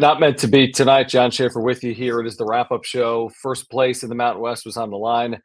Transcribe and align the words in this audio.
Not 0.00 0.18
meant 0.18 0.38
to 0.38 0.48
be 0.48 0.72
tonight. 0.72 1.08
Jon 1.08 1.30
Schaeffer 1.30 1.60
with 1.60 1.84
you 1.84 1.92
here. 1.92 2.20
It 2.20 2.26
is 2.26 2.38
the 2.38 2.46
wrap 2.46 2.72
up 2.72 2.84
show. 2.84 3.30
First 3.42 3.70
place 3.70 4.02
in 4.02 4.08
the 4.08 4.14
Mountain 4.14 4.40
West 4.40 4.64
was 4.64 4.78
on 4.78 4.88
the 4.88 4.96
line. 4.96 5.38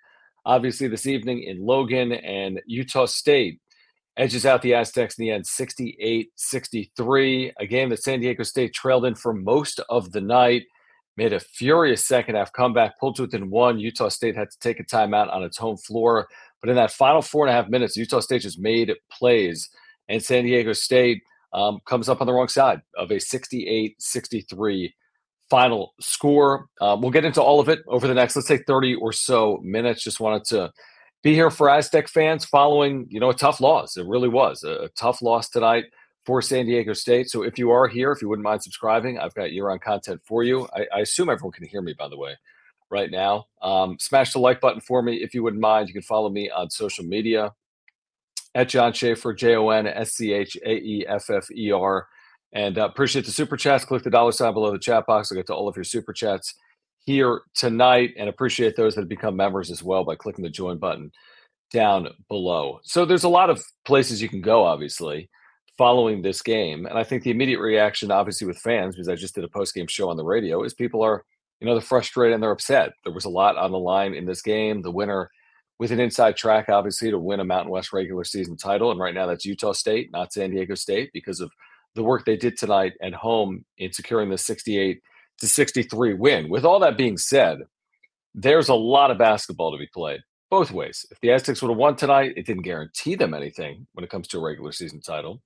Obviously, 0.45 0.87
this 0.87 1.05
evening 1.05 1.43
in 1.43 1.59
Logan 1.59 2.13
and 2.13 2.61
Utah 2.65 3.05
State 3.05 3.59
edges 4.15 4.45
out 4.45 4.61
the 4.61 4.73
Aztecs 4.73 5.19
in 5.19 5.25
the 5.25 5.31
end 5.31 5.45
68 5.45 6.29
63. 6.37 7.51
A 7.59 7.67
game 7.67 7.89
that 7.89 8.01
San 8.01 8.21
Diego 8.21 8.43
State 8.43 8.73
trailed 8.73 9.03
in 9.03 9.13
for 9.13 9.33
most 9.33 9.81
of 9.89 10.13
the 10.13 10.21
night. 10.21 10.63
Made 11.17 11.33
a 11.33 11.39
furious 11.41 12.05
second 12.05 12.35
half 12.35 12.53
comeback, 12.53 12.97
pulled 12.97 13.17
to 13.17 13.23
within 13.23 13.49
one. 13.49 13.77
Utah 13.77 14.07
State 14.07 14.37
had 14.37 14.49
to 14.51 14.59
take 14.59 14.79
a 14.79 14.85
timeout 14.85 15.33
on 15.33 15.43
its 15.43 15.57
home 15.57 15.75
floor. 15.75 16.29
But 16.61 16.69
in 16.69 16.77
that 16.77 16.93
final 16.93 17.21
four 17.21 17.45
and 17.45 17.53
a 17.53 17.61
half 17.61 17.69
minutes, 17.69 17.97
Utah 17.97 18.21
State 18.21 18.43
just 18.43 18.57
made 18.57 18.93
plays. 19.11 19.69
And 20.07 20.23
San 20.23 20.45
Diego 20.45 20.71
State 20.71 21.23
um, 21.55 21.79
comes 21.85 22.09
up 22.09 22.19
on 22.21 22.27
the 22.27 22.33
wrong 22.33 22.49
side 22.49 22.81
of 22.97 23.11
a 23.11 23.19
68 23.19 23.95
63 23.97 24.93
final 25.49 25.93
score. 26.01 26.67
Um, 26.81 27.01
we'll 27.01 27.11
get 27.11 27.25
into 27.25 27.41
all 27.41 27.59
of 27.59 27.69
it 27.69 27.79
over 27.87 28.07
the 28.07 28.13
next, 28.13 28.35
let's 28.35 28.47
say, 28.47 28.57
30 28.57 28.95
or 28.95 29.13
so 29.13 29.59
minutes. 29.63 30.03
Just 30.03 30.19
wanted 30.19 30.43
to 30.45 30.71
be 31.23 31.33
here 31.33 31.49
for 31.49 31.69
Aztec 31.69 32.09
fans 32.09 32.43
following, 32.43 33.07
you 33.09 33.19
know, 33.19 33.29
a 33.29 33.33
tough 33.35 33.61
loss. 33.61 33.95
It 33.95 34.05
really 34.05 34.27
was 34.27 34.63
a, 34.63 34.83
a 34.83 34.89
tough 34.89 35.21
loss 35.21 35.49
tonight 35.49 35.85
for 36.25 36.41
San 36.41 36.65
Diego 36.65 36.91
State. 36.91 37.29
So 37.29 37.43
if 37.43 37.57
you 37.57 37.71
are 37.71 37.87
here, 37.87 38.11
if 38.11 38.21
you 38.21 38.27
wouldn't 38.27 38.43
mind 38.43 38.61
subscribing, 38.61 39.17
I've 39.17 39.33
got 39.33 39.53
year 39.53 39.69
on 39.69 39.79
content 39.79 40.21
for 40.25 40.43
you. 40.43 40.67
I, 40.75 40.87
I, 40.93 40.99
assume 41.01 41.29
everyone 41.29 41.51
can 41.53 41.67
hear 41.67 41.81
me, 41.81 41.93
by 41.97 42.09
the 42.09 42.17
way, 42.17 42.35
right 42.89 43.11
now. 43.11 43.45
Um, 43.61 43.97
smash 43.99 44.33
the 44.33 44.39
like 44.39 44.59
button 44.59 44.81
for 44.81 45.01
me 45.01 45.17
if 45.17 45.33
you 45.33 45.43
wouldn't 45.43 45.61
mind. 45.61 45.87
You 45.87 45.93
can 45.93 46.01
follow 46.01 46.29
me 46.29 46.49
on 46.49 46.69
social 46.69 47.05
media 47.05 47.53
at 48.55 48.69
Jon 48.69 48.93
Schaeffer, 48.93 49.33
J 49.33 49.55
O 49.57 49.69
N 49.69 49.85
S 49.85 50.13
C 50.13 50.33
H 50.33 50.57
A 50.65 50.73
E 50.73 51.05
F 51.07 51.29
F 51.29 51.51
E 51.51 51.71
R. 51.71 52.07
And 52.53 52.77
uh, 52.77 52.85
appreciate 52.85 53.25
the 53.25 53.31
super 53.31 53.57
chats. 53.57 53.83
Click 53.83 54.03
the 54.03 54.09
dollar 54.09 54.31
sign 54.31 54.53
below 54.53 54.71
the 54.71 54.79
chat 54.79 55.05
box. 55.05 55.31
I'll 55.31 55.35
get 55.35 55.47
to 55.47 55.53
all 55.53 55.67
of 55.67 55.75
your 55.75 55.83
super 55.83 56.13
chats 56.13 56.55
here 56.99 57.41
tonight 57.53 58.13
and 58.17 58.29
appreciate 58.29 58.75
those 58.75 58.95
that 58.95 59.01
have 59.01 59.09
become 59.09 59.35
members 59.35 59.69
as 59.69 59.83
well 59.83 60.05
by 60.05 60.15
clicking 60.15 60.43
the 60.43 60.49
join 60.49 60.77
button 60.77 61.11
down 61.71 62.07
below. 62.29 62.79
So 62.83 63.05
there's 63.05 63.25
a 63.25 63.29
lot 63.29 63.49
of 63.49 63.61
places 63.83 64.21
you 64.21 64.29
can 64.29 64.41
go, 64.41 64.63
obviously, 64.63 65.29
following 65.77 66.21
this 66.21 66.41
game. 66.41 66.85
And 66.85 66.97
I 66.97 67.03
think 67.03 67.23
the 67.23 67.31
immediate 67.31 67.59
reaction, 67.59 68.09
obviously, 68.09 68.47
with 68.47 68.57
fans, 68.57 68.95
because 68.95 69.09
I 69.09 69.15
just 69.15 69.35
did 69.35 69.43
a 69.43 69.49
post 69.49 69.75
game 69.75 69.87
show 69.87 70.09
on 70.09 70.15
the 70.15 70.23
radio, 70.23 70.63
is 70.63 70.73
people 70.73 71.03
are, 71.03 71.25
you 71.59 71.67
know, 71.67 71.73
they're 71.73 71.81
frustrated 71.81 72.35
and 72.35 72.41
they're 72.41 72.51
upset. 72.51 72.93
There 73.03 73.13
was 73.13 73.25
a 73.25 73.29
lot 73.29 73.57
on 73.57 73.71
the 73.71 73.79
line 73.79 74.13
in 74.13 74.25
this 74.25 74.41
game. 74.41 74.81
The 74.81 74.91
winner 74.91 75.29
with 75.79 75.91
an 75.91 75.99
inside 75.99 76.37
track, 76.37 76.69
obviously, 76.69 77.11
to 77.11 77.19
win 77.19 77.39
a 77.39 77.45
Mountain 77.45 77.71
West 77.71 77.91
regular 77.93 78.23
season 78.23 78.57
title. 78.57 78.91
And 78.91 78.99
right 78.99 79.13
now, 79.13 79.25
that's 79.25 79.45
Utah 79.45 79.73
State, 79.73 80.11
not 80.11 80.33
San 80.33 80.51
Diego 80.51 80.75
State, 80.75 81.11
because 81.13 81.41
of 81.41 81.51
the 81.95 82.03
work 82.03 82.25
they 82.25 82.37
did 82.37 82.57
tonight 82.57 82.93
at 83.01 83.13
home 83.13 83.65
in 83.77 83.91
securing 83.91 84.29
the 84.29 84.37
68 84.37 85.01
to 85.39 85.47
63 85.47 86.13
win. 86.13 86.49
With 86.49 86.65
all 86.65 86.79
that 86.79 86.97
being 86.97 87.17
said, 87.17 87.59
there's 88.33 88.69
a 88.69 88.75
lot 88.75 89.11
of 89.11 89.17
basketball 89.17 89.71
to 89.71 89.77
be 89.77 89.87
played 89.93 90.21
both 90.49 90.71
ways. 90.71 91.05
If 91.11 91.19
the 91.21 91.31
Aztecs 91.31 91.61
would 91.61 91.69
have 91.69 91.77
won 91.77 91.95
tonight, 91.95 92.33
it 92.37 92.45
didn't 92.45 92.63
guarantee 92.63 93.15
them 93.15 93.33
anything 93.33 93.87
when 93.93 94.03
it 94.03 94.09
comes 94.09 94.27
to 94.29 94.37
a 94.37 94.41
regular 94.41 94.71
season 94.71 95.01
title. 95.01 95.41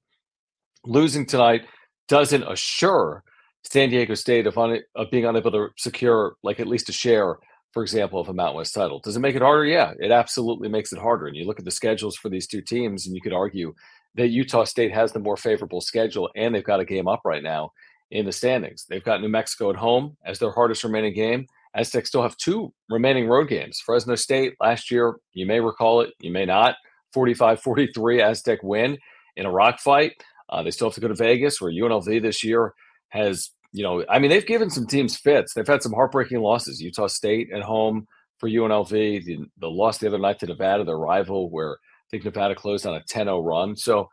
Losing 0.86 1.26
tonight 1.26 1.66
doesn't 2.08 2.44
assure 2.44 3.24
San 3.64 3.90
Diego 3.90 4.16
State 4.16 4.48
of, 4.48 4.58
un- 4.58 4.84
of 4.96 5.12
being 5.12 5.26
unable 5.26 5.52
to 5.52 5.68
secure 5.78 6.36
like 6.44 6.60
at 6.60 6.68
least 6.68 6.90
a 6.90 6.94
share 6.94 7.38
for 7.72 7.84
example, 7.84 8.20
of 8.20 8.30
a 8.30 8.34
Mountain 8.34 8.58
West 8.58 8.74
title. 8.74 9.00
Does 9.00 9.16
it 9.16 9.20
make 9.20 9.36
it 9.36 9.42
harder? 9.42 9.66
Yeah, 9.66 9.94
it 10.00 10.12
absolutely 10.12 10.70
makes 10.70 10.92
it 10.92 11.00
harder. 11.00 11.28
And 11.28 11.36
you 11.36 11.46
look 11.46 11.60
at 11.60 11.66
the 11.66 11.72
schedules 11.72 12.16
for 12.16 12.30
these 12.30 12.48
two 12.48 12.62
teams, 12.62 13.06
and 13.06 13.16
you 13.16 13.22
could 13.22 13.34
argue 13.34 13.74
that 14.16 14.30
Utah 14.30 14.64
State 14.64 14.94
has 14.94 15.12
the 15.12 15.20
more 15.20 15.38
favorable 15.38 15.82
schedule, 15.82 16.30
and 16.36 16.54
they've 16.54 16.64
got 16.64 16.80
a 16.80 16.86
game 16.86 17.08
up 17.08 17.22
right 17.26 17.44
now 17.44 17.72
in 18.12 18.26
the 18.26 18.32
standings. 18.32 18.86
They've 18.90 19.04
got 19.04 19.22
New 19.22 19.30
Mexico 19.30 19.70
at 19.70 19.76
home 19.76 20.18
as 20.26 20.40
their 20.40 20.52
hardest 20.52 20.84
remaining 20.84 21.14
game. 21.14 21.46
Aztecs 21.76 22.10
still 22.10 22.24
have 22.24 22.36
two 22.38 22.74
remaining 22.90 23.28
road 23.28 23.48
games. 23.48 23.80
Fresno 23.80 24.16
State 24.16 24.56
last 24.60 24.90
year, 24.90 25.18
you 25.34 25.46
may 25.46 25.60
recall 25.60 26.02
it, 26.02 26.14
you 26.20 26.32
may 26.32 26.46
not. 26.46 26.76
45 27.14 27.62
43 27.62 28.22
Aztec 28.22 28.60
win 28.64 28.98
in 29.36 29.46
a 29.46 29.52
rock 29.52 29.80
fight. 29.80 30.14
Uh, 30.50 30.64
they 30.64 30.72
still 30.72 30.88
have 30.88 30.96
to 30.96 31.02
go 31.02 31.08
to 31.08 31.16
Vegas, 31.16 31.62
where 31.62 31.72
UNLV 31.72 32.22
this 32.22 32.44
year 32.44 32.74
has 33.10 33.52
you 33.72 33.84
know, 33.84 34.04
I 34.10 34.20
mean, 34.20 34.30
they've 34.30 34.46
given 34.46 34.70
some 34.70 34.88
teams 34.88 35.16
fits. 35.16 35.54
They've 35.54 35.68
had 35.68 35.84
some 35.84 35.94
heartbreaking 35.94 36.40
losses. 36.40 36.82
Utah 36.82 37.08
State 37.08 37.52
at 37.54 37.62
home 37.62 38.08
for 38.40 38.50
UNLV, 38.50 39.26
the, 39.26 39.40
the 39.60 39.70
loss 39.70 39.98
the 39.98 40.08
other 40.08 40.18
night 40.18 40.40
to 40.40 40.48
Nevada, 40.48 40.84
their 40.84 40.98
rival, 40.98 41.50
where 41.50 41.74
I 41.74 42.08
think 42.10 42.26
Nevada 42.26 42.56
closed 42.56 42.86
on 42.86 42.96
a 42.96 43.04
10 43.08 43.26
0 43.26 43.42
run. 43.42 43.76
So, 43.76 44.10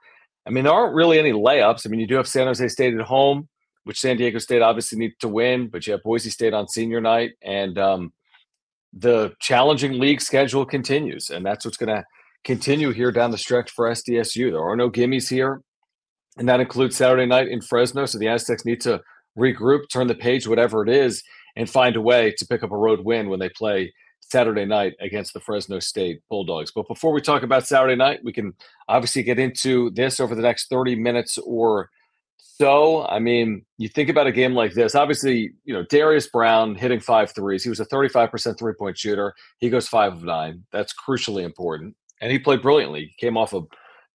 I 0.46 0.50
mean, 0.50 0.64
there 0.64 0.72
aren't 0.72 0.94
really 0.94 1.18
any 1.18 1.32
layups. 1.32 1.86
I 1.86 1.88
mean, 1.88 2.00
you 2.00 2.06
do 2.06 2.16
have 2.16 2.28
San 2.28 2.46
Jose 2.46 2.68
State 2.68 2.94
at 2.94 3.06
home, 3.06 3.48
which 3.84 4.00
San 4.00 4.16
Diego 4.16 4.38
State 4.38 4.62
obviously 4.62 4.98
needs 4.98 5.14
to 5.20 5.28
win, 5.28 5.68
but 5.68 5.86
you 5.86 5.92
have 5.92 6.02
Boise 6.02 6.30
State 6.30 6.52
on 6.52 6.68
senior 6.68 7.00
night. 7.00 7.32
And 7.42 7.78
um, 7.78 8.12
the 8.92 9.32
challenging 9.40 9.98
league 9.98 10.20
schedule 10.20 10.66
continues. 10.66 11.30
And 11.30 11.46
that's 11.46 11.64
what's 11.64 11.76
going 11.76 11.94
to 11.96 12.04
continue 12.44 12.90
here 12.90 13.12
down 13.12 13.30
the 13.30 13.38
stretch 13.38 13.70
for 13.70 13.90
SDSU. 13.90 14.50
There 14.50 14.62
are 14.62 14.76
no 14.76 14.90
gimmies 14.90 15.28
here. 15.28 15.62
And 16.36 16.48
that 16.48 16.60
includes 16.60 16.96
Saturday 16.96 17.26
night 17.26 17.48
in 17.48 17.62
Fresno. 17.62 18.04
So 18.06 18.18
the 18.18 18.28
Aztecs 18.28 18.64
need 18.64 18.80
to 18.82 19.00
regroup, 19.36 19.88
turn 19.92 20.06
the 20.06 20.14
page, 20.14 20.46
whatever 20.46 20.82
it 20.82 20.88
is, 20.88 21.22
and 21.56 21.68
find 21.68 21.96
a 21.96 22.00
way 22.00 22.32
to 22.38 22.46
pick 22.46 22.62
up 22.62 22.72
a 22.72 22.76
road 22.76 23.00
win 23.00 23.28
when 23.28 23.40
they 23.40 23.48
play 23.48 23.92
Saturday 24.20 24.64
night 24.64 24.94
against 25.00 25.32
the 25.32 25.40
Fresno 25.40 25.78
State 25.78 26.20
Bulldogs. 26.28 26.72
But 26.74 26.88
before 26.88 27.12
we 27.12 27.20
talk 27.20 27.42
about 27.42 27.66
Saturday 27.66 27.96
night, 27.96 28.20
we 28.24 28.32
can 28.32 28.54
obviously 28.88 29.22
get 29.22 29.38
into 29.38 29.90
this 29.90 30.20
over 30.20 30.34
the 30.34 30.42
next 30.42 30.68
30 30.68 30.96
minutes 30.96 31.38
or 31.38 31.90
so. 32.38 33.06
I 33.06 33.18
mean, 33.18 33.64
you 33.78 33.88
think 33.88 34.08
about 34.08 34.26
a 34.26 34.32
game 34.32 34.54
like 34.54 34.74
this. 34.74 34.94
Obviously, 34.94 35.52
you 35.64 35.74
know, 35.74 35.84
Darius 35.84 36.28
Brown 36.28 36.74
hitting 36.74 37.00
five 37.00 37.32
threes. 37.32 37.62
He 37.62 37.68
was 37.70 37.80
a 37.80 37.86
35% 37.86 38.58
three 38.58 38.74
point 38.74 38.98
shooter. 38.98 39.34
He 39.58 39.70
goes 39.70 39.88
five 39.88 40.14
of 40.14 40.24
nine. 40.24 40.64
That's 40.72 40.92
crucially 40.94 41.44
important. 41.44 41.94
And 42.20 42.32
he 42.32 42.38
played 42.38 42.62
brilliantly. 42.62 43.12
He 43.16 43.26
came 43.26 43.36
off 43.36 43.52
a 43.52 43.62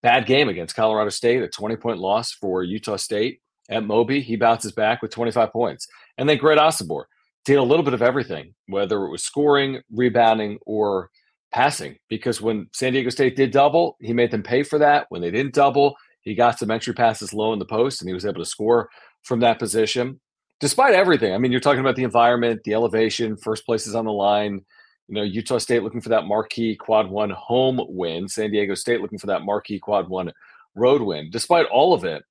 bad 0.02 0.26
game 0.26 0.48
against 0.48 0.74
Colorado 0.74 1.10
State, 1.10 1.42
a 1.42 1.48
20 1.48 1.76
point 1.76 1.98
loss 1.98 2.32
for 2.32 2.62
Utah 2.62 2.96
State 2.96 3.40
at 3.70 3.84
Moby. 3.84 4.20
He 4.20 4.36
bounces 4.36 4.72
back 4.72 5.00
with 5.00 5.10
25 5.12 5.52
points. 5.52 5.86
And 6.18 6.28
then 6.28 6.38
Great 6.38 6.58
Osobor 6.58 7.04
did 7.44 7.56
a 7.56 7.62
little 7.62 7.84
bit 7.84 7.94
of 7.94 8.02
everything, 8.02 8.54
whether 8.66 9.04
it 9.04 9.10
was 9.10 9.22
scoring, 9.22 9.80
rebounding, 9.90 10.58
or 10.66 11.10
passing. 11.52 11.96
Because 12.08 12.40
when 12.40 12.68
San 12.72 12.92
Diego 12.92 13.10
State 13.10 13.36
did 13.36 13.50
double, 13.50 13.96
he 14.00 14.12
made 14.12 14.30
them 14.30 14.42
pay 14.42 14.62
for 14.62 14.78
that. 14.78 15.06
When 15.08 15.22
they 15.22 15.30
didn't 15.30 15.54
double, 15.54 15.94
he 16.22 16.34
got 16.34 16.58
some 16.58 16.70
entry 16.70 16.92
passes 16.92 17.32
low 17.32 17.52
in 17.52 17.58
the 17.58 17.64
post 17.64 18.00
and 18.00 18.08
he 18.08 18.14
was 18.14 18.26
able 18.26 18.40
to 18.40 18.44
score 18.44 18.88
from 19.22 19.40
that 19.40 19.58
position. 19.58 20.20
Despite 20.60 20.94
everything, 20.94 21.32
I 21.32 21.38
mean, 21.38 21.52
you're 21.52 21.60
talking 21.60 21.80
about 21.80 21.96
the 21.96 22.04
environment, 22.04 22.60
the 22.64 22.74
elevation, 22.74 23.36
first 23.36 23.64
places 23.64 23.94
on 23.94 24.04
the 24.04 24.12
line. 24.12 24.64
You 25.08 25.14
know, 25.14 25.22
Utah 25.22 25.58
State 25.58 25.82
looking 25.82 26.02
for 26.02 26.10
that 26.10 26.26
marquee 26.26 26.76
quad 26.76 27.08
one 27.08 27.30
home 27.30 27.80
win, 27.88 28.28
San 28.28 28.50
Diego 28.50 28.74
State 28.74 29.00
looking 29.00 29.18
for 29.18 29.26
that 29.28 29.42
marquee 29.42 29.78
quad 29.78 30.08
one 30.08 30.30
road 30.74 31.00
win. 31.00 31.30
Despite 31.30 31.66
all 31.66 31.94
of 31.94 32.04
it, 32.04 32.22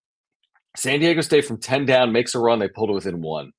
San 0.78 1.00
Diego 1.00 1.22
State 1.22 1.46
from 1.46 1.60
10 1.60 1.86
down 1.86 2.12
makes 2.12 2.36
a 2.36 2.40
run, 2.40 2.60
they 2.60 2.68
pulled 2.68 2.90
it 2.90 2.94
within 2.94 3.22
one. 3.22 3.52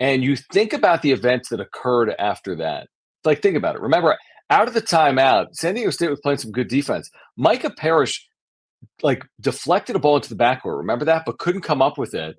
And 0.00 0.22
you 0.22 0.36
think 0.36 0.72
about 0.72 1.02
the 1.02 1.12
events 1.12 1.48
that 1.48 1.60
occurred 1.60 2.14
after 2.18 2.56
that. 2.56 2.88
Like, 3.24 3.42
think 3.42 3.56
about 3.56 3.74
it. 3.74 3.82
Remember, 3.82 4.16
out 4.48 4.68
of 4.68 4.74
the 4.74 4.82
timeout, 4.82 5.54
San 5.54 5.74
Diego 5.74 5.90
State 5.90 6.10
was 6.10 6.20
playing 6.20 6.38
some 6.38 6.52
good 6.52 6.68
defense. 6.68 7.10
Micah 7.36 7.70
Parrish, 7.70 8.26
like, 9.02 9.24
deflected 9.40 9.96
a 9.96 9.98
ball 9.98 10.16
into 10.16 10.28
the 10.28 10.42
backcourt. 10.42 10.78
Remember 10.78 11.04
that? 11.04 11.24
But 11.26 11.38
couldn't 11.38 11.62
come 11.62 11.82
up 11.82 11.98
with 11.98 12.14
it. 12.14 12.36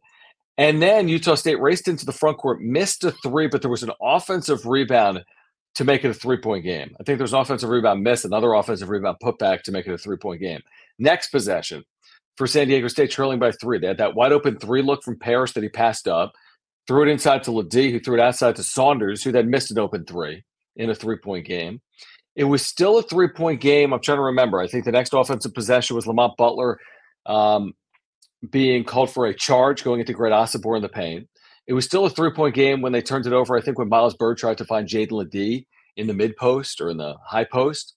And 0.58 0.82
then 0.82 1.08
Utah 1.08 1.36
State 1.36 1.62
raced 1.62 1.88
into 1.88 2.06
the 2.06 2.12
front 2.12 2.38
court, 2.38 2.62
missed 2.62 3.04
a 3.04 3.12
three, 3.24 3.48
but 3.48 3.62
there 3.62 3.72
was 3.72 3.84
an 3.84 3.92
offensive 4.02 4.66
rebound 4.66 5.24
to 5.76 5.86
make 5.86 6.04
it 6.04 6.10
a 6.10 6.14
three 6.14 6.38
point 6.38 6.66
game. 6.66 6.96
I 7.00 7.04
think 7.04 7.18
there 7.18 7.24
was 7.24 7.34
an 7.34 7.40
offensive 7.40 7.70
rebound 7.70 8.04
miss, 8.04 8.26
another 8.26 8.54
offensive 8.54 8.90
rebound 8.90 9.18
put 9.22 9.38
back 9.38 9.64
to 9.64 9.72
make 9.72 9.88
it 9.88 9.94
a 9.94 9.98
three 9.98 10.18
point 10.18 10.42
game. 10.42 10.62
Next 10.98 11.30
possession 11.30 11.84
for 12.40 12.48
San 12.48 12.70
Diego 12.70 12.88
State, 12.88 13.12
trailing 13.12 13.38
by 13.38 13.52
three. 13.52 13.80
They 13.80 13.88
had 13.88 13.98
that 13.98 14.16
wide 14.16 14.32
open 14.32 14.58
three 14.58 14.82
look 14.82 15.04
from 15.04 15.20
Parrish 15.20 15.52
that 15.52 15.62
he 15.62 15.68
passed 15.68 16.08
up, 16.08 16.32
threw 16.88 17.04
it 17.04 17.12
inside 17.12 17.44
to 17.44 17.52
LeDee, 17.52 17.92
who 17.92 18.00
threw 18.00 18.16
it 18.16 18.22
outside 18.22 18.56
to 18.56 18.64
Saunders, 18.64 19.22
who 19.22 19.34
then 19.34 19.50
missed 19.50 19.72
an 19.72 19.78
open 19.78 20.06
three 20.06 20.46
in 20.78 20.90
a 20.90 20.96
three 20.96 21.18
point 21.18 21.46
game. 21.46 21.82
It 22.38 22.46
was 22.46 22.66
still 22.66 22.98
a 22.98 23.04
three 23.04 23.28
point 23.28 23.60
game. 23.60 23.92
I'm 23.94 24.00
trying 24.00 24.20
to 24.20 24.24
remember. 24.24 24.62
I 24.62 24.68
think 24.68 24.86
the 24.86 24.92
next 24.94 25.14
offensive 25.14 25.54
possession 25.54 25.98
was 25.98 26.08
Lamont 26.08 26.38
Butler 26.38 26.80
um, 27.26 27.74
being 28.50 28.86
called 28.86 29.12
for 29.12 29.26
a 29.26 29.36
charge 29.36 29.84
going 29.84 30.00
into 30.00 30.14
Great 30.14 30.32
Osobor 30.32 30.78
in 30.78 30.82
the 30.82 30.88
paint. 30.88 31.28
It 31.68 31.74
was 31.74 31.84
still 31.84 32.06
a 32.06 32.10
three 32.10 32.32
point 32.32 32.56
game 32.56 32.82
when 32.82 32.94
they 32.94 33.02
turned 33.02 33.28
it 33.28 33.34
over. 33.34 33.58
I 33.58 33.62
think 33.62 33.78
when 33.78 33.90
Miles 33.90 34.16
Byrd 34.16 34.38
tried 34.38 34.60
to 34.60 34.66
find 34.66 34.88
Jaedon 34.88 35.12
LeDee 35.12 35.68
in 35.98 36.08
the 36.08 36.14
mid 36.14 36.38
post 36.38 36.80
or 36.80 36.90
in 36.90 36.96
the 36.96 37.18
high 37.26 37.44
post. 37.44 37.96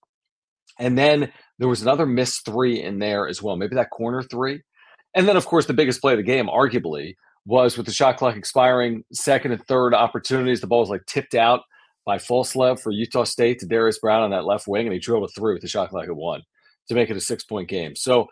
And 0.79 0.97
then 0.97 1.33
there 1.59 1.69
was 1.69 1.83
another 1.83 2.07
missed 2.07 2.45
three 2.45 2.83
in 2.83 2.99
there 2.99 3.29
as 3.29 3.43
well, 3.43 3.57
maybe 3.57 3.77
that 3.77 3.91
corner 3.91 4.23
three. 4.23 4.63
And 5.15 5.29
then, 5.29 5.37
of 5.37 5.47
course, 5.47 5.67
the 5.67 5.75
biggest 5.75 6.01
play 6.01 6.15
of 6.15 6.19
the 6.19 6.23
game, 6.23 6.47
arguably, 6.47 7.17
was 7.45 7.77
with 7.77 7.87
the 7.87 7.93
shot 7.93 8.17
clock 8.17 8.37
expiring, 8.37 9.05
second 9.13 9.53
and 9.53 9.65
third 9.67 9.95
opportunities. 9.95 10.61
The 10.61 10.67
ball 10.67 10.81
was 10.81 10.89
like 10.89 11.05
tipped 11.07 11.35
out 11.35 11.63
by 12.05 12.17
Falslev 12.19 12.81
for 12.81 12.91
Utah 12.91 13.25
State 13.25 13.59
to 13.61 13.67
Darius 13.67 13.99
Brown 13.99 14.23
on 14.23 14.31
that 14.31 14.45
left 14.45 14.67
wing, 14.67 14.87
and 14.87 14.93
he 14.93 14.99
drove 14.99 15.23
a 15.23 15.29
three 15.29 15.53
with 15.53 15.63
the 15.63 15.69
shot 15.69 15.91
clock 15.91 16.09
at 16.09 16.17
one 16.17 16.43
to 16.89 16.95
make 16.95 17.11
it 17.11 17.17
a 17.17 17.21
six 17.21 17.45
point 17.45 17.69
game. 17.69 17.95
So 17.95 18.29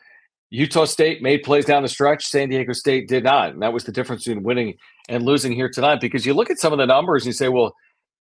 Utah 0.51 0.85
State 0.85 1.23
made 1.23 1.43
plays 1.43 1.65
down 1.65 1.83
the 1.83 1.89
stretch. 1.89 2.27
San 2.27 2.49
Diego 2.49 2.73
State 2.73 3.09
did 3.09 3.25
not. 3.25 3.53
And 3.53 3.63
that 3.63 3.73
was 3.73 3.85
the 3.85 3.93
difference 3.93 4.25
between 4.25 4.43
winning 4.43 4.75
and 5.09 5.25
losing 5.25 5.53
here 5.53 5.69
tonight 5.69 6.01
because 6.01 6.27
you 6.27 6.35
look 6.35 6.51
at 6.51 6.59
some 6.59 6.73
of 6.73 6.79
the 6.79 6.87
numbers 6.87 7.23
and 7.23 7.29
you 7.29 7.33
say, 7.33 7.49
well, 7.49 7.75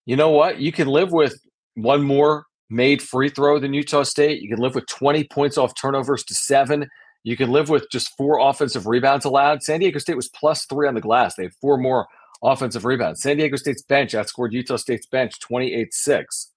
you 0.05 0.15
know 0.15 0.29
what? 0.29 0.59
You 0.59 0.71
can 0.71 0.87
live 0.87 1.11
with 1.11 1.33
one 1.73 2.03
more 2.03 2.45
made 2.69 3.01
free 3.01 3.29
throw 3.29 3.59
than 3.59 3.73
Utah 3.73 4.03
State. 4.03 4.41
You 4.41 4.49
can 4.49 4.59
live 4.59 4.75
with 4.75 4.85
20 4.87 5.23
points 5.25 5.57
off 5.57 5.73
turnovers 5.79 6.23
to 6.25 6.35
seven. 6.35 6.87
You 7.23 7.35
can 7.35 7.51
live 7.51 7.69
with 7.69 7.89
just 7.91 8.15
four 8.15 8.39
offensive 8.39 8.87
rebounds 8.87 9.25
allowed. 9.25 9.63
San 9.63 9.79
Diego 9.79 9.99
State 9.99 10.15
was 10.15 10.29
plus 10.29 10.65
three 10.65 10.87
on 10.87 10.95
the 10.95 11.01
glass. 11.01 11.35
They 11.35 11.43
had 11.43 11.53
four 11.59 11.77
more 11.77 12.07
offensive 12.43 12.85
rebounds. 12.85 13.21
San 13.21 13.37
Diego 13.37 13.57
State's 13.57 13.81
bench 13.81 14.13
outscored 14.13 14.51
Utah 14.51 14.77
State's 14.77 15.07
bench 15.07 15.39
28 15.39 15.93
6. 15.93 16.51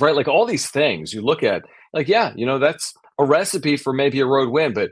Right? 0.00 0.14
Like 0.14 0.28
all 0.28 0.46
these 0.46 0.68
things 0.68 1.12
you 1.12 1.22
look 1.22 1.42
at, 1.42 1.62
like, 1.92 2.08
yeah, 2.08 2.32
you 2.36 2.46
know, 2.46 2.58
that's 2.58 2.92
a 3.18 3.24
recipe 3.24 3.76
for 3.76 3.92
maybe 3.92 4.20
a 4.20 4.26
road 4.26 4.50
win. 4.50 4.72
But 4.72 4.90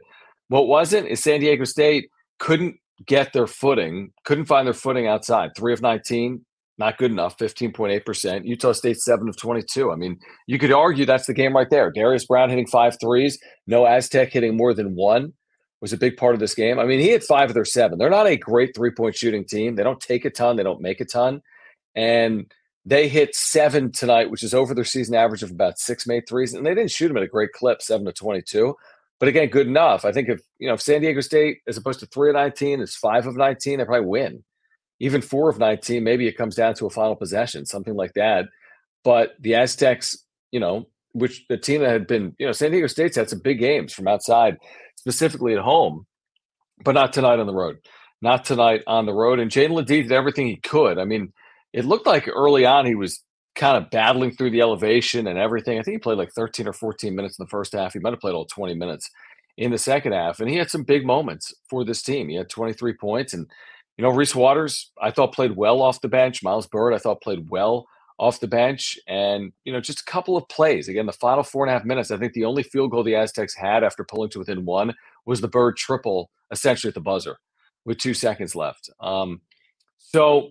what 0.49 0.69
wasn't 0.69 1.09
is 1.09 1.23
San 1.23 1.41
Diego 1.41 1.65
State 1.65 2.09
couldn't 2.38 2.77
get 3.06 3.33
their 3.33 3.47
footing, 3.47 4.12
couldn't 4.25 4.47
find 4.47 4.67
their 4.67 4.75
footing 4.75 5.06
outside. 5.06 5.50
Three 5.56 5.73
of 5.73 5.83
19, 5.83 6.44
not 6.78 6.99
good 6.99 7.11
enough, 7.11 7.38
15.8%. 7.38 8.46
Utah 8.46 8.73
State, 8.73 8.99
7 8.99 9.28
of 9.28 9.37
22. 9.37 9.90
I 9.90 9.96
mean, 9.96 10.19
you 10.46 10.58
could 10.58 10.73
argue 10.73 11.06
that's 11.06 11.26
the 11.26 11.34
game 11.34 11.56
right 11.56 11.70
there. 11.70 11.90
Darius 11.90 12.26
Brown 12.26 12.50
hitting 12.50 12.67
five 12.67 12.99
threes, 13.00 13.38
no 13.67 13.87
Aztec 13.87 14.32
hitting 14.32 14.56
more 14.56 14.75
than 14.75 14.94
one 14.94 15.32
was 15.81 15.93
a 15.93 15.99
big 15.99 16.17
part 16.17 16.34
of 16.34 16.40
this 16.40 16.55
game. 16.55 16.78
I 16.78 16.84
mean, 16.84 17.00
he 17.00 17.08
hit 17.08 17.23
five 17.23 17.50
of 17.50 17.55
their 17.55 17.64
seven. 17.64 17.99
They're 17.99 18.11
not 18.11 18.26
a 18.26 18.37
great 18.37 18.75
three 18.75 18.90
point 18.90 19.17
shooting 19.17 19.44
team. 19.44 19.76
They 19.76 19.82
don't 19.82 20.00
take 20.00 20.25
a 20.25 20.31
ton, 20.31 20.56
they 20.56 20.62
don't 20.62 20.81
make 20.81 21.00
a 21.00 21.05
ton. 21.05 21.43
And 21.94 22.50
they 22.84 23.08
hit 23.08 23.34
seven 23.34 23.90
tonight, 23.90 24.31
which 24.31 24.43
is 24.43 24.55
over 24.55 24.75
their 24.75 24.84
season 24.84 25.14
average 25.14 25.43
of 25.43 25.50
about 25.50 25.78
six 25.78 26.06
made 26.06 26.28
threes. 26.28 26.55
And 26.55 26.64
they 26.64 26.75
didn't 26.75 26.93
shoot 26.93 27.08
them 27.08 27.17
at 27.17 27.23
a 27.23 27.28
great 27.28 27.52
clip, 27.52 27.82
seven 27.82 28.06
to 28.06 28.12
22. 28.12 28.75
But 29.19 29.28
again, 29.28 29.49
good 29.49 29.67
enough. 29.67 30.05
I 30.05 30.12
think 30.12 30.28
if, 30.28 30.40
you 30.58 30.69
know, 30.69 30.75
if 30.75 30.82
San 30.82 31.00
Diego 31.00 31.20
State, 31.20 31.58
as 31.67 31.76
opposed 31.76 32.00
to 32.00 32.06
three 32.06 32.31
of 32.31 32.34
19, 32.34 32.81
is 32.81 32.94
five 32.94 33.26
of 33.26 33.37
19, 33.37 33.78
they 33.78 33.84
probably 33.84 34.06
win 34.06 34.44
even 35.01 35.21
four 35.21 35.49
of 35.49 35.59
19, 35.59 36.03
maybe 36.03 36.27
it 36.27 36.37
comes 36.37 36.55
down 36.55 36.75
to 36.75 36.87
a 36.87 36.91
final 36.91 37.17
possession, 37.17 37.67
something 37.67 37.95
like 37.95 38.15
that. 38.15 38.47
But 39.05 39.35
the 39.41 39.55
Aztecs, 39.55 40.25
you 40.51 40.61
know, 40.61 40.87
which 41.13 41.45
the 41.49 41.57
team 41.57 41.81
that 41.81 41.91
had 41.91 42.07
been, 42.07 42.35
you 42.39 42.47
know, 42.47 42.53
San 42.53 42.71
Diego 42.71 42.87
State's 42.87 43.17
had 43.17 43.31
some 43.31 43.41
big 43.41 43.59
games 43.59 43.93
from 43.93 44.09
outside, 44.09 44.59
specifically 44.97 45.55
at 45.55 45.61
home, 45.61 46.07
but 46.85 46.93
not 46.93 47.13
tonight 47.13 47.39
on 47.39 47.47
the 47.47 47.55
road. 47.55 47.79
Not 48.23 48.45
tonight 48.45 48.83
on 48.87 49.07
the 49.07 49.15
road. 49.15 49.39
And 49.39 49.51
Jaedon 49.51 49.73
LeDee 49.73 50.03
did 50.03 50.13
everything 50.13 50.47
he 50.47 50.57
could. 50.57 50.99
I 50.99 51.05
mean, 51.05 51.33
it 51.73 51.85
looked 51.85 52.07
like 52.07 52.29
early 52.29 52.65
on 52.65 52.87
he 52.87 52.95
was 52.95 53.23
kind 53.55 53.77
of 53.77 53.91
battling 53.91 54.31
through 54.33 54.51
the 54.51 54.61
elevation 54.61 55.27
and 55.27 55.39
everything. 55.39 55.79
I 55.79 55.83
think 55.83 55.95
he 55.95 55.99
played 55.99 56.19
like 56.19 56.33
13 56.33 56.69
or 56.69 56.73
14 56.73 57.15
minutes 57.15 57.39
in 57.39 57.45
the 57.45 57.51
first 57.51 57.73
half. 57.73 57.93
He 57.93 57.99
might 57.99 58.13
have 58.13 58.21
played 58.21 58.35
all 58.35 58.47
20 58.47 58.75
minutes 58.75 59.11
in 59.57 59.71
the 59.71 59.79
second 59.79 60.13
half. 60.13 60.41
And 60.41 60.49
he 60.49 60.57
had 60.57 60.71
some 60.71 60.83
big 60.83 61.07
moments 61.07 61.55
for 61.69 61.85
this 61.85 62.03
team. 62.03 62.29
He 62.29 62.37
had 62.37 62.51
23 62.51 62.95
points 62.95 63.33
and 63.33 63.51
you 63.97 64.03
know, 64.03 64.11
Reese 64.11 64.35
Waters, 64.35 64.91
I 65.01 65.11
thought 65.11 65.35
played 65.35 65.57
well 65.57 65.81
off 65.81 66.01
the 66.01 66.09
bench. 66.09 66.43
Miles 66.43 66.67
Byrd, 66.67 66.93
I 66.93 66.99
thought 66.99 67.23
played 67.23 67.49
well 67.49 67.87
off 68.19 68.41
the 68.41 68.49
bench. 68.49 68.99
And, 69.07 69.53
you 69.65 69.73
know, 69.73 69.81
just 69.81 70.01
a 70.01 70.05
couple 70.05 70.37
of 70.37 70.49
plays. 70.49 70.89
Again, 70.89 71.07
the 71.07 71.13
final 71.13 71.43
four 71.43 71.65
and 71.65 71.71
a 71.71 71.73
half 71.73 71.85
minutes, 71.85 72.11
I 72.11 72.19
think 72.19 72.35
the 72.35 72.45
only 72.45 72.63
field 72.63 72.91
goal 72.91 73.03
the 73.03 73.15
Aztecs 73.15 73.55
had 73.55 73.85
after 73.85 74.05
pulling 74.05 74.31
to 74.31 74.39
within 74.39 74.65
one 74.65 74.95
was 75.25 75.41
the 75.41 75.49
Byrd 75.49 75.77
triple, 75.77 76.31
essentially 76.51 76.89
at 76.89 76.95
the 76.95 77.01
buzzer 77.01 77.39
with 77.85 77.99
two 77.99 78.15
seconds 78.15 78.55
left. 78.55 78.91
Um, 79.01 79.41
so, 79.99 80.51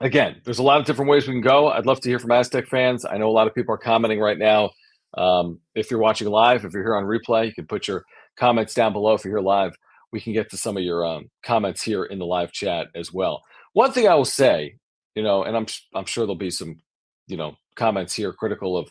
again, 0.00 0.40
there's 0.44 0.58
a 0.58 0.64
lot 0.64 0.80
of 0.80 0.86
different 0.86 1.10
ways 1.10 1.26
we 1.26 1.34
can 1.34 1.42
go. 1.42 1.68
I'd 1.68 1.86
love 1.86 2.00
to 2.00 2.08
hear 2.08 2.18
from 2.18 2.32
Aztec 2.32 2.66
fans. 2.66 3.04
I 3.04 3.16
know 3.16 3.28
a 3.28 3.32
lot 3.32 3.46
of 3.46 3.54
people 3.54 3.74
are 3.74 3.78
commenting 3.78 4.20
right 4.20 4.38
now. 4.38 4.70
Um, 5.16 5.60
if 5.74 5.90
you're 5.90 6.00
watching 6.00 6.28
live, 6.28 6.64
if 6.64 6.72
you're 6.72 6.82
here 6.82 6.96
on 6.96 7.04
replay, 7.04 7.46
you 7.46 7.54
can 7.54 7.66
put 7.66 7.86
your 7.86 8.04
comments 8.36 8.74
down 8.74 8.92
below 8.92 9.14
if 9.14 9.24
you're 9.24 9.38
here 9.38 9.46
live 9.46 9.76
we 10.16 10.20
can 10.22 10.32
get 10.32 10.48
to 10.48 10.56
some 10.56 10.78
of 10.78 10.82
your 10.82 11.04
um, 11.04 11.28
comments 11.44 11.82
here 11.82 12.04
in 12.04 12.18
the 12.18 12.24
live 12.24 12.50
chat 12.50 12.86
as 12.94 13.12
well. 13.12 13.42
One 13.74 13.92
thing 13.92 14.08
I 14.08 14.14
will 14.14 14.24
say, 14.24 14.76
you 15.14 15.22
know, 15.22 15.42
and 15.42 15.54
I'm 15.54 15.66
I'm 15.94 16.06
sure 16.06 16.24
there'll 16.24 16.36
be 16.36 16.50
some, 16.50 16.78
you 17.26 17.36
know, 17.36 17.54
comments 17.74 18.14
here 18.14 18.32
critical 18.32 18.78
of 18.78 18.88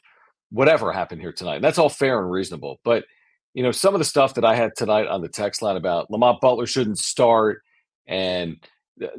whatever 0.52 0.92
happened 0.92 1.22
here 1.22 1.32
tonight. 1.32 1.56
And 1.56 1.64
that's 1.64 1.80
all 1.80 1.90
fair 1.90 2.22
and 2.22 2.32
reasonable. 2.32 2.80
But 2.86 3.06
you 3.56 3.64
know, 3.64 3.72
some 3.72 3.96
of 3.96 4.00
the 4.00 4.06
stuff 4.06 4.36
that 4.36 4.46
I 4.46 4.54
had 4.54 4.70
tonight 4.78 5.08
on 5.08 5.22
the 5.22 5.28
text 5.28 5.64
line 5.64 5.78
about 5.78 6.12
Lamont 6.12 6.42
Butler 6.42 6.68
shouldn't 6.68 7.00
start 7.00 7.64
and 8.06 8.58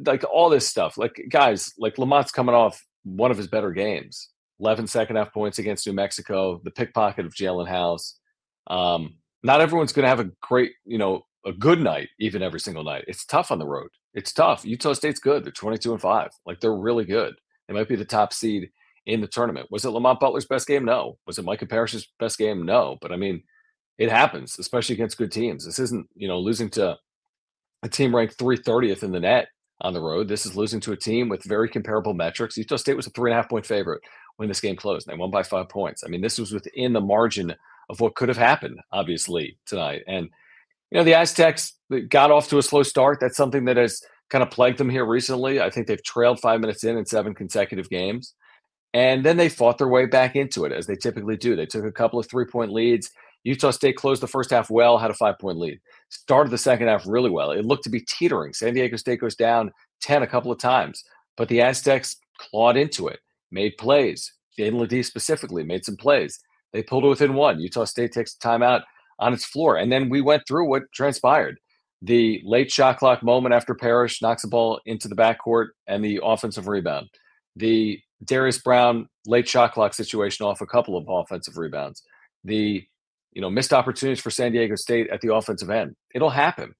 like 0.05 0.23
all 0.31 0.49
this 0.49 0.65
stuff. 0.65 0.97
Like 0.97 1.21
guys, 1.27 1.73
like 1.77 1.97
Lamont's 1.97 2.31
coming 2.31 2.55
off 2.55 2.81
one 3.03 3.31
of 3.31 3.37
his 3.37 3.47
better 3.47 3.71
games. 3.71 4.29
11 4.61 4.87
second 4.87 5.17
half 5.17 5.33
points 5.33 5.59
against 5.59 5.85
New 5.85 5.93
Mexico, 5.93 6.61
the 6.63 6.71
pickpocket 6.71 7.25
of 7.25 7.33
Jaelen 7.33 7.67
House. 7.67 8.17
Um, 8.67 9.17
not 9.43 9.61
everyone's 9.61 9.91
going 9.91 10.03
to 10.03 10.09
have 10.09 10.19
a 10.19 10.31
great, 10.41 10.71
you 10.85 10.97
know, 10.97 11.25
a 11.47 11.53
good 11.53 11.79
night 11.79 12.09
even 12.19 12.43
every 12.43 12.59
single 12.59 12.83
night. 12.83 13.05
It's 13.07 13.25
tough 13.25 13.51
on 13.51 13.59
the 13.59 13.65
road. 13.65 13.89
It's 14.13 14.33
tough. 14.33 14.65
Utah 14.65 14.93
State's 14.93 15.19
good. 15.19 15.43
They're 15.43 15.51
22 15.51 15.93
and 15.93 16.01
5. 16.01 16.29
Like 16.45 16.59
they're 16.59 16.75
really 16.75 17.05
good. 17.05 17.35
They 17.67 17.73
might 17.73 17.87
be 17.87 17.95
the 17.95 18.05
top 18.05 18.33
seed 18.33 18.69
in 19.05 19.21
the 19.21 19.27
tournament. 19.27 19.67
Was 19.71 19.85
it 19.85 19.89
Lamont 19.89 20.19
Butler's 20.19 20.45
best 20.45 20.67
game? 20.67 20.85
No. 20.85 21.17
Was 21.25 21.37
it 21.37 21.45
Micah 21.45 21.65
Parrish's 21.65 22.07
best 22.19 22.37
game? 22.37 22.65
No. 22.65 22.97
But 23.01 23.11
I 23.11 23.15
mean, 23.15 23.43
it 23.97 24.11
happens, 24.11 24.59
especially 24.59 24.93
against 24.95 25.17
good 25.17 25.31
teams. 25.31 25.65
This 25.65 25.79
isn't, 25.79 26.07
you 26.15 26.27
know, 26.27 26.39
losing 26.39 26.69
to 26.71 26.97
a 27.83 27.89
team 27.89 28.15
ranked 28.15 28.37
330th 28.37 29.03
in 29.03 29.11
the 29.11 29.19
net 29.19 29.47
on 29.81 29.93
the 29.93 30.01
road. 30.01 30.27
This 30.27 30.45
is 30.45 30.55
losing 30.55 30.79
to 30.81 30.91
a 30.91 30.97
team 30.97 31.29
with 31.29 31.43
very 31.43 31.69
comparable 31.69 32.13
metrics. 32.13 32.57
Utah 32.57 32.75
State 32.75 32.95
was 32.95 33.07
a 33.07 33.11
three 33.11 33.31
and 33.31 33.37
a 33.37 33.41
half 33.41 33.49
point 33.49 33.65
favorite 33.65 34.01
when 34.35 34.49
this 34.49 34.61
game 34.61 34.75
closed. 34.75 35.07
and 35.07 35.15
They 35.15 35.19
won 35.19 35.31
by 35.31 35.43
five 35.43 35.69
points. 35.69 36.03
I 36.03 36.09
mean, 36.09 36.21
this 36.21 36.37
was 36.37 36.51
within 36.51 36.93
the 36.93 37.01
margin 37.01 37.55
of 37.89 38.01
what 38.01 38.15
could 38.15 38.29
have 38.29 38.37
happened, 38.37 38.79
obviously, 38.91 39.57
tonight. 39.65 40.03
And 40.07 40.29
you 40.91 40.97
know, 40.97 41.03
the 41.03 41.15
Aztecs 41.15 41.73
got 42.09 42.31
off 42.31 42.49
to 42.49 42.57
a 42.57 42.63
slow 42.63 42.83
start. 42.83 43.19
That's 43.19 43.37
something 43.37 43.65
that 43.65 43.77
has 43.77 44.01
kind 44.29 44.43
of 44.43 44.51
plagued 44.51 44.77
them 44.77 44.89
here 44.89 45.05
recently. 45.05 45.59
I 45.61 45.69
think 45.69 45.87
they've 45.87 46.03
trailed 46.03 46.39
five 46.39 46.59
minutes 46.59 46.83
in 46.83 46.97
in 46.97 47.05
seven 47.05 47.33
consecutive 47.33 47.89
games. 47.89 48.33
And 48.93 49.25
then 49.25 49.37
they 49.37 49.49
fought 49.49 49.77
their 49.77 49.87
way 49.87 50.05
back 50.05 50.35
into 50.35 50.65
it, 50.65 50.71
as 50.71 50.87
they 50.87 50.95
typically 50.95 51.37
do. 51.37 51.55
They 51.55 51.65
took 51.65 51.85
a 51.85 51.91
couple 51.91 52.19
of 52.19 52.27
three 52.29 52.45
point 52.45 52.71
leads. 52.71 53.11
Utah 53.43 53.71
State 53.71 53.95
closed 53.95 54.21
the 54.21 54.27
first 54.27 54.49
half 54.49 54.69
well, 54.69 54.97
had 54.97 55.11
a 55.11 55.15
five 55.15 55.37
point 55.39 55.57
lead. 55.57 55.79
Started 56.09 56.51
the 56.51 56.57
second 56.57 56.87
half 56.87 57.07
really 57.07 57.29
well. 57.29 57.51
It 57.51 57.65
looked 57.65 57.83
to 57.83 57.89
be 57.89 58.01
teetering. 58.01 58.53
San 58.53 58.73
Diego 58.73 58.97
State 58.97 59.21
goes 59.21 59.35
down 59.35 59.71
10 60.01 60.23
a 60.23 60.27
couple 60.27 60.51
of 60.51 60.59
times, 60.59 61.03
but 61.35 61.47
the 61.47 61.61
Aztecs 61.61 62.17
clawed 62.37 62.77
into 62.77 63.07
it, 63.07 63.19
made 63.51 63.77
plays. 63.77 64.33
Jaedon 64.57 64.79
LeDee 64.79 65.03
specifically 65.03 65.63
made 65.63 65.85
some 65.85 65.97
plays. 65.97 66.39
They 66.73 66.83
pulled 66.83 67.05
it 67.05 67.09
within 67.09 67.35
one. 67.35 67.59
Utah 67.59 67.85
State 67.85 68.11
takes 68.11 68.35
a 68.35 68.39
timeout 68.39 68.81
on 69.19 69.33
its 69.33 69.45
floor. 69.45 69.77
And 69.77 69.91
then 69.91 70.09
we 70.09 70.21
went 70.21 70.43
through 70.47 70.69
what 70.69 70.83
transpired. 70.93 71.57
The 72.01 72.41
late 72.45 72.71
shot 72.71 72.99
clock 72.99 73.23
moment 73.23 73.55
after 73.55 73.73
Parrish 73.73 74.21
knocks 74.21 74.43
the 74.43 74.47
ball 74.47 74.79
into 74.85 75.07
the 75.07 75.15
backcourt 75.15 75.69
and 75.87 76.03
the 76.03 76.19
offensive 76.23 76.67
rebound. 76.67 77.09
The 77.55 77.99
Darius 78.23 78.59
Brown 78.59 79.07
late 79.25 79.47
shot 79.47 79.73
clock 79.73 79.93
situation 79.93 80.45
off 80.45 80.61
a 80.61 80.67
couple 80.67 80.95
of 80.97 81.05
offensive 81.07 81.57
rebounds. 81.57 82.03
The 82.43 82.83
you 83.33 83.41
know 83.41 83.49
missed 83.49 83.73
opportunities 83.73 84.21
for 84.21 84.29
San 84.29 84.51
Diego 84.51 84.75
State 84.75 85.09
at 85.09 85.21
the 85.21 85.33
offensive 85.33 85.69
end. 85.69 85.95
It'll 86.13 86.29
happen. 86.29 86.73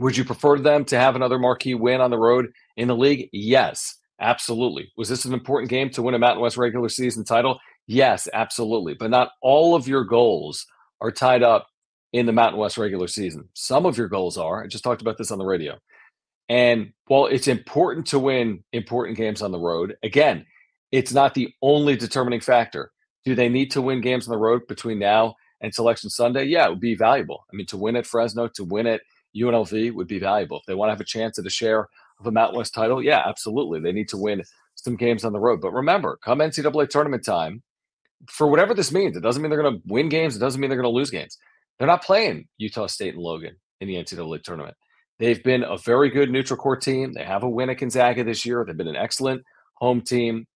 Would 0.00 0.16
you 0.16 0.24
prefer 0.24 0.58
them 0.58 0.84
to 0.86 0.98
have 0.98 1.14
another 1.14 1.38
marquee 1.38 1.74
win 1.74 2.00
on 2.00 2.10
the 2.10 2.18
road 2.18 2.46
in 2.76 2.88
the 2.88 2.96
league? 2.96 3.28
Yes, 3.32 3.98
absolutely. 4.20 4.90
Was 4.96 5.08
this 5.08 5.24
an 5.26 5.34
important 5.34 5.70
game 5.70 5.90
to 5.90 6.02
win 6.02 6.14
a 6.14 6.18
Mountain 6.18 6.42
West 6.42 6.56
regular 6.56 6.88
season 6.88 7.24
title? 7.24 7.58
Yes, 7.86 8.26
absolutely. 8.32 8.94
But 8.94 9.10
not 9.10 9.32
all 9.42 9.74
of 9.74 9.86
your 9.86 10.04
goals 10.04 10.64
are 11.00 11.10
tied 11.10 11.42
up 11.42 11.68
in 12.12 12.26
the 12.26 12.32
Mountain 12.32 12.60
West 12.60 12.78
regular 12.78 13.08
season. 13.08 13.48
Some 13.54 13.86
of 13.86 13.96
your 13.96 14.08
goals 14.08 14.36
are. 14.36 14.62
I 14.62 14.66
just 14.66 14.84
talked 14.84 15.02
about 15.02 15.18
this 15.18 15.30
on 15.30 15.38
the 15.38 15.44
radio. 15.44 15.78
And 16.48 16.92
while 17.06 17.26
it's 17.26 17.46
important 17.46 18.06
to 18.08 18.18
win 18.18 18.64
important 18.72 19.16
games 19.16 19.40
on 19.40 19.52
the 19.52 19.58
road, 19.58 19.96
again, 20.02 20.44
it's 20.90 21.12
not 21.12 21.34
the 21.34 21.54
only 21.62 21.96
determining 21.96 22.40
factor. 22.40 22.90
Do 23.24 23.34
they 23.34 23.48
need 23.48 23.70
to 23.72 23.82
win 23.82 24.00
games 24.00 24.26
on 24.26 24.32
the 24.32 24.38
road 24.38 24.62
between 24.66 24.98
now 24.98 25.36
and 25.60 25.72
Selection 25.72 26.10
Sunday? 26.10 26.44
Yeah, 26.44 26.66
it 26.66 26.70
would 26.70 26.80
be 26.80 26.96
valuable. 26.96 27.44
I 27.52 27.56
mean, 27.56 27.66
to 27.66 27.76
win 27.76 27.94
at 27.94 28.06
Fresno, 28.06 28.48
to 28.48 28.64
win 28.64 28.88
at 28.88 29.02
UNLV 29.36 29.94
would 29.94 30.08
be 30.08 30.18
valuable. 30.18 30.58
If 30.58 30.66
they 30.66 30.74
want 30.74 30.88
to 30.88 30.92
have 30.92 31.00
a 31.00 31.04
chance 31.04 31.38
at 31.38 31.46
a 31.46 31.50
share 31.50 31.88
of 32.18 32.26
a 32.26 32.32
Mountain 32.32 32.58
West 32.58 32.74
title, 32.74 33.00
yeah, 33.00 33.22
absolutely. 33.24 33.78
They 33.78 33.92
need 33.92 34.08
to 34.08 34.16
win 34.16 34.42
some 34.74 34.96
games 34.96 35.24
on 35.24 35.32
the 35.32 35.38
road. 35.38 35.60
But 35.60 35.72
remember, 35.72 36.18
come 36.22 36.40
NCAA 36.40 36.88
tournament 36.88 37.24
time, 37.24 37.62
for 38.28 38.46
whatever 38.46 38.74
this 38.74 38.92
means, 38.92 39.16
it 39.16 39.22
doesn't 39.22 39.42
mean 39.42 39.50
they're 39.50 39.62
going 39.62 39.74
to 39.74 39.82
win 39.86 40.08
games. 40.08 40.36
It 40.36 40.40
doesn't 40.40 40.60
mean 40.60 40.70
they're 40.70 40.80
going 40.80 40.92
to 40.92 40.96
lose 40.96 41.10
games. 41.10 41.38
They're 41.78 41.88
not 41.88 42.04
playing 42.04 42.48
Utah 42.58 42.86
State 42.86 43.14
and 43.14 43.22
Logan 43.22 43.56
in 43.80 43.88
the 43.88 43.94
NCAA 43.94 44.42
tournament. 44.42 44.76
They've 45.18 45.42
been 45.42 45.64
a 45.64 45.76
very 45.78 46.10
good 46.10 46.30
neutral 46.30 46.58
court 46.58 46.82
team. 46.82 47.12
They 47.12 47.24
have 47.24 47.42
a 47.42 47.48
win 47.48 47.70
at 47.70 47.78
Gonzaga 47.78 48.24
this 48.24 48.44
year. 48.44 48.64
They've 48.66 48.76
been 48.76 48.88
an 48.88 48.96
excellent 48.96 49.42
home 49.74 50.00
team. 50.00 50.46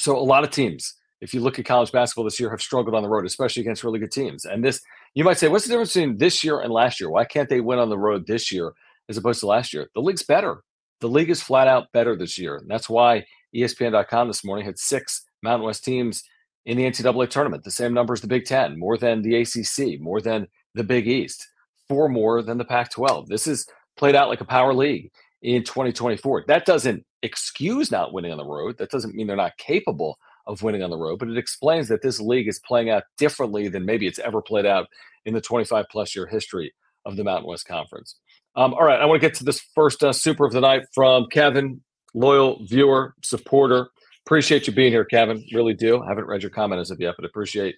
So 0.00 0.16
a 0.16 0.20
lot 0.20 0.44
of 0.44 0.50
teams, 0.50 0.94
if 1.20 1.32
you 1.34 1.40
look 1.40 1.58
at 1.58 1.64
college 1.64 1.92
basketball 1.92 2.24
this 2.24 2.40
year, 2.40 2.50
have 2.50 2.60
struggled 2.60 2.94
on 2.94 3.02
the 3.02 3.08
road, 3.08 3.24
especially 3.26 3.60
against 3.62 3.84
really 3.84 4.00
good 4.00 4.10
teams. 4.10 4.44
And 4.44 4.64
this, 4.64 4.80
you 5.14 5.22
might 5.24 5.38
say, 5.38 5.48
what's 5.48 5.64
the 5.64 5.70
difference 5.70 5.94
between 5.94 6.18
this 6.18 6.42
year 6.42 6.60
and 6.60 6.72
last 6.72 7.00
year? 7.00 7.10
Why 7.10 7.24
can't 7.24 7.48
they 7.48 7.60
win 7.60 7.78
on 7.78 7.90
the 7.90 7.98
road 7.98 8.26
this 8.26 8.50
year 8.50 8.72
as 9.08 9.16
opposed 9.16 9.40
to 9.40 9.46
last 9.46 9.72
year? 9.72 9.88
The 9.94 10.00
league's 10.00 10.24
better. 10.24 10.62
The 11.00 11.08
league 11.08 11.30
is 11.30 11.42
flat 11.42 11.68
out 11.68 11.92
better 11.92 12.16
this 12.16 12.38
year. 12.38 12.56
And 12.56 12.68
that's 12.68 12.88
why 12.88 13.24
ESPN.com 13.54 14.28
this 14.28 14.44
morning 14.44 14.64
had 14.64 14.78
six 14.78 15.24
Mountain 15.42 15.66
West 15.66 15.84
teams 15.84 16.24
in 16.64 16.76
the 16.76 16.84
NCAA 16.84 17.28
tournament, 17.28 17.64
the 17.64 17.70
same 17.70 17.92
number 17.92 18.12
as 18.12 18.20
the 18.20 18.28
Big 18.28 18.44
Ten, 18.44 18.78
more 18.78 18.96
than 18.96 19.22
the 19.22 19.36
ACC, 19.36 20.00
more 20.00 20.20
than 20.20 20.46
the 20.74 20.84
Big 20.84 21.08
East, 21.08 21.46
four 21.88 22.08
more 22.08 22.42
than 22.42 22.58
the 22.58 22.64
Pac 22.64 22.90
12. 22.90 23.28
This 23.28 23.46
is 23.46 23.66
played 23.96 24.14
out 24.14 24.28
like 24.28 24.40
a 24.40 24.46
power 24.46 24.72
league 24.72 25.10
in 25.42 25.64
2024. 25.64 26.44
That 26.46 26.64
doesn't 26.64 27.04
excuse 27.22 27.90
not 27.90 28.12
winning 28.12 28.32
on 28.32 28.38
the 28.38 28.44
road. 28.44 28.78
That 28.78 28.90
doesn't 28.90 29.14
mean 29.14 29.26
they're 29.26 29.36
not 29.36 29.56
capable 29.58 30.18
of 30.46 30.62
winning 30.62 30.82
on 30.82 30.90
the 30.90 30.96
road, 30.96 31.18
but 31.18 31.28
it 31.28 31.38
explains 31.38 31.88
that 31.88 32.02
this 32.02 32.20
league 32.20 32.48
is 32.48 32.60
playing 32.60 32.90
out 32.90 33.04
differently 33.16 33.68
than 33.68 33.84
maybe 33.84 34.06
it's 34.06 34.18
ever 34.18 34.42
played 34.42 34.66
out 34.66 34.88
in 35.24 35.34
the 35.34 35.40
25 35.40 35.86
plus 35.90 36.16
year 36.16 36.26
history 36.26 36.72
of 37.04 37.16
the 37.16 37.24
Mountain 37.24 37.48
West 37.48 37.66
Conference. 37.66 38.16
Um, 38.54 38.74
all 38.74 38.84
right, 38.84 39.00
I 39.00 39.06
want 39.06 39.20
to 39.20 39.26
get 39.26 39.36
to 39.38 39.44
this 39.44 39.60
first 39.74 40.02
uh, 40.02 40.12
super 40.12 40.44
of 40.44 40.52
the 40.52 40.60
night 40.60 40.82
from 40.94 41.26
Kevin, 41.30 41.80
loyal 42.14 42.64
viewer, 42.66 43.14
supporter. 43.22 43.88
Appreciate 44.26 44.66
you 44.66 44.72
being 44.72 44.92
here, 44.92 45.04
Kevin. 45.04 45.44
Really 45.52 45.74
do. 45.74 46.02
I 46.02 46.08
haven't 46.08 46.26
read 46.26 46.42
your 46.42 46.50
comment 46.50 46.80
as 46.80 46.90
of 46.90 47.00
yet, 47.00 47.14
but 47.16 47.24
appreciate 47.24 47.76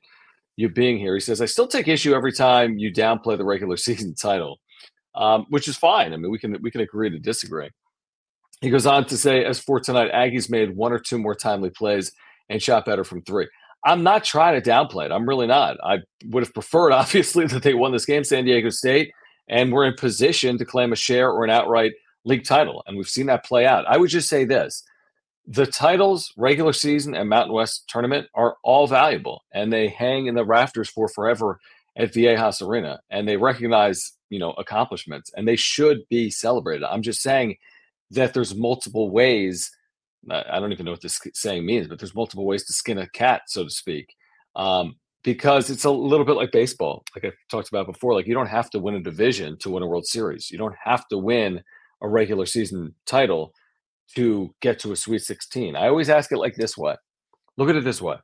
you 0.57 0.69
being 0.69 0.99
here. 0.99 1.15
He 1.15 1.21
says, 1.21 1.41
I 1.41 1.47
still 1.47 1.67
take 1.67 1.89
issue 1.89 2.15
every 2.15 2.33
time 2.33 2.79
you 2.79 2.93
downplay 2.93 3.37
the 3.37 3.45
regular 3.45 3.77
season 3.79 4.15
title 4.15 4.59
um, 5.15 5.47
which 5.49 5.69
is 5.69 5.77
fine. 5.77 6.13
I 6.13 6.17
mean, 6.17 6.31
we 6.31 6.39
can 6.39 6.61
we 6.63 6.71
can 6.71 6.81
agree 6.81 7.11
to 7.11 7.19
disagree. 7.19 7.71
He 8.61 8.71
goes 8.71 8.87
on 8.87 9.05
to 9.07 9.17
say, 9.17 9.45
as 9.45 9.61
for 9.61 9.81
tonight, 9.81 10.13
Aggies 10.13 10.51
made 10.51 10.75
one 10.75 10.93
or 10.93 10.99
two 10.99 11.19
more 11.19 11.35
timely 11.35 11.71
plays 11.71 12.13
and 12.49 12.63
shot 12.63 12.85
better 12.85 13.05
from 13.05 13.23
three. 13.23 13.49
I'm 13.85 14.03
not 14.03 14.25
trying 14.25 14.61
to 14.61 14.71
downplay 14.71 15.07
it. 15.07 15.13
I'm 15.13 15.29
really 15.29 15.47
not. 15.47 15.77
I 15.85 15.99
would 16.27 16.43
have 16.43 16.55
preferred, 16.55 16.93
obviously, 16.93 17.47
that 17.47 17.63
they 17.63 17.75
won 17.75 17.93
this 17.93 18.07
game, 18.07 18.25
San 18.25 18.45
Diego 18.45 18.71
State, 18.71 19.13
and 19.49 19.73
we're 19.73 19.85
in 19.85 19.95
position 19.95 20.57
to 20.59 20.65
claim 20.65 20.93
a 20.93 20.97
share 20.97 21.31
or 21.31 21.45
an 21.45 21.51
outright 21.51 21.93
league 22.25 22.45
title. 22.45 22.83
And 22.87 22.97
we've 22.97 23.09
seen 23.09 23.27
that 23.27 23.45
play 23.45 23.67
out. 23.67 23.85
I 23.87 23.99
would 23.99 24.11
just 24.11 24.29
say 24.29 24.45
this 24.45 24.83
the 25.47 25.67
titles, 25.67 26.33
regular 26.37 26.73
season, 26.73 27.15
and 27.15 27.29
Mountain 27.29 27.55
West 27.55 27.85
tournament 27.89 28.29
are 28.35 28.57
all 28.65 28.87
valuable 28.87 29.43
and 29.53 29.73
they 29.73 29.89
hang 29.89 30.27
in 30.27 30.35
the 30.35 30.45
rafters 30.45 30.89
for 30.89 31.09
forever 31.09 31.59
at 31.97 32.13
Viejas 32.13 32.67
Arena, 32.67 33.01
and 33.11 33.29
they 33.29 33.37
recognize 33.37 34.13
you 34.31 34.39
know 34.39 34.53
accomplishments, 34.53 35.31
and 35.37 35.47
they 35.47 35.57
should 35.57 36.01
be 36.09 36.31
celebrated. 36.31 36.85
I'm 36.85 37.03
just 37.03 37.23
saying 37.23 37.57
that 38.11 38.35
there's 38.35 38.55
multiple 38.55 39.11
ways. 39.11 39.71
I 40.29 40.59
don't 40.59 40.73
even 40.73 40.87
know 40.87 40.93
what 40.93 41.03
this 41.03 41.21
saying 41.35 41.67
means, 41.67 41.87
but 41.87 41.99
there's 41.99 42.15
multiple 42.15 42.47
ways 42.47 42.65
to 42.67 42.73
skin 42.73 42.99
a 42.99 43.09
cat, 43.11 43.43
so 43.47 43.65
to 43.65 43.71
speak. 43.71 44.15
Um, 44.57 44.97
because 45.23 45.71
it's 45.71 45.85
a 45.85 45.91
little 45.91 46.27
bit 46.27 46.37
like 46.37 46.53
baseball, 46.53 47.05
like 47.15 47.25
I 47.25 47.33
talked 47.51 47.69
about 47.69 47.87
before. 47.87 48.15
Like 48.15 48.27
you 48.27 48.35
don't 48.35 48.47
have 48.47 48.71
to 48.71 48.79
win 48.79 48.95
a 48.95 49.01
division 49.01 49.57
to 49.59 49.71
win 49.71 49.83
a 49.83 49.87
World 49.87 50.07
Series. 50.07 50.51
You 50.51 50.59
don't 50.59 50.77
have 50.83 51.07
to 51.09 51.19
win 51.19 51.63
a 52.03 52.09
regular 52.09 52.47
season 52.47 52.95
title 53.07 53.53
to 54.17 54.55
get 54.61 54.79
to 54.81 54.93
a 54.93 54.97
Sweet 54.97 55.23
16. 55.23 55.77
I 55.77 55.89
always 55.89 56.11
ask 56.11 56.31
it 56.33 56.39
like 56.39 56.55
this 56.57 56.77
way. 56.77 56.95
Look 57.57 57.69
at 57.69 57.77
it 57.77 57.85
this 57.85 58.03
way. 58.03 58.17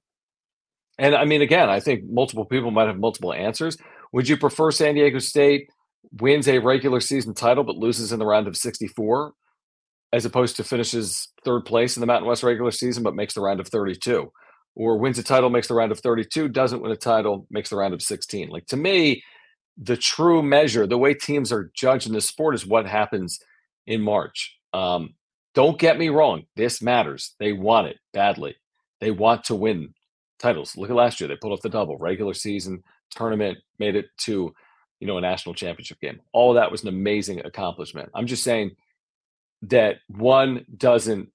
And 0.98 1.14
I 1.14 1.24
mean, 1.24 1.42
again, 1.42 1.70
I 1.70 1.80
think 1.80 2.04
multiple 2.08 2.44
people 2.44 2.70
might 2.70 2.86
have 2.86 2.98
multiple 2.98 3.32
answers. 3.32 3.76
Would 4.12 4.28
you 4.28 4.36
prefer 4.36 4.70
San 4.70 4.94
Diego 4.94 5.18
State 5.18 5.70
wins 6.20 6.48
a 6.48 6.58
regular 6.58 7.00
season 7.00 7.34
title 7.34 7.64
but 7.64 7.76
loses 7.76 8.12
in 8.12 8.18
the 8.18 8.26
round 8.26 8.46
of 8.46 8.56
64 8.56 9.32
as 10.12 10.24
opposed 10.24 10.56
to 10.56 10.64
finishes 10.64 11.28
third 11.44 11.64
place 11.64 11.96
in 11.96 12.00
the 12.00 12.06
Mountain 12.06 12.28
West 12.28 12.42
regular 12.42 12.70
season 12.70 13.02
but 13.02 13.14
makes 13.14 13.34
the 13.34 13.40
round 13.40 13.60
of 13.60 13.68
32? 13.68 14.30
Or 14.76 14.98
wins 14.98 15.18
a 15.18 15.22
title, 15.22 15.50
makes 15.50 15.68
the 15.68 15.74
round 15.74 15.90
of 15.90 16.00
32, 16.00 16.48
doesn't 16.48 16.80
win 16.80 16.92
a 16.92 16.96
title, 16.96 17.46
makes 17.50 17.70
the 17.70 17.76
round 17.76 17.94
of 17.94 18.02
16. 18.02 18.48
Like 18.48 18.66
to 18.66 18.76
me, 18.76 19.22
the 19.76 19.96
true 19.96 20.42
measure, 20.42 20.86
the 20.86 20.98
way 20.98 21.14
teams 21.14 21.50
are 21.50 21.70
judged 21.74 22.06
in 22.06 22.12
this 22.12 22.28
sport 22.28 22.54
is 22.54 22.66
what 22.66 22.86
happens 22.86 23.40
in 23.86 24.02
March. 24.02 24.56
Um, 24.72 25.14
don't 25.54 25.78
get 25.78 25.98
me 25.98 26.08
wrong, 26.08 26.44
this 26.56 26.80
matters. 26.80 27.34
They 27.38 27.52
want 27.52 27.88
it 27.88 27.98
badly. 28.12 28.56
They 29.00 29.10
want 29.10 29.44
to 29.44 29.54
win 29.54 29.94
titles. 30.38 30.76
Look 30.76 30.90
at 30.90 30.96
last 30.96 31.20
year; 31.20 31.28
they 31.28 31.36
pulled 31.36 31.52
off 31.52 31.62
the 31.62 31.68
double 31.68 31.98
regular 31.98 32.34
season 32.34 32.82
tournament, 33.10 33.58
made 33.78 33.96
it 33.96 34.06
to 34.18 34.54
you 35.00 35.06
know 35.06 35.18
a 35.18 35.20
national 35.20 35.54
championship 35.54 36.00
game. 36.00 36.20
All 36.32 36.54
that 36.54 36.70
was 36.70 36.82
an 36.82 36.88
amazing 36.88 37.40
accomplishment. 37.44 38.10
I'm 38.14 38.26
just 38.26 38.44
saying 38.44 38.72
that 39.62 39.96
one 40.08 40.64
doesn't 40.76 41.30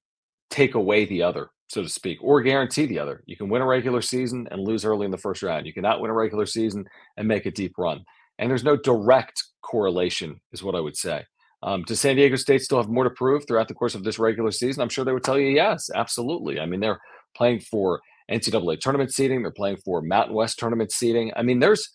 take 0.49 0.75
away 0.75 1.05
the 1.05 1.23
other, 1.23 1.49
so 1.67 1.81
to 1.83 1.89
speak, 1.89 2.19
or 2.21 2.41
guarantee 2.41 2.85
the 2.85 2.99
other. 2.99 3.23
You 3.25 3.35
can 3.35 3.49
win 3.49 3.61
a 3.61 3.65
regular 3.65 4.01
season 4.01 4.47
and 4.51 4.61
lose 4.61 4.85
early 4.85 5.05
in 5.05 5.11
the 5.11 5.17
first 5.17 5.43
round. 5.43 5.65
You 5.65 5.73
cannot 5.73 5.99
win 5.99 6.11
a 6.11 6.13
regular 6.13 6.45
season 6.45 6.85
and 7.17 7.27
make 7.27 7.45
a 7.45 7.51
deep 7.51 7.73
run. 7.77 8.03
And 8.37 8.49
there's 8.49 8.63
no 8.63 8.75
direct 8.75 9.43
correlation, 9.61 10.41
is 10.51 10.63
what 10.63 10.75
I 10.75 10.79
would 10.79 10.97
say. 10.97 11.25
Um, 11.63 11.83
does 11.83 11.99
San 11.99 12.15
Diego 12.15 12.35
State 12.35 12.61
still 12.61 12.77
have 12.77 12.89
more 12.89 13.03
to 13.03 13.09
prove 13.09 13.47
throughout 13.47 13.67
the 13.67 13.73
course 13.73 13.95
of 13.95 14.03
this 14.03 14.19
regular 14.19 14.51
season? 14.51 14.81
I'm 14.81 14.89
sure 14.89 15.03
they 15.03 15.13
would 15.13 15.23
tell 15.23 15.39
you 15.39 15.47
yes, 15.47 15.89
absolutely. 15.93 16.59
I 16.59 16.65
mean, 16.65 16.79
they're 16.79 16.99
playing 17.35 17.61
for 17.61 18.01
NCAA 18.31 18.79
tournament 18.79 19.13
seeding. 19.13 19.41
They're 19.41 19.51
playing 19.51 19.77
for 19.77 20.01
Mountain 20.01 20.35
West 20.35 20.59
tournament 20.59 20.91
seeding. 20.91 21.31
I 21.35 21.43
mean, 21.43 21.59
there's 21.59 21.89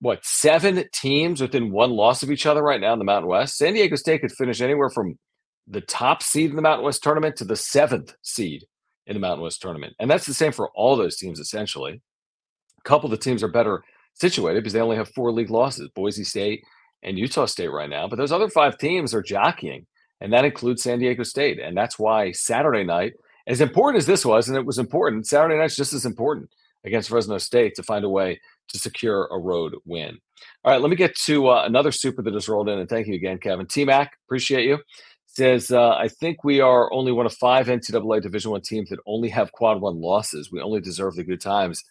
what 0.00 0.24
seven 0.24 0.84
teams 0.92 1.40
within 1.40 1.72
one 1.72 1.90
loss 1.90 2.22
of 2.22 2.30
each 2.30 2.46
other 2.46 2.62
right 2.62 2.80
now 2.80 2.92
in 2.92 2.98
the 2.98 3.04
Mountain 3.04 3.28
West. 3.28 3.56
San 3.56 3.74
Diego 3.74 3.96
State 3.96 4.20
could 4.20 4.32
finish 4.32 4.60
anywhere 4.60 4.90
from 4.90 5.18
the 5.66 5.80
top 5.80 6.22
seed 6.22 6.50
in 6.50 6.56
the 6.56 6.62
Mountain 6.62 6.84
West 6.84 7.02
tournament 7.02 7.36
to 7.36 7.44
the 7.44 7.56
seventh 7.56 8.14
seed 8.22 8.64
in 9.06 9.14
the 9.14 9.20
Mountain 9.20 9.42
West 9.42 9.62
tournament. 9.62 9.94
And 9.98 10.10
that's 10.10 10.26
the 10.26 10.34
same 10.34 10.52
for 10.52 10.70
all 10.74 10.96
those 10.96 11.16
teams, 11.16 11.40
essentially. 11.40 12.00
A 12.78 12.88
couple 12.88 13.06
of 13.06 13.18
the 13.18 13.22
teams 13.22 13.42
are 13.42 13.48
better 13.48 13.82
situated 14.14 14.60
because 14.60 14.72
they 14.72 14.80
only 14.80 14.96
have 14.96 15.08
four 15.10 15.32
league 15.32 15.50
losses 15.50 15.90
Boise 15.94 16.24
State 16.24 16.62
and 17.02 17.18
Utah 17.18 17.46
State 17.46 17.68
right 17.72 17.90
now. 17.90 18.08
But 18.08 18.16
those 18.16 18.32
other 18.32 18.48
five 18.48 18.78
teams 18.78 19.14
are 19.14 19.22
jockeying, 19.22 19.86
and 20.20 20.32
that 20.32 20.44
includes 20.44 20.82
San 20.82 20.98
Diego 20.98 21.22
State. 21.22 21.58
And 21.60 21.76
that's 21.76 21.98
why 21.98 22.32
Saturday 22.32 22.84
night 22.84 23.14
as 23.46 23.60
important 23.60 24.00
as 24.00 24.06
this 24.06 24.26
was, 24.26 24.48
and 24.48 24.56
it 24.56 24.66
was 24.66 24.78
important, 24.78 25.26
Saturday 25.26 25.56
night's 25.56 25.76
just 25.76 25.92
as 25.92 26.04
important 26.04 26.50
against 26.84 27.08
Fresno 27.08 27.38
State 27.38 27.74
to 27.76 27.82
find 27.82 28.04
a 28.04 28.08
way 28.08 28.40
to 28.68 28.78
secure 28.78 29.28
a 29.30 29.38
road 29.38 29.74
win. 29.84 30.18
All 30.64 30.72
right, 30.72 30.80
let 30.80 30.90
me 30.90 30.96
get 30.96 31.14
to 31.26 31.48
uh, 31.48 31.64
another 31.64 31.92
super 31.92 32.22
that 32.22 32.32
just 32.32 32.48
rolled 32.48 32.68
in, 32.68 32.78
and 32.78 32.88
thank 32.88 33.06
you 33.06 33.14
again, 33.14 33.38
Kevin. 33.38 33.66
T 33.66 33.84
Mac, 33.84 34.18
appreciate 34.26 34.66
you. 34.66 34.78
Says 35.26 35.70
uh, 35.70 35.90
I 35.90 36.08
think 36.08 36.44
we 36.44 36.60
are 36.60 36.92
only 36.92 37.12
one 37.12 37.26
of 37.26 37.34
five 37.34 37.66
NCAA 37.66 38.22
Division 38.22 38.50
One 38.50 38.62
teams 38.62 38.88
that 38.88 38.98
only 39.06 39.28
have 39.28 39.52
quad 39.52 39.80
one 39.80 40.00
losses. 40.00 40.50
We 40.50 40.60
only 40.60 40.80
deserve 40.80 41.14
the 41.14 41.24
good 41.24 41.40
times 41.40 41.84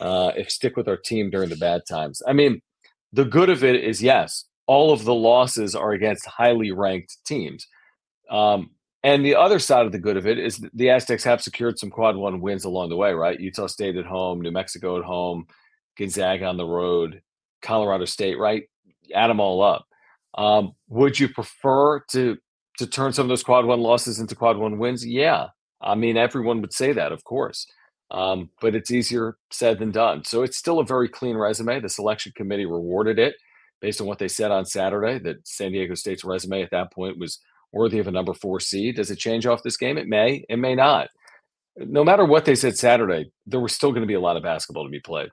uh, 0.00 0.32
if 0.36 0.50
stick 0.50 0.76
with 0.76 0.88
our 0.88 0.96
team 0.96 1.30
during 1.30 1.50
the 1.50 1.56
bad 1.56 1.82
times. 1.88 2.22
I 2.26 2.32
mean, 2.32 2.62
the 3.12 3.24
good 3.24 3.50
of 3.50 3.64
it 3.64 3.82
is 3.82 4.02
yes, 4.02 4.44
all 4.66 4.92
of 4.92 5.04
the 5.04 5.14
losses 5.14 5.74
are 5.74 5.92
against 5.92 6.26
highly 6.26 6.70
ranked 6.70 7.18
teams. 7.26 7.66
Um, 8.30 8.70
and 9.02 9.24
the 9.24 9.34
other 9.34 9.58
side 9.58 9.86
of 9.86 9.92
the 9.92 9.98
good 9.98 10.16
of 10.16 10.26
it 10.26 10.38
is 10.38 10.64
the 10.74 10.90
Aztecs 10.90 11.24
have 11.24 11.42
secured 11.42 11.78
some 11.78 11.90
quad 11.90 12.16
one 12.16 12.40
wins 12.40 12.64
along 12.64 12.90
the 12.90 12.96
way, 12.96 13.12
right? 13.12 13.40
Utah 13.40 13.66
State 13.66 13.96
at 13.96 14.04
home, 14.04 14.40
New 14.40 14.50
Mexico 14.50 14.98
at 14.98 15.04
home, 15.04 15.46
Gonzaga 15.98 16.44
on 16.44 16.56
the 16.56 16.66
road, 16.66 17.22
Colorado 17.62 18.04
State, 18.04 18.38
right? 18.38 18.64
Add 19.14 19.28
them 19.28 19.40
all 19.40 19.62
up. 19.62 19.86
Um, 20.36 20.72
would 20.88 21.18
you 21.18 21.28
prefer 21.28 22.00
to 22.12 22.36
to 22.78 22.86
turn 22.86 23.12
some 23.12 23.24
of 23.24 23.28
those 23.28 23.42
quad 23.42 23.64
one 23.64 23.80
losses 23.80 24.20
into 24.20 24.34
quad 24.34 24.56
one 24.56 24.78
wins? 24.78 25.04
Yeah, 25.04 25.48
I 25.80 25.94
mean 25.94 26.16
everyone 26.16 26.60
would 26.60 26.72
say 26.72 26.92
that, 26.92 27.10
of 27.10 27.24
course, 27.24 27.66
um, 28.12 28.50
but 28.60 28.74
it's 28.74 28.90
easier 28.90 29.36
said 29.52 29.78
than 29.78 29.90
done. 29.92 30.24
So 30.24 30.42
it's 30.42 30.58
still 30.58 30.80
a 30.80 30.86
very 30.86 31.08
clean 31.08 31.36
resume. 31.36 31.80
The 31.80 31.88
selection 31.88 32.32
committee 32.36 32.66
rewarded 32.66 33.18
it 33.18 33.36
based 33.80 34.00
on 34.00 34.06
what 34.06 34.18
they 34.18 34.28
said 34.28 34.50
on 34.52 34.66
Saturday. 34.66 35.18
That 35.18 35.46
San 35.46 35.72
Diego 35.72 35.94
State's 35.94 36.24
resume 36.24 36.62
at 36.62 36.70
that 36.72 36.92
point 36.92 37.18
was 37.18 37.40
worthy 37.72 37.98
of 38.00 38.08
a 38.08 38.12
number 38.12 38.34
four 38.34 38.60
seed. 38.60 38.96
Does 38.96 39.10
it 39.10 39.18
change 39.18 39.46
off 39.46 39.62
this 39.62 39.76
game? 39.78 39.98
It 39.98 40.08
may, 40.08 40.44
it 40.48 40.58
may 40.58 40.74
not. 40.74 41.08
No 41.76 42.04
matter 42.04 42.24
what 42.24 42.44
they 42.44 42.56
said 42.56 42.76
Saturday, 42.76 43.32
there 43.46 43.60
was 43.60 43.72
still 43.74 43.90
going 43.92 44.02
to 44.02 44.08
be 44.08 44.14
a 44.14 44.20
lot 44.20 44.36
of 44.36 44.42
basketball 44.44 44.84
to 44.84 44.90
be 44.90 45.00
played. 45.00 45.30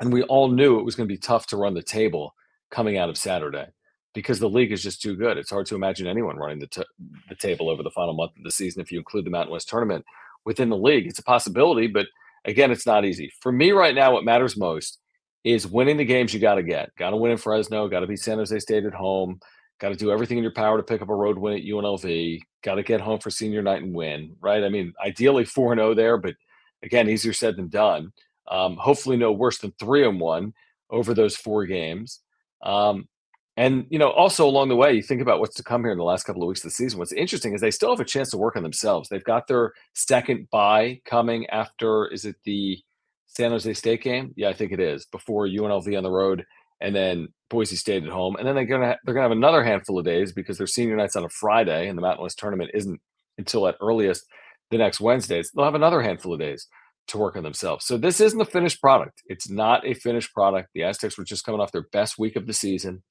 And 0.00 0.12
we 0.12 0.22
all 0.24 0.50
knew 0.50 0.78
it 0.78 0.84
was 0.84 0.96
going 0.96 1.08
to 1.08 1.14
be 1.14 1.18
tough 1.18 1.46
to 1.48 1.56
run 1.56 1.74
the 1.74 1.82
table 1.82 2.34
coming 2.70 2.98
out 2.98 3.10
of 3.10 3.18
Saturday. 3.18 3.66
because 4.14 4.38
the 4.38 4.48
league 4.48 4.72
is 4.72 4.82
just 4.82 5.02
too 5.02 5.16
good. 5.16 5.36
It's 5.36 5.50
hard 5.50 5.66
to 5.66 5.74
imagine 5.74 6.06
anyone 6.06 6.36
running 6.36 6.60
the, 6.60 6.68
t- 6.68 6.82
the 7.28 7.34
table 7.34 7.68
over 7.68 7.82
the 7.82 7.90
final 7.90 8.14
month 8.14 8.32
of 8.36 8.44
the 8.44 8.50
season 8.50 8.80
if 8.80 8.90
you 8.92 8.98
include 8.98 9.26
the 9.26 9.30
Mountain 9.30 9.52
West 9.52 9.68
tournament 9.68 10.04
within 10.44 10.68
the 10.68 10.76
league. 10.76 11.06
It's 11.06 11.18
a 11.18 11.24
possibility, 11.24 11.86
but 11.86 12.06
again, 12.44 12.70
it's 12.70 12.86
not 12.86 13.04
easy. 13.04 13.32
For 13.40 13.52
me 13.52 13.72
right 13.72 13.94
now, 13.94 14.12
what 14.12 14.24
matters 14.24 14.56
most 14.56 14.98
is 15.44 15.66
winning 15.66 15.96
the 15.96 16.04
games 16.04 16.32
you 16.32 16.40
got 16.40 16.54
to 16.54 16.62
get. 16.62 16.94
Got 16.96 17.10
to 17.10 17.16
win 17.16 17.32
in 17.32 17.38
Fresno, 17.38 17.88
got 17.88 18.00
to 18.00 18.06
beat 18.06 18.20
San 18.20 18.38
Jose 18.38 18.58
State 18.58 18.84
at 18.84 18.94
home, 18.94 19.38
got 19.78 19.90
to 19.90 19.96
do 19.96 20.10
everything 20.10 20.38
in 20.38 20.44
your 20.44 20.54
power 20.54 20.76
to 20.76 20.82
pick 20.82 21.02
up 21.02 21.10
a 21.10 21.14
road 21.14 21.38
win 21.38 21.54
at 21.54 21.64
UNLV, 21.64 22.40
got 22.62 22.76
to 22.76 22.82
get 22.82 23.00
home 23.00 23.18
for 23.18 23.30
senior 23.30 23.62
night 23.62 23.82
and 23.82 23.94
win, 23.94 24.36
right? 24.40 24.64
I 24.64 24.68
mean, 24.68 24.94
ideally 25.04 25.44
4 25.44 25.76
0 25.76 25.94
there, 25.94 26.16
but 26.16 26.34
again, 26.82 27.08
easier 27.08 27.32
said 27.32 27.56
than 27.56 27.68
done. 27.68 28.12
Um, 28.50 28.76
hopefully, 28.76 29.16
no 29.16 29.32
worse 29.32 29.58
than 29.58 29.72
3 29.78 30.06
and 30.08 30.20
1 30.20 30.52
over 30.90 31.14
those 31.14 31.36
four 31.36 31.66
games. 31.66 32.20
Um, 32.62 33.08
and 33.56 33.86
you 33.88 33.98
know, 33.98 34.10
also 34.10 34.46
along 34.46 34.68
the 34.68 34.76
way, 34.76 34.92
you 34.92 35.02
think 35.02 35.22
about 35.22 35.38
what's 35.38 35.54
to 35.56 35.62
come 35.62 35.82
here 35.82 35.92
in 35.92 35.98
the 35.98 36.04
last 36.04 36.24
couple 36.24 36.42
of 36.42 36.48
weeks 36.48 36.60
of 36.60 36.70
the 36.70 36.74
season. 36.74 36.98
What's 36.98 37.12
interesting 37.12 37.54
is 37.54 37.60
they 37.60 37.70
still 37.70 37.90
have 37.90 38.00
a 38.00 38.04
chance 38.04 38.30
to 38.30 38.38
work 38.38 38.56
on 38.56 38.62
themselves. 38.62 39.08
They've 39.08 39.22
got 39.22 39.46
their 39.46 39.72
second 39.94 40.48
bye 40.50 41.00
coming 41.04 41.46
after. 41.50 42.08
Is 42.08 42.24
it 42.24 42.36
the 42.44 42.80
San 43.26 43.52
Jose 43.52 43.72
State 43.74 44.02
game? 44.02 44.32
Yeah, 44.36 44.48
I 44.48 44.54
think 44.54 44.72
it 44.72 44.80
is 44.80 45.06
before 45.06 45.46
UNLV 45.46 45.96
on 45.96 46.02
the 46.02 46.10
road, 46.10 46.44
and 46.80 46.94
then 46.94 47.28
Boise 47.48 47.76
State 47.76 48.02
at 48.02 48.10
home, 48.10 48.34
and 48.36 48.46
then 48.46 48.56
they're 48.56 48.64
gonna 48.64 48.98
they're 49.04 49.14
gonna 49.14 49.28
have 49.28 49.30
another 49.30 49.62
handful 49.62 49.98
of 49.98 50.04
days 50.04 50.32
because 50.32 50.58
their 50.58 50.66
senior 50.66 50.96
night's 50.96 51.16
on 51.16 51.24
a 51.24 51.28
Friday, 51.28 51.88
and 51.88 51.96
the 51.96 52.02
Mountain 52.02 52.24
West 52.24 52.38
tournament 52.38 52.72
isn't 52.74 53.00
until 53.38 53.68
at 53.68 53.76
earliest 53.80 54.26
the 54.72 54.78
next 54.78 55.00
Wednesdays. 55.00 55.50
They'll 55.54 55.64
have 55.64 55.76
another 55.76 56.02
handful 56.02 56.32
of 56.32 56.40
days 56.40 56.66
to 57.06 57.18
work 57.18 57.36
on 57.36 57.42
themselves. 57.44 57.84
So 57.84 57.98
this 57.98 58.18
isn't 58.18 58.40
a 58.40 58.46
finished 58.46 58.80
product. 58.80 59.22
It's 59.26 59.48
not 59.48 59.86
a 59.86 59.94
finished 59.94 60.32
product. 60.32 60.70
The 60.74 60.84
Aztecs 60.84 61.18
were 61.18 61.24
just 61.24 61.44
coming 61.44 61.60
off 61.60 61.70
their 61.70 61.86
best 61.92 62.18
week 62.18 62.34
of 62.34 62.46
the 62.46 62.52
season 62.52 63.02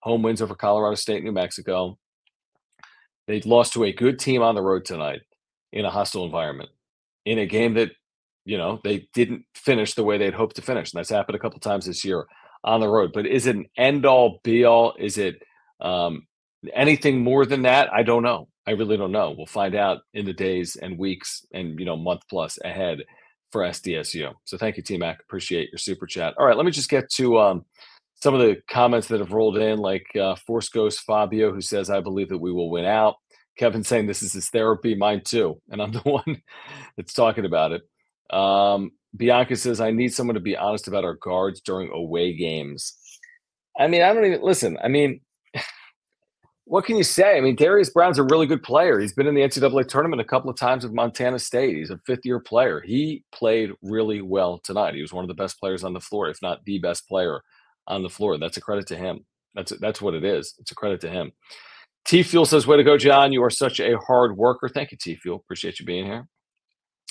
home 0.00 0.22
wins 0.22 0.42
over 0.42 0.54
Colorado 0.54 0.94
State, 0.94 1.24
New 1.24 1.32
Mexico. 1.32 1.98
They 3.26 3.40
lost 3.42 3.74
to 3.74 3.84
a 3.84 3.92
good 3.92 4.18
team 4.18 4.42
on 4.42 4.54
the 4.54 4.62
road 4.62 4.84
tonight 4.84 5.20
in 5.72 5.84
a 5.84 5.90
hostile 5.90 6.24
environment 6.24 6.70
in 7.24 7.38
a 7.38 7.46
game 7.46 7.74
that, 7.74 7.90
you 8.44 8.56
know, 8.56 8.80
they 8.84 9.08
didn't 9.12 9.44
finish 9.54 9.94
the 9.94 10.04
way 10.04 10.16
they'd 10.16 10.34
hoped 10.34 10.56
to 10.56 10.62
finish. 10.62 10.92
And 10.92 10.98
that's 10.98 11.10
happened 11.10 11.36
a 11.36 11.38
couple 11.38 11.60
times 11.60 11.84
this 11.84 12.04
year 12.04 12.26
on 12.64 12.80
the 12.80 12.88
road. 12.88 13.10
But 13.12 13.26
is 13.26 13.46
it 13.46 13.56
an 13.56 13.66
end 13.76 14.06
all 14.06 14.40
be 14.42 14.64
all? 14.64 14.94
Is 14.98 15.18
it 15.18 15.42
um, 15.80 16.26
anything 16.72 17.22
more 17.22 17.44
than 17.44 17.62
that? 17.62 17.92
I 17.92 18.02
don't 18.02 18.22
know. 18.22 18.48
I 18.66 18.72
really 18.72 18.96
don't 18.96 19.12
know. 19.12 19.34
We'll 19.36 19.46
find 19.46 19.74
out 19.74 20.00
in 20.14 20.24
the 20.24 20.32
days 20.32 20.76
and 20.76 20.98
weeks 20.98 21.44
and, 21.52 21.78
you 21.78 21.84
know, 21.84 21.96
month 21.96 22.22
plus 22.30 22.58
ahead 22.64 23.02
for 23.50 23.62
SDSU. 23.62 24.32
So 24.44 24.58
thank 24.58 24.76
you, 24.76 24.82
T 24.82 24.96
Mac. 24.96 25.20
Appreciate 25.20 25.70
your 25.70 25.78
super 25.78 26.06
chat. 26.06 26.34
All 26.38 26.46
right, 26.46 26.56
let 26.56 26.66
me 26.66 26.72
just 26.72 26.90
get 26.90 27.10
to 27.12 27.38
um, 27.38 27.64
some 28.20 28.34
of 28.34 28.40
the 28.40 28.56
comments 28.68 29.08
that 29.08 29.20
have 29.20 29.32
rolled 29.32 29.58
in, 29.58 29.78
like 29.78 30.06
uh, 30.16 30.34
Force 30.34 30.68
Ghost 30.68 31.00
Fabio, 31.00 31.52
who 31.52 31.60
says, 31.60 31.88
I 31.88 32.00
believe 32.00 32.28
that 32.30 32.38
we 32.38 32.52
will 32.52 32.70
win 32.70 32.84
out. 32.84 33.16
Kevin 33.58 33.84
saying 33.84 34.06
this 34.06 34.22
is 34.22 34.32
his 34.32 34.48
therapy, 34.48 34.94
mine 34.94 35.22
too. 35.24 35.60
And 35.70 35.80
I'm 35.80 35.92
the 35.92 36.00
one 36.00 36.42
that's 36.96 37.12
talking 37.12 37.44
about 37.44 37.72
it. 37.72 37.82
Um, 38.36 38.92
Bianca 39.16 39.56
says, 39.56 39.80
I 39.80 39.90
need 39.90 40.12
someone 40.12 40.34
to 40.34 40.40
be 40.40 40.56
honest 40.56 40.88
about 40.88 41.04
our 41.04 41.14
guards 41.14 41.60
during 41.60 41.90
away 41.90 42.34
games. 42.34 42.96
I 43.78 43.86
mean, 43.86 44.02
I 44.02 44.12
don't 44.12 44.26
even 44.26 44.42
listen. 44.42 44.78
I 44.82 44.88
mean, 44.88 45.20
what 46.64 46.84
can 46.84 46.96
you 46.96 47.04
say? 47.04 47.38
I 47.38 47.40
mean, 47.40 47.56
Darius 47.56 47.90
Brown's 47.90 48.18
a 48.18 48.24
really 48.24 48.46
good 48.46 48.62
player. 48.62 48.98
He's 48.98 49.14
been 49.14 49.28
in 49.28 49.34
the 49.34 49.42
NCAA 49.42 49.86
tournament 49.88 50.20
a 50.20 50.24
couple 50.24 50.50
of 50.50 50.56
times 50.56 50.84
with 50.84 50.92
Montana 50.92 51.38
State. 51.38 51.76
He's 51.76 51.90
a 51.90 52.00
fifth 52.04 52.24
year 52.26 52.40
player. 52.40 52.80
He 52.80 53.24
played 53.32 53.70
really 53.80 54.20
well 54.20 54.60
tonight. 54.62 54.94
He 54.94 55.02
was 55.02 55.12
one 55.12 55.24
of 55.24 55.28
the 55.28 55.34
best 55.34 55.58
players 55.60 55.84
on 55.84 55.94
the 55.94 56.00
floor, 56.00 56.28
if 56.28 56.42
not 56.42 56.64
the 56.64 56.78
best 56.78 57.08
player 57.08 57.42
on 57.88 58.02
the 58.02 58.10
floor. 58.10 58.38
That's 58.38 58.56
a 58.56 58.60
credit 58.60 58.86
to 58.88 58.96
him. 58.96 59.24
That's 59.54 59.72
that's 59.80 60.00
what 60.00 60.14
it 60.14 60.24
is. 60.24 60.54
It's 60.58 60.70
a 60.70 60.74
credit 60.74 61.00
to 61.00 61.10
him. 61.10 61.32
T 62.04 62.22
Fuel 62.22 62.46
says, 62.46 62.66
"Way 62.66 62.76
to 62.76 62.84
go, 62.84 62.96
Jon! 62.96 63.32
You 63.32 63.42
are 63.42 63.50
such 63.50 63.80
a 63.80 63.98
hard 63.98 64.36
worker. 64.36 64.68
Thank 64.68 64.92
you, 64.92 64.98
T 65.00 65.16
Fuel. 65.16 65.36
Appreciate 65.36 65.80
you 65.80 65.86
being 65.86 66.06
here." 66.06 66.28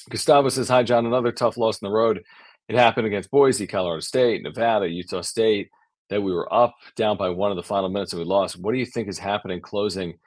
Gustavo 0.09 0.49
says, 0.49 0.69
"Hi, 0.69 0.83
Jon. 0.83 1.05
Another 1.05 1.31
tough 1.31 1.57
loss 1.57 1.81
in 1.81 1.87
the 1.87 1.93
road. 1.93 2.23
It 2.69 2.75
happened 2.75 3.07
against 3.07 3.31
Boise, 3.31 3.67
Colorado 3.67 3.99
State, 4.01 4.43
Nevada, 4.43 4.87
Utah 4.87 5.21
State. 5.21 5.69
That 6.09 6.23
we 6.23 6.31
were 6.31 6.51
up, 6.53 6.75
down 6.95 7.17
by 7.17 7.29
one 7.29 7.51
of 7.51 7.57
the 7.57 7.63
final 7.63 7.89
minutes, 7.89 8.13
and 8.13 8.21
we 8.21 8.25
lost. 8.25 8.57
What 8.57 8.71
do 8.71 8.77
you 8.77 8.85
think 8.85 9.09
is 9.09 9.19
happening 9.19 9.59
closing 9.59 10.19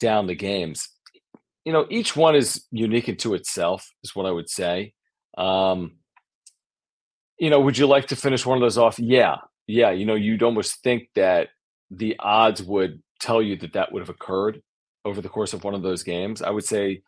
down 0.00 0.26
the 0.26 0.34
games? 0.34 0.88
You 1.66 1.72
know, 1.72 1.86
each 1.90 2.16
one 2.16 2.34
is 2.34 2.64
unique 2.70 3.10
into 3.10 3.34
itself. 3.34 3.92
Is 4.02 4.16
what 4.16 4.26
I 4.26 4.30
would 4.30 4.48
say." 4.48 4.94
Um, 5.36 5.96
you 7.38 7.50
know, 7.50 7.60
would 7.60 7.76
you 7.76 7.86
like 7.86 8.06
to 8.06 8.16
finish 8.16 8.46
one 8.46 8.56
of 8.56 8.62
those 8.62 8.78
off? 8.78 8.98
Yeah, 8.98 9.36
yeah, 9.66 9.90
you 9.90 10.06
know, 10.06 10.14
you'd 10.14 10.42
almost 10.42 10.82
think 10.82 11.08
that 11.14 11.48
the 11.90 12.16
odds 12.18 12.62
would 12.62 13.02
tell 13.20 13.42
you 13.42 13.56
that 13.56 13.74
that 13.74 13.92
would 13.92 14.00
have 14.00 14.08
occurred 14.08 14.60
over 15.04 15.20
the 15.20 15.28
course 15.28 15.52
of 15.52 15.64
one 15.64 15.74
of 15.74 15.82
those 15.82 16.02
games. 16.02 16.42
I 16.42 16.50
would 16.50 16.64
say, 16.64 17.02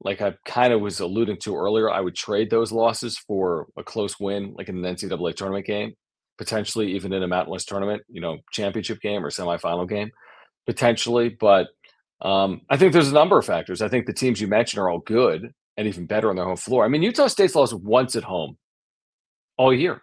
like 0.00 0.20
I 0.20 0.34
kind 0.44 0.72
of 0.72 0.80
was 0.80 1.00
alluding 1.00 1.38
to 1.38 1.56
earlier, 1.56 1.90
I 1.90 2.00
would 2.00 2.14
trade 2.14 2.50
those 2.50 2.72
losses 2.72 3.18
for 3.18 3.66
a 3.76 3.82
close 3.82 4.20
win, 4.20 4.54
like 4.56 4.68
in 4.68 4.84
an 4.84 4.94
NCAA 4.94 5.34
tournament 5.34 5.66
game, 5.66 5.94
potentially 6.38 6.92
even 6.94 7.12
in 7.12 7.22
a 7.22 7.28
Mountain 7.28 7.52
West 7.52 7.68
tournament, 7.68 8.02
you 8.08 8.20
know, 8.20 8.38
championship 8.52 9.00
game 9.00 9.24
or 9.24 9.30
semifinal 9.30 9.88
game, 9.88 10.10
potentially. 10.66 11.30
But 11.30 11.68
um, 12.20 12.62
I 12.68 12.76
think 12.76 12.92
there's 12.92 13.10
a 13.10 13.14
number 13.14 13.38
of 13.38 13.46
factors. 13.46 13.82
I 13.82 13.88
think 13.88 14.06
the 14.06 14.12
teams 14.12 14.40
you 14.40 14.48
mentioned 14.48 14.80
are 14.80 14.90
all 14.90 15.00
good 15.00 15.52
and 15.76 15.88
even 15.88 16.06
better 16.06 16.30
on 16.30 16.36
their 16.36 16.44
home 16.44 16.56
floor. 16.56 16.84
I 16.84 16.88
mean, 16.88 17.02
Utah 17.02 17.28
State's 17.28 17.54
lost 17.54 17.74
once 17.74 18.16
at 18.16 18.24
home 18.24 18.56
all 19.56 19.72
year. 19.72 20.02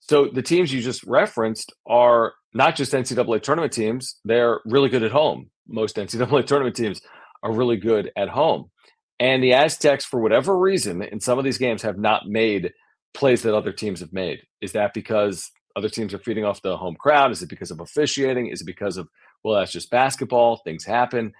So 0.00 0.26
the 0.26 0.42
teams 0.42 0.72
you 0.72 0.80
just 0.80 1.04
referenced 1.04 1.72
are 1.86 2.34
not 2.52 2.76
just 2.76 2.92
NCAA 2.92 3.42
tournament 3.42 3.72
teams, 3.72 4.16
they're 4.24 4.60
really 4.64 4.88
good 4.88 5.02
at 5.02 5.12
home. 5.12 5.50
Most 5.68 5.96
NCAA 5.96 6.46
tournament 6.46 6.76
teams 6.76 7.00
are 7.42 7.52
really 7.52 7.76
good 7.76 8.10
at 8.16 8.28
home. 8.28 8.70
And 9.18 9.42
the 9.42 9.52
Aztecs, 9.52 10.04
for 10.04 10.20
whatever 10.20 10.58
reason, 10.58 11.02
in 11.02 11.20
some 11.20 11.38
of 11.38 11.44
these 11.44 11.58
games 11.58 11.82
have 11.82 11.98
not 11.98 12.26
made 12.26 12.72
plays 13.12 13.42
that 13.42 13.54
other 13.54 13.72
teams 13.72 14.00
have 14.00 14.12
made. 14.12 14.40
Is 14.60 14.72
that 14.72 14.94
because 14.94 15.50
other 15.76 15.88
teams 15.88 16.14
are 16.14 16.18
feeding 16.18 16.44
off 16.44 16.62
the 16.62 16.76
home 16.76 16.96
crowd? 16.96 17.30
Is 17.30 17.42
it 17.42 17.48
because 17.48 17.70
of 17.70 17.80
officiating? 17.80 18.46
Is 18.46 18.62
it 18.62 18.66
because 18.66 18.96
of, 18.96 19.08
well, 19.44 19.58
that's 19.58 19.72
just 19.72 19.90
basketball, 19.90 20.56
things 20.56 20.84
happen? 20.84 21.32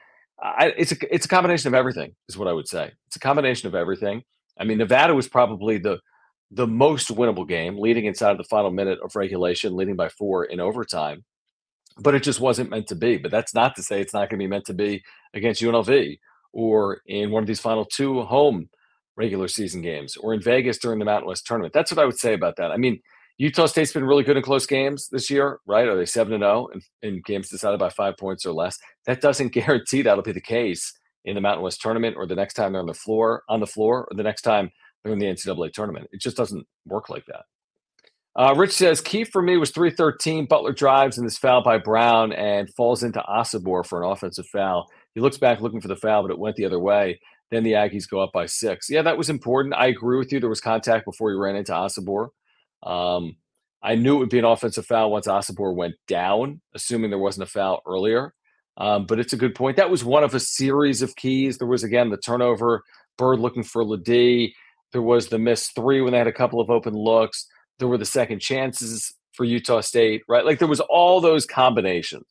I, 0.42 0.72
it's 0.76 0.92
a 0.92 1.14
it's 1.14 1.26
a 1.26 1.28
combination 1.28 1.68
of 1.68 1.74
everything, 1.74 2.14
is 2.28 2.36
what 2.36 2.48
I 2.48 2.52
would 2.52 2.68
say. 2.68 2.92
It's 3.08 3.16
a 3.16 3.20
combination 3.20 3.68
of 3.68 3.74
everything. 3.74 4.22
I 4.58 4.64
mean, 4.64 4.78
Nevada 4.78 5.14
was 5.14 5.28
probably 5.28 5.78
the 5.78 5.98
the 6.50 6.66
most 6.66 7.08
winnable 7.08 7.46
game, 7.46 7.78
leading 7.78 8.06
inside 8.06 8.32
of 8.32 8.38
the 8.38 8.44
final 8.44 8.70
minute 8.70 8.98
of 9.02 9.14
regulation, 9.14 9.76
leading 9.76 9.96
by 9.96 10.08
four 10.08 10.44
in 10.44 10.60
overtime. 10.60 11.24
But 11.98 12.14
it 12.14 12.22
just 12.22 12.40
wasn't 12.40 12.70
meant 12.70 12.88
to 12.88 12.94
be. 12.94 13.18
But 13.18 13.30
that's 13.30 13.54
not 13.54 13.76
to 13.76 13.82
say 13.82 14.00
it's 14.00 14.14
not 14.14 14.30
going 14.30 14.38
to 14.38 14.44
be 14.44 14.48
meant 14.48 14.66
to 14.66 14.74
be 14.74 15.02
against 15.34 15.62
UNLV 15.62 16.18
or 16.52 17.00
in 17.06 17.30
one 17.30 17.42
of 17.42 17.46
these 17.46 17.60
final 17.60 17.84
two 17.84 18.22
home 18.22 18.68
regular 19.16 19.48
season 19.48 19.82
games 19.82 20.16
or 20.16 20.34
in 20.34 20.40
Vegas 20.40 20.78
during 20.78 20.98
the 20.98 21.04
Mountain 21.04 21.28
West 21.28 21.46
tournament. 21.46 21.72
That's 21.72 21.92
what 21.92 22.02
I 22.02 22.06
would 22.06 22.18
say 22.18 22.34
about 22.34 22.56
that. 22.56 22.72
I 22.72 22.76
mean, 22.76 23.00
Utah 23.38 23.66
State's 23.66 23.92
been 23.92 24.04
really 24.04 24.24
good 24.24 24.36
in 24.36 24.42
close 24.42 24.66
games 24.66 25.08
this 25.08 25.30
year, 25.30 25.60
right? 25.66 25.88
Are 25.88 25.96
they 25.96 26.04
7 26.04 26.32
and 26.32 26.42
0 26.42 26.68
in 27.02 27.22
games 27.24 27.48
decided 27.48 27.78
by 27.78 27.88
five 27.88 28.16
points 28.16 28.44
or 28.44 28.52
less? 28.52 28.78
That 29.06 29.20
doesn't 29.20 29.48
guarantee 29.52 30.02
that'll 30.02 30.22
be 30.22 30.32
the 30.32 30.40
case 30.40 30.92
in 31.24 31.34
the 31.34 31.40
Mountain 31.40 31.62
West 31.62 31.80
tournament 31.80 32.16
or 32.16 32.26
the 32.26 32.34
next 32.34 32.54
time 32.54 32.72
they're 32.72 32.80
on 32.80 32.86
the 32.86 32.94
floor, 32.94 33.42
on 33.48 33.60
the 33.60 33.66
floor, 33.66 34.08
or 34.10 34.16
the 34.16 34.22
next 34.22 34.42
time 34.42 34.70
in 35.04 35.18
the 35.18 35.26
NCAA 35.26 35.72
tournament. 35.72 36.08
It 36.12 36.20
just 36.20 36.36
doesn't 36.36 36.66
work 36.86 37.08
like 37.08 37.26
that. 37.26 37.44
Uh, 38.36 38.54
Rich 38.56 38.72
says 38.72 39.00
key 39.00 39.24
for 39.24 39.42
me 39.42 39.56
was 39.56 39.70
313. 39.70 40.46
Butler 40.46 40.72
drives 40.72 41.18
and 41.18 41.26
is 41.26 41.38
fouled 41.38 41.64
by 41.64 41.78
Brown 41.78 42.32
and 42.32 42.72
falls 42.74 43.02
into 43.02 43.20
Osobor 43.28 43.84
for 43.84 44.02
an 44.02 44.10
offensive 44.10 44.46
foul. 44.46 44.88
He 45.14 45.20
looks 45.20 45.38
back 45.38 45.60
looking 45.60 45.80
for 45.80 45.88
the 45.88 45.96
foul, 45.96 46.22
but 46.22 46.30
it 46.30 46.38
went 46.38 46.56
the 46.56 46.64
other 46.64 46.78
way. 46.78 47.18
Then 47.50 47.64
the 47.64 47.72
Aggies 47.72 48.08
go 48.08 48.20
up 48.20 48.30
by 48.32 48.46
six. 48.46 48.88
Yeah, 48.88 49.02
that 49.02 49.18
was 49.18 49.28
important. 49.28 49.74
I 49.74 49.88
agree 49.88 50.18
with 50.18 50.32
you. 50.32 50.38
There 50.38 50.48
was 50.48 50.60
contact 50.60 51.04
before 51.04 51.30
he 51.30 51.36
ran 51.36 51.56
into 51.56 51.72
Osobor. 51.72 52.28
Um, 52.84 53.36
I 53.82 53.96
knew 53.96 54.16
it 54.16 54.18
would 54.20 54.30
be 54.30 54.38
an 54.38 54.44
offensive 54.44 54.86
foul 54.86 55.10
once 55.10 55.26
Osobor 55.26 55.74
went 55.74 55.96
down, 56.06 56.60
assuming 56.74 57.10
there 57.10 57.18
wasn't 57.18 57.48
a 57.48 57.50
foul 57.50 57.82
earlier. 57.86 58.34
Um, 58.76 59.06
but 59.06 59.18
it's 59.18 59.32
a 59.32 59.38
good 59.38 59.54
point. 59.54 59.76
That 59.76 59.90
was 59.90 60.04
one 60.04 60.22
of 60.22 60.34
a 60.34 60.40
series 60.40 61.02
of 61.02 61.16
keys. 61.16 61.58
There 61.58 61.66
was 61.66 61.82
again 61.82 62.10
the 62.10 62.16
turnover. 62.16 62.82
Byrd 63.18 63.40
looking 63.40 63.64
for 63.64 63.84
LeDee. 63.84 64.54
There 64.92 65.02
was 65.02 65.28
the 65.28 65.38
missed 65.38 65.74
three 65.74 66.00
when 66.00 66.12
they 66.12 66.18
had 66.18 66.26
a 66.26 66.32
couple 66.32 66.60
of 66.60 66.70
open 66.70 66.94
looks. 66.94 67.46
There 67.78 67.88
were 67.88 67.98
the 67.98 68.04
second 68.04 68.40
chances 68.40 69.14
for 69.34 69.44
Utah 69.44 69.80
State, 69.80 70.22
right? 70.28 70.44
Like 70.44 70.58
there 70.58 70.68
was 70.68 70.80
all 70.80 71.20
those 71.20 71.46
combinations. 71.46 72.26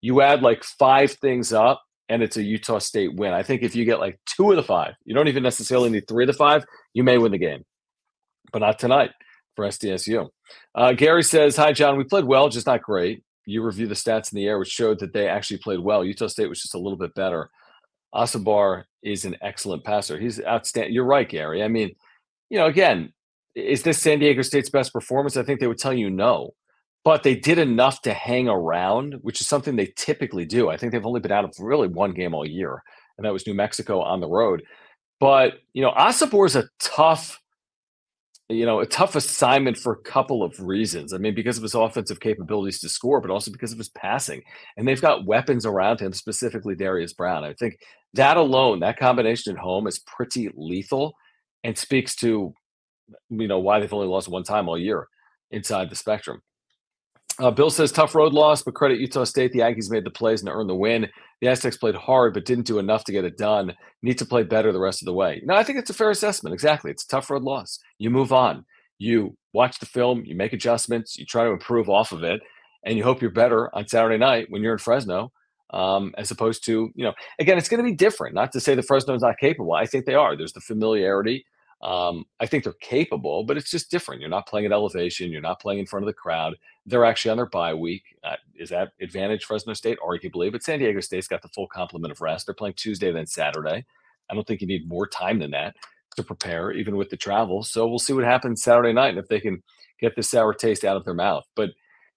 You 0.00 0.20
add 0.20 0.42
like 0.42 0.62
five 0.64 1.12
things 1.12 1.52
up, 1.52 1.82
and 2.08 2.22
it's 2.22 2.36
a 2.36 2.42
Utah 2.42 2.78
State 2.78 3.14
win. 3.16 3.32
I 3.32 3.42
think 3.42 3.62
if 3.62 3.74
you 3.74 3.84
get 3.84 4.00
like 4.00 4.18
two 4.26 4.50
of 4.50 4.56
the 4.56 4.62
five, 4.62 4.94
you 5.04 5.14
don't 5.14 5.28
even 5.28 5.42
necessarily 5.42 5.90
need 5.90 6.06
three 6.06 6.24
of 6.24 6.28
the 6.28 6.34
five, 6.34 6.64
you 6.92 7.02
may 7.02 7.18
win 7.18 7.32
the 7.32 7.38
game, 7.38 7.64
but 8.52 8.60
not 8.60 8.78
tonight 8.78 9.10
for 9.56 9.66
SDSU. 9.66 10.28
Uh, 10.74 10.92
Gary 10.92 11.22
says, 11.22 11.56
Hi, 11.56 11.72
Jon. 11.72 11.96
We 11.96 12.04
played 12.04 12.24
well, 12.24 12.48
just 12.48 12.66
not 12.66 12.82
great. 12.82 13.22
You 13.46 13.62
review 13.62 13.86
the 13.86 13.94
stats 13.94 14.32
in 14.32 14.36
the 14.36 14.46
air, 14.46 14.58
which 14.58 14.68
showed 14.68 15.00
that 15.00 15.12
they 15.12 15.28
actually 15.28 15.58
played 15.58 15.80
well. 15.80 16.04
Utah 16.04 16.28
State 16.28 16.48
was 16.48 16.62
just 16.62 16.74
a 16.74 16.78
little 16.78 16.98
bit 16.98 17.14
better. 17.14 17.50
Osobor 18.14 18.84
is 19.02 19.24
an 19.24 19.36
excellent 19.42 19.84
passer. 19.84 20.18
He's 20.18 20.42
outstanding. 20.42 20.94
You're 20.94 21.04
right, 21.04 21.28
Gary. 21.28 21.62
I 21.62 21.68
mean, 21.68 21.94
you 22.54 22.60
know, 22.60 22.66
again, 22.66 23.12
is 23.56 23.82
this 23.82 24.00
San 24.00 24.20
Diego 24.20 24.40
State's 24.42 24.70
best 24.70 24.92
performance? 24.92 25.36
I 25.36 25.42
think 25.42 25.58
they 25.58 25.66
would 25.66 25.76
tell 25.76 25.92
you 25.92 26.08
no. 26.08 26.52
but 27.04 27.22
they 27.22 27.34
did 27.34 27.58
enough 27.58 28.00
to 28.02 28.14
hang 28.14 28.48
around, 28.48 29.16
which 29.20 29.40
is 29.40 29.46
something 29.46 29.76
they 29.76 29.92
typically 29.96 30.46
do. 30.46 30.70
I 30.70 30.76
think 30.76 30.92
they've 30.92 31.04
only 31.04 31.20
been 31.20 31.32
out 31.32 31.44
of 31.44 31.54
really 31.58 31.88
one 31.88 32.12
game 32.12 32.32
all 32.32 32.46
year, 32.46 32.82
and 33.18 33.24
that 33.24 33.32
was 33.32 33.46
New 33.46 33.54
Mexico 33.54 34.00
on 34.00 34.20
the 34.20 34.28
road. 34.28 34.62
But 35.20 35.54
you 35.74 35.82
know, 35.82 35.90
Osobor 35.92 36.46
is 36.46 36.56
a 36.56 36.68
tough, 36.80 37.40
you 38.48 38.64
know, 38.64 38.80
a 38.80 38.86
tough 38.86 39.16
assignment 39.16 39.76
for 39.76 39.92
a 39.92 40.02
couple 40.02 40.42
of 40.42 40.58
reasons. 40.60 41.12
I 41.12 41.18
mean, 41.18 41.34
because 41.34 41.56
of 41.56 41.62
his 41.62 41.74
offensive 41.74 42.20
capabilities 42.20 42.80
to 42.80 42.88
score, 42.88 43.20
but 43.20 43.30
also 43.30 43.50
because 43.50 43.72
of 43.72 43.78
his 43.78 43.90
passing, 43.90 44.42
and 44.76 44.88
they've 44.88 45.00
got 45.00 45.26
weapons 45.26 45.66
around 45.66 46.00
him, 46.00 46.12
specifically 46.12 46.74
Darius 46.74 47.12
Brown. 47.12 47.44
I 47.44 47.52
think 47.52 47.78
that 48.14 48.36
alone, 48.36 48.80
that 48.80 48.98
combination 48.98 49.52
at 49.52 49.58
home, 49.58 49.86
is 49.86 49.98
pretty 49.98 50.50
lethal, 50.54 51.14
and 51.64 51.76
speaks 51.76 52.14
to 52.16 52.54
you 53.30 53.48
know 53.48 53.58
why 53.58 53.80
they've 53.80 53.92
only 53.92 54.06
lost 54.06 54.28
one 54.28 54.44
time 54.44 54.68
all 54.68 54.78
year 54.78 55.08
inside 55.50 55.90
the 55.90 55.96
spectrum. 55.96 56.40
Uh, 57.40 57.50
Bill 57.50 57.70
says 57.70 57.90
tough 57.90 58.14
road 58.14 58.32
loss, 58.32 58.62
but 58.62 58.74
credit 58.74 59.00
Utah 59.00 59.24
State. 59.24 59.52
The 59.52 59.58
Yankees 59.58 59.90
made 59.90 60.04
the 60.04 60.10
plays 60.10 60.40
and 60.40 60.48
earned 60.48 60.70
the 60.70 60.74
win. 60.74 61.08
The 61.40 61.48
Aztecs 61.48 61.76
played 61.76 61.96
hard, 61.96 62.32
but 62.32 62.44
didn't 62.44 62.66
do 62.66 62.78
enough 62.78 63.02
to 63.04 63.12
get 63.12 63.24
it 63.24 63.36
done. 63.36 63.74
Need 64.02 64.18
to 64.18 64.24
play 64.24 64.44
better 64.44 64.70
the 64.70 64.80
rest 64.80 65.02
of 65.02 65.06
the 65.06 65.14
way. 65.14 65.42
No, 65.44 65.54
I 65.54 65.64
think 65.64 65.78
it's 65.78 65.90
a 65.90 65.94
fair 65.94 66.10
assessment. 66.10 66.54
Exactly. 66.54 66.92
It's 66.92 67.02
a 67.04 67.08
tough 67.08 67.30
road 67.30 67.42
loss. 67.42 67.80
You 67.98 68.10
move 68.10 68.32
on. 68.32 68.64
You 68.98 69.36
watch 69.52 69.80
the 69.80 69.86
film, 69.86 70.22
you 70.24 70.36
make 70.36 70.52
adjustments, 70.52 71.16
you 71.16 71.26
try 71.26 71.44
to 71.44 71.50
improve 71.50 71.90
off 71.90 72.12
of 72.12 72.22
it, 72.22 72.40
and 72.84 72.96
you 72.96 73.02
hope 73.02 73.20
you're 73.20 73.30
better 73.30 73.74
on 73.74 73.88
Saturday 73.88 74.18
night 74.18 74.46
when 74.50 74.62
you're 74.62 74.74
in 74.74 74.78
Fresno, 74.78 75.32
um, 75.70 76.14
as 76.16 76.30
opposed 76.30 76.64
to, 76.66 76.90
you 76.94 77.04
know, 77.04 77.12
again, 77.40 77.58
it's 77.58 77.68
going 77.68 77.82
to 77.82 77.90
be 77.90 77.96
different. 77.96 78.34
Not 78.34 78.52
to 78.52 78.60
say 78.60 78.74
the 78.74 78.82
Fresno's 78.82 79.22
not 79.22 79.38
capable. 79.38 79.72
I 79.72 79.86
think 79.86 80.06
they 80.06 80.14
are. 80.14 80.36
There's 80.36 80.52
the 80.52 80.60
familiarity. 80.60 81.44
Um, 81.84 82.24
I 82.40 82.46
think 82.46 82.64
they're 82.64 82.72
capable, 82.80 83.44
but 83.44 83.58
it's 83.58 83.70
just 83.70 83.90
different. 83.90 84.22
You're 84.22 84.30
not 84.30 84.48
playing 84.48 84.64
at 84.64 84.72
elevation. 84.72 85.30
You're 85.30 85.42
not 85.42 85.60
playing 85.60 85.80
in 85.80 85.86
front 85.86 86.02
of 86.02 86.06
the 86.06 86.14
crowd. 86.14 86.56
They're 86.86 87.04
actually 87.04 87.32
on 87.32 87.36
their 87.36 87.46
bye 87.46 87.74
week. 87.74 88.04
Uh, 88.24 88.36
is 88.54 88.70
that 88.70 88.92
advantage 89.02 89.44
Fresno 89.44 89.74
State? 89.74 89.98
Arguably, 90.02 90.50
but 90.50 90.62
San 90.62 90.78
Diego 90.78 91.00
State's 91.00 91.28
got 91.28 91.42
the 91.42 91.48
full 91.48 91.68
complement 91.68 92.10
of 92.10 92.22
rest. 92.22 92.46
They're 92.46 92.54
playing 92.54 92.74
Tuesday, 92.76 93.12
then 93.12 93.26
Saturday. 93.26 93.84
I 94.30 94.34
don't 94.34 94.46
think 94.46 94.62
you 94.62 94.66
need 94.66 94.88
more 94.88 95.06
time 95.06 95.38
than 95.38 95.50
that 95.50 95.76
to 96.16 96.22
prepare, 96.22 96.72
even 96.72 96.96
with 96.96 97.10
the 97.10 97.18
travel. 97.18 97.62
So 97.62 97.86
we'll 97.86 97.98
see 97.98 98.14
what 98.14 98.24
happens 98.24 98.62
Saturday 98.62 98.94
night 98.94 99.10
and 99.10 99.18
if 99.18 99.28
they 99.28 99.40
can 99.40 99.62
get 100.00 100.16
the 100.16 100.22
sour 100.22 100.54
taste 100.54 100.84
out 100.84 100.96
of 100.96 101.04
their 101.04 101.12
mouth. 101.12 101.44
But 101.54 101.70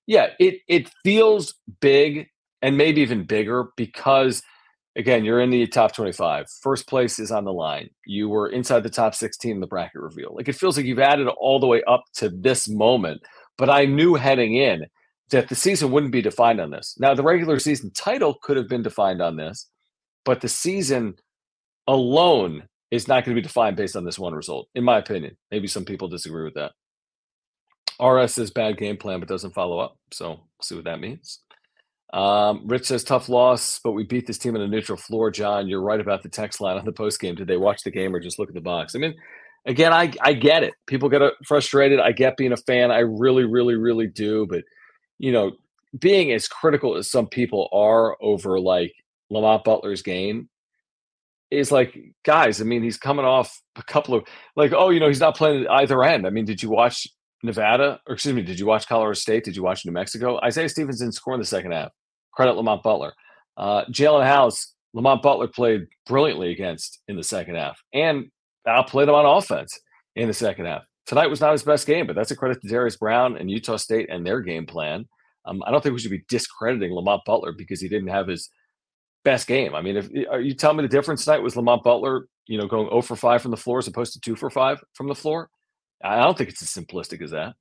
yeah, 0.05 0.27
it 0.39 0.61
it 0.69 0.89
feels 1.03 1.55
big 1.81 2.29
and 2.61 2.77
maybe 2.77 3.01
even 3.01 3.25
bigger 3.25 3.67
because– 3.75 4.43
again, 4.97 5.23
you're 5.23 5.41
in 5.41 5.49
the 5.49 5.65
top 5.67 5.93
25. 5.93 6.49
First 6.61 6.87
place 6.87 7.19
is 7.19 7.31
on 7.31 7.45
the 7.45 7.53
line. 7.53 7.89
You 8.05 8.27
were 8.27 8.49
inside 8.49 8.83
the 8.83 8.89
top 8.89 9.15
16 9.15 9.51
in 9.51 9.59
the 9.59 9.67
bracket 9.67 10.01
reveal. 10.01 10.33
Like 10.35 10.49
it 10.49 10.55
feels 10.55 10.75
like 10.75 10.85
you've 10.85 10.99
added 10.99 11.27
all 11.27 11.59
the 11.59 11.67
way 11.67 11.83
up 11.87 12.03
to 12.15 12.29
this 12.29 12.67
moment. 12.67 13.21
But 13.57 13.69
I 13.69 13.85
knew 13.85 14.15
heading 14.15 14.55
in 14.55 14.85
that 15.29 15.49
the 15.49 15.55
season 15.55 15.91
wouldn't 15.91 16.11
be 16.11 16.21
defined 16.21 16.59
on 16.59 16.71
this. 16.71 16.95
Now, 16.99 17.13
the 17.13 17.23
regular 17.23 17.59
season 17.59 17.91
title 17.91 18.35
could 18.41 18.57
have 18.57 18.67
been 18.67 18.83
defined 18.83 19.21
on 19.21 19.35
this, 19.35 19.69
but 20.25 20.41
the 20.41 20.47
season 20.49 21.15
alone 21.87 22.63
is 22.91 23.07
not 23.07 23.25
going 23.25 23.35
to 23.35 23.41
be 23.41 23.45
defined 23.45 23.75
based 23.75 23.95
on 23.95 24.05
this 24.05 24.19
one 24.19 24.33
result, 24.33 24.69
in 24.73 24.83
my 24.83 24.97
opinion. 24.97 25.35
Maybe 25.51 25.67
some 25.67 25.85
people 25.85 26.07
disagree 26.07 26.43
with 26.43 26.55
that. 26.55 26.71
RS 28.03 28.37
is 28.37 28.51
bad 28.51 28.77
game 28.77 28.97
plan, 28.97 29.19
but 29.19 29.27
doesn't 29.27 29.53
follow 29.53 29.79
up. 29.79 29.97
So 30.11 30.29
we'll 30.29 30.47
see 30.61 30.75
what 30.75 30.85
that 30.85 30.99
means. 30.99 31.41
Um, 32.13 32.61
Rich 32.65 32.85
says 32.85 33.03
tough 33.03 33.27
loss, 33.27 33.79
but 33.83 33.91
we 33.91 34.03
beat 34.03 34.27
this 34.27 34.37
team 34.37 34.55
in 34.55 34.61
a 34.61 34.67
neutral 34.67 34.97
floor. 34.97 35.29
Jon, 35.29 35.67
you're 35.67 35.81
right 35.81 35.99
about 35.99 36.23
the 36.23 36.29
text 36.29 36.61
line 36.61 36.77
on 36.77 36.85
the 36.85 36.91
post 36.91 37.19
game. 37.19 37.35
Did 37.35 37.47
they 37.47 37.57
watch 37.57 37.83
the 37.83 37.91
game 37.91 38.15
or 38.15 38.19
just 38.19 38.39
look 38.39 38.49
at 38.49 38.55
the 38.55 38.61
box? 38.61 38.95
I 38.95 38.99
mean, 38.99 39.13
again, 39.65 39.93
I 39.93 40.13
I 40.21 40.33
get 40.33 40.63
it. 40.63 40.73
People 40.85 41.09
get 41.09 41.21
frustrated. 41.45 41.99
I 41.99 42.13
get 42.13 42.37
being 42.37 42.53
a 42.53 42.57
fan. 42.57 42.91
I 42.91 42.99
really, 42.99 43.43
really, 43.43 43.75
really 43.75 44.07
do. 44.07 44.47
But 44.47 44.63
you 45.19 45.31
know, 45.31 45.51
being 45.99 46.31
as 46.31 46.47
critical 46.47 46.95
as 46.95 47.09
some 47.09 47.27
people 47.27 47.69
are 47.71 48.17
over 48.21 48.59
like 48.59 48.93
Lamont 49.29 49.63
Butler's 49.63 50.01
game 50.01 50.49
is 51.51 51.71
like, 51.71 51.97
guys. 52.23 52.61
I 52.61 52.63
mean, 52.63 52.83
he's 52.83 52.97
coming 52.97 53.25
off 53.25 53.61
a 53.75 53.83
couple 53.83 54.15
of 54.15 54.23
like, 54.55 54.73
oh, 54.73 54.89
you 54.89 54.99
know, 54.99 55.07
he's 55.07 55.19
not 55.19 55.37
playing 55.37 55.67
either 55.67 56.03
end. 56.03 56.25
I 56.25 56.29
mean, 56.29 56.45
did 56.45 56.63
you 56.63 56.69
watch 56.69 57.07
Nevada, 57.43 57.99
or 58.07 58.13
excuse 58.13 58.33
me, 58.33 58.41
did 58.41 58.59
you 58.59 58.65
watch 58.65 58.87
Colorado 58.87 59.13
State? 59.13 59.43
Did 59.43 59.55
you 59.55 59.63
watch 59.63 59.85
New 59.85 59.91
Mexico? 59.91 60.39
Isaiah 60.43 60.69
Stevens 60.69 60.99
didn't 60.99 61.13
score 61.13 61.33
in 61.33 61.39
the 61.39 61.45
second 61.45 61.71
half. 61.71 61.91
Credit 62.33 62.53
Lamont 62.53 62.83
Butler. 62.83 63.13
Uh, 63.55 63.85
Jaelen 63.85 64.25
House, 64.25 64.73
Lamont 64.93 65.21
Butler 65.21 65.47
played 65.47 65.87
brilliantly 66.05 66.51
against 66.51 66.99
in 67.07 67.15
the 67.15 67.23
second 67.23 67.55
half 67.55 67.81
and 67.93 68.31
outplayed 68.67 69.09
him 69.09 69.15
on 69.15 69.25
offense 69.25 69.79
in 70.15 70.27
the 70.27 70.33
second 70.33 70.65
half. 70.65 70.83
Tonight 71.05 71.27
was 71.27 71.39
not 71.39 71.53
his 71.53 71.63
best 71.63 71.87
game, 71.87 72.05
but 72.05 72.15
that's 72.15 72.31
a 72.31 72.35
credit 72.35 72.61
to 72.61 72.67
Darius 72.67 72.97
Brown 72.97 73.37
and 73.37 73.49
Utah 73.49 73.77
State 73.77 74.09
and 74.09 74.25
their 74.25 74.41
game 74.41 74.65
plan. 74.65 75.07
Um, 75.45 75.63
I 75.65 75.71
don't 75.71 75.81
think 75.81 75.93
we 75.93 75.99
should 75.99 76.11
be 76.11 76.25
discrediting 76.27 76.93
Lamont 76.93 77.21
Butler 77.25 77.53
because 77.53 77.79
he 77.79 77.87
didn't 77.87 78.09
have 78.09 78.27
his 78.27 78.49
best 79.23 79.47
game. 79.47 79.73
I 79.73 79.81
mean, 79.81 79.97
if 79.97 80.09
are 80.29 80.41
you 80.41 80.53
telling 80.53 80.77
me 80.77 80.83
the 80.83 80.89
difference 80.89 81.23
tonight 81.23 81.39
was 81.41 81.55
Lamont 81.55 81.83
Butler, 81.83 82.27
you 82.45 82.57
know, 82.57 82.67
going 82.67 82.89
0 82.89 83.01
for 83.01 83.15
5 83.15 83.41
from 83.41 83.51
the 83.51 83.57
floor 83.57 83.79
as 83.79 83.87
opposed 83.87 84.13
to 84.13 84.19
2 84.19 84.35
for 84.35 84.49
5 84.49 84.83
from 84.93 85.07
the 85.07 85.15
floor? 85.15 85.49
I 86.03 86.21
don't 86.21 86.37
think 86.37 86.49
it's 86.49 86.61
as 86.61 86.69
simplistic 86.69 87.21
as 87.21 87.31
that. 87.31 87.55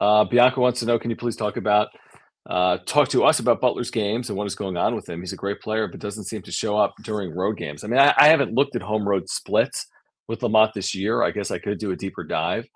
Uh, 0.00 0.24
Bianca 0.24 0.60
wants 0.60 0.80
to 0.80 0.86
know: 0.86 0.98
Can 0.98 1.10
you 1.10 1.16
please 1.16 1.36
talk 1.36 1.56
about 1.56 1.88
uh, 2.48 2.78
talk 2.86 3.08
to 3.08 3.24
us 3.24 3.38
about 3.38 3.60
Butler's 3.60 3.90
games 3.90 4.28
and 4.28 4.36
what 4.36 4.46
is 4.46 4.54
going 4.54 4.76
on 4.76 4.94
with 4.94 5.08
him? 5.08 5.20
He's 5.20 5.32
a 5.32 5.36
great 5.36 5.60
player, 5.60 5.86
but 5.86 6.00
doesn't 6.00 6.24
seem 6.24 6.42
to 6.42 6.52
show 6.52 6.76
up 6.76 6.94
during 7.02 7.34
road 7.34 7.56
games. 7.56 7.84
I 7.84 7.88
mean, 7.88 8.00
I, 8.00 8.12
I 8.18 8.28
haven't 8.28 8.54
looked 8.54 8.74
at 8.74 8.82
home 8.82 9.08
road 9.08 9.28
splits 9.28 9.86
with 10.28 10.42
Lamont 10.42 10.72
this 10.74 10.94
year. 10.94 11.22
I 11.22 11.30
guess 11.30 11.50
I 11.50 11.58
could 11.58 11.78
do 11.78 11.92
a 11.92 11.96
deeper 11.96 12.24
dive, 12.24 12.66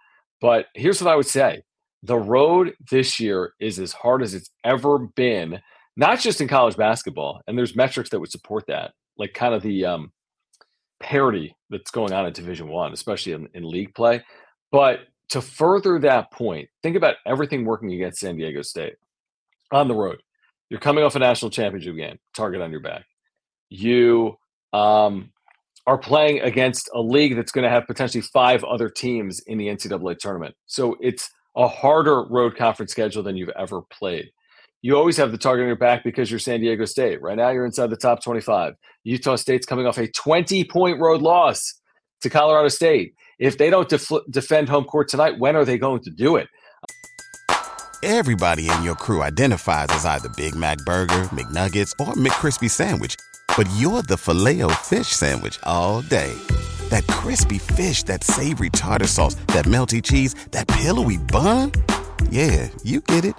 but 0.41 0.67
here's 0.75 1.03
what 1.03 1.13
I 1.13 1.17
would 1.17 1.27
say: 1.27 1.63
the 2.03 2.19
road 2.19 2.75
this 2.91 3.19
year 3.19 3.55
is 3.61 3.79
as 3.79 3.93
hard 3.93 4.23
as 4.23 4.35
it's 4.35 4.51
ever 4.65 4.99
been, 5.17 5.61
not 5.97 6.21
just 6.21 6.41
in 6.41 6.49
college 6.49 6.77
basketball. 6.77 7.41
And 7.47 7.59
there's 7.59 7.75
metrics 7.75 8.11
that 8.11 8.21
would 8.21 8.31
support 8.31 8.65
that, 8.69 8.93
like 9.19 9.35
kind 9.35 9.55
of 9.55 9.63
the 9.63 9.85
um, 9.85 10.13
parity 11.01 11.55
that's 11.71 11.91
going 11.91 12.13
on 12.13 12.27
in 12.27 12.33
Division 12.33 12.69
One, 12.69 12.93
especially 12.93 13.33
in, 13.33 13.49
in 13.55 13.69
league 13.69 13.95
play. 13.95 14.25
But 14.73 15.01
to 15.31 15.41
further 15.41 15.99
that 16.01 16.31
point, 16.31 16.69
think 16.83 16.97
about 16.97 17.17
everything 17.27 17.65
working 17.65 17.93
against 17.93 18.21
San 18.21 18.37
Diego 18.37 18.63
State 18.63 18.95
on 19.73 19.89
the 19.89 19.95
road. 19.95 20.21
You're 20.71 20.81
coming 20.81 21.05
off 21.05 21.17
a 21.17 21.19
national 21.19 21.51
championship 21.51 21.97
game, 21.97 22.19
target 22.37 22.61
on 22.61 22.71
your 22.71 22.81
back. 22.81 23.05
You 23.69 24.37
um, 24.73 25.33
are 25.87 25.99
playing 25.99 26.41
against 26.41 26.91
a 26.95 27.01
league 27.01 27.37
that's 27.37 27.53
going 27.53 27.65
to 27.65 27.71
have 27.71 27.87
potentially 27.87 28.23
five 28.23 28.65
other 28.65 28.89
teams 28.89 29.41
in 29.41 29.59
the 29.59 29.69
NCAA 29.69 30.19
tournament. 30.19 30.55
So 30.67 30.97
it's 31.01 31.31
a 31.57 31.69
harder 31.69 32.25
road 32.25 32.57
conference 32.57 32.93
schedule 32.93 33.23
than 33.23 33.37
you've 33.37 33.51
ever 33.51 33.83
played 33.83 34.31
you 34.83 34.97
always 34.97 35.17
have 35.17 35.33
the 35.33 35.39
target 35.39 35.63
on 35.63 35.69
your 35.69 35.77
back 35.77 36.05
because 36.05 36.31
you're 36.31 36.41
San 36.41 36.61
Diego 36.61 36.85
State. 36.85 37.21
Right 37.23 37.37
now, 37.37 37.51
you're 37.51 37.65
inside 37.65 37.91
the 37.91 37.97
top 37.97 38.23
25. 38.23 38.75
Utah 39.05 39.37
State's 39.37 39.67
coming 39.67 39.87
off 39.87 39.99
a 39.99 40.09
20 40.09 40.65
point 40.65 41.01
road 41.01 41.23
loss 41.23 41.81
to 42.23 42.31
Colorado 42.31 42.69
State. 42.69 43.15
If 43.39 43.59
they 43.59 43.71
don't 43.71 43.89
def- 43.89 44.11
defend 44.31 44.69
home 44.69 44.85
court 44.85 45.09
tonight, 45.09 45.39
when 45.39 45.57
are 45.57 45.65
they 45.65 45.79
going 45.79 46.03
to 46.03 46.11
do 46.11 46.37
it? 46.37 46.49
Everybody 48.03 48.71
in 48.71 48.83
your 48.83 48.95
crew 48.95 49.23
identifies 49.23 49.87
as 49.91 50.05
either 50.05 50.29
Big 50.37 50.55
Mac 50.55 50.79
Burger, 50.79 51.25
McNuggets, 51.33 51.93
or 51.99 52.15
McCrispy 52.15 52.71
Sandwich, 52.71 53.17
but 53.57 53.69
you're 53.77 54.03
the 54.03 54.17
filet 54.17 54.63
fish 54.85 55.09
Sandwich 55.09 55.59
all 55.65 56.03
day. 56.03 56.33
That 56.91 57.07
crispy 57.09 57.59
fish, 57.59 58.05
that 58.05 58.23
savory 58.23 58.71
tartar 58.71 59.09
sauce, 59.09 59.35
that 59.49 59.65
melty 59.65 60.03
cheese, 60.03 60.35
that 60.53 60.69
pillowy 60.69 61.17
bun. 61.17 61.73
Yeah, 62.31 62.69
you 62.85 63.01
get 63.01 63.25
it 63.25 63.35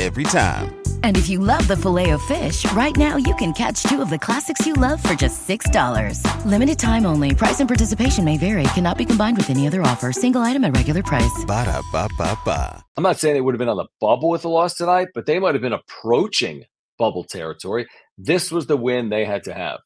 every 0.00 0.24
time. 0.24 0.74
And 1.04 1.16
if 1.16 1.28
you 1.28 1.38
love 1.38 1.66
the 1.68 1.76
filet 1.76 2.10
of 2.10 2.22
fish, 2.22 2.70
right 2.72 2.96
now 2.96 3.16
you 3.16 3.34
can 3.36 3.52
catch 3.52 3.82
two 3.84 4.02
of 4.02 4.10
the 4.10 4.18
classics 4.18 4.66
you 4.66 4.72
love 4.72 5.00
for 5.00 5.14
just 5.14 5.46
$6. 5.46 6.44
Limited 6.44 6.78
time 6.78 7.06
only. 7.06 7.34
Price 7.34 7.60
and 7.60 7.68
participation 7.68 8.24
may 8.24 8.36
vary. 8.38 8.64
Cannot 8.74 8.98
be 8.98 9.04
combined 9.04 9.36
with 9.36 9.50
any 9.50 9.66
other 9.66 9.82
offer. 9.82 10.12
Single 10.12 10.40
item 10.42 10.64
at 10.64 10.76
regular 10.76 11.02
price. 11.02 11.44
Ba 11.46 11.64
da 11.64 11.82
ba 11.92 12.08
ba 12.18 12.36
ba. 12.44 12.84
I'm 12.96 13.02
not 13.02 13.18
saying 13.18 13.34
they 13.34 13.40
would 13.40 13.54
have 13.54 13.58
been 13.58 13.68
on 13.68 13.76
the 13.76 13.88
bubble 14.00 14.30
with 14.30 14.42
the 14.42 14.48
loss 14.48 14.74
tonight, 14.74 15.08
but 15.14 15.26
they 15.26 15.38
might 15.38 15.54
have 15.54 15.62
been 15.62 15.72
approaching 15.72 16.64
bubble 16.98 17.24
territory. 17.24 17.86
This 18.18 18.50
was 18.50 18.66
the 18.66 18.76
win 18.76 19.08
they 19.08 19.24
had 19.24 19.44
to 19.44 19.54
have. 19.54 19.80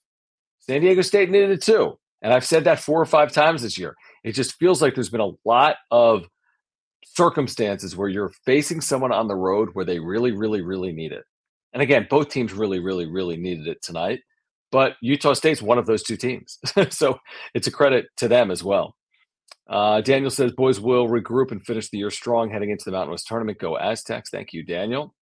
San 0.61 0.81
Diego 0.81 1.03
State 1.03 1.31
needed 1.31 1.51
it 1.51 1.63
too. 1.63 1.99
And 2.23 2.33
I've 2.33 2.45
said 2.45 2.65
that 2.65 2.81
four 2.81 3.01
or 3.01 3.07
five 3.07 3.33
times 3.33 3.63
this 3.63 3.79
year. 3.79 3.95
It 4.25 4.33
just 4.33 4.55
feels 4.55 4.83
like 4.83 4.95
there's 4.95 5.11
been 5.11 5.21
a 5.21 5.33
lot 5.45 5.77
of 5.91 6.27
circumstances 7.15 7.97
where 7.97 8.09
you're 8.09 8.33
facing 8.45 8.81
someone 8.81 9.13
on 9.13 9.29
the 9.29 9.35
road 9.35 9.71
where 9.73 9.85
they 9.85 9.99
really, 9.99 10.33
really, 10.33 10.63
really 10.63 10.93
need 10.93 11.13
it. 11.13 11.25
And 11.73 11.83
again, 11.83 12.07
both 12.09 12.29
teams 12.29 12.53
really, 12.53 12.81
really, 12.81 13.07
really 13.07 13.37
needed 13.37 13.67
it 13.67 13.83
tonight. 13.83 14.21
But 14.73 14.95
Utah 15.01 15.35
State's 15.35 15.63
one 15.63 15.79
of 15.79 15.87
those 15.87 16.03
two 16.03 16.17
teams. 16.17 16.59
so 16.91 17.19
it's 17.55 17.67
a 17.67 17.73
credit 17.73 18.07
to 18.19 18.29
them 18.29 18.51
as 18.51 18.65
well. 18.65 18.97
Uh, 19.69 20.01
Daniel 20.01 20.31
says 20.31 20.53
boys 20.53 20.81
will 20.81 21.09
regroup 21.09 21.51
and 21.51 21.65
finish 21.65 21.89
the 21.91 21.99
year 21.99 22.11
strong 22.11 22.51
heading 22.51 22.71
into 22.71 22.85
the 22.85 22.93
Mountain 22.93 23.11
West 23.11 23.27
tournament. 23.27 23.59
Go 23.59 23.77
Aztecs. 23.79 24.31
Thank 24.31 24.53
you, 24.53 24.63
Daniel. 24.63 25.15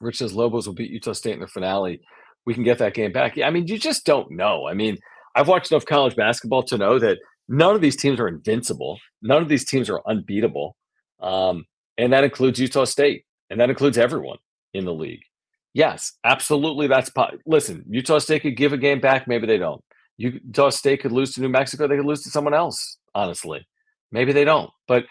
Rich 0.00 0.18
says 0.18 0.32
Lobos 0.32 0.66
will 0.66 0.74
beat 0.74 0.90
Utah 0.90 1.12
State 1.12 1.34
in 1.34 1.40
the 1.40 1.46
finale. 1.46 2.00
We 2.46 2.54
can 2.54 2.62
get 2.62 2.78
that 2.78 2.94
game 2.94 3.12
back. 3.12 3.36
Yeah, 3.36 3.46
I 3.46 3.50
mean, 3.50 3.66
you 3.66 3.78
just 3.78 4.06
don't 4.06 4.30
know. 4.30 4.66
I 4.66 4.74
mean, 4.74 4.96
I've 5.36 5.48
watched 5.48 5.70
enough 5.70 5.84
college 5.84 6.16
basketball 6.16 6.62
to 6.64 6.78
know 6.78 6.98
that 6.98 7.18
none 7.48 7.74
of 7.74 7.80
these 7.80 7.96
teams 7.96 8.18
are 8.18 8.28
invincible. 8.28 8.98
None 9.22 9.42
of 9.42 9.48
these 9.48 9.66
teams 9.66 9.90
are 9.90 10.00
unbeatable. 10.06 10.74
Um, 11.20 11.64
and 11.98 12.12
that 12.12 12.24
includes 12.24 12.58
Utah 12.58 12.84
State, 12.84 13.24
and 13.50 13.60
that 13.60 13.70
includes 13.70 13.98
everyone 13.98 14.38
in 14.74 14.84
the 14.84 14.94
league. 14.94 15.22
Yes, 15.74 16.14
absolutely. 16.24 16.86
That's 16.86 17.10
po- 17.10 17.38
listen. 17.46 17.84
Utah 17.88 18.18
State 18.18 18.42
could 18.42 18.56
give 18.56 18.72
a 18.72 18.78
game 18.78 19.00
back. 19.00 19.28
Maybe 19.28 19.46
they 19.46 19.58
don't. 19.58 19.82
Utah 20.16 20.70
State 20.70 21.00
could 21.00 21.12
lose 21.12 21.34
to 21.34 21.40
New 21.40 21.48
Mexico. 21.48 21.86
They 21.86 21.96
could 21.96 22.06
lose 22.06 22.22
to 22.24 22.30
someone 22.30 22.54
else. 22.54 22.98
Honestly, 23.14 23.66
maybe 24.12 24.32
they 24.32 24.44
don't. 24.44 24.70
But 24.88 25.04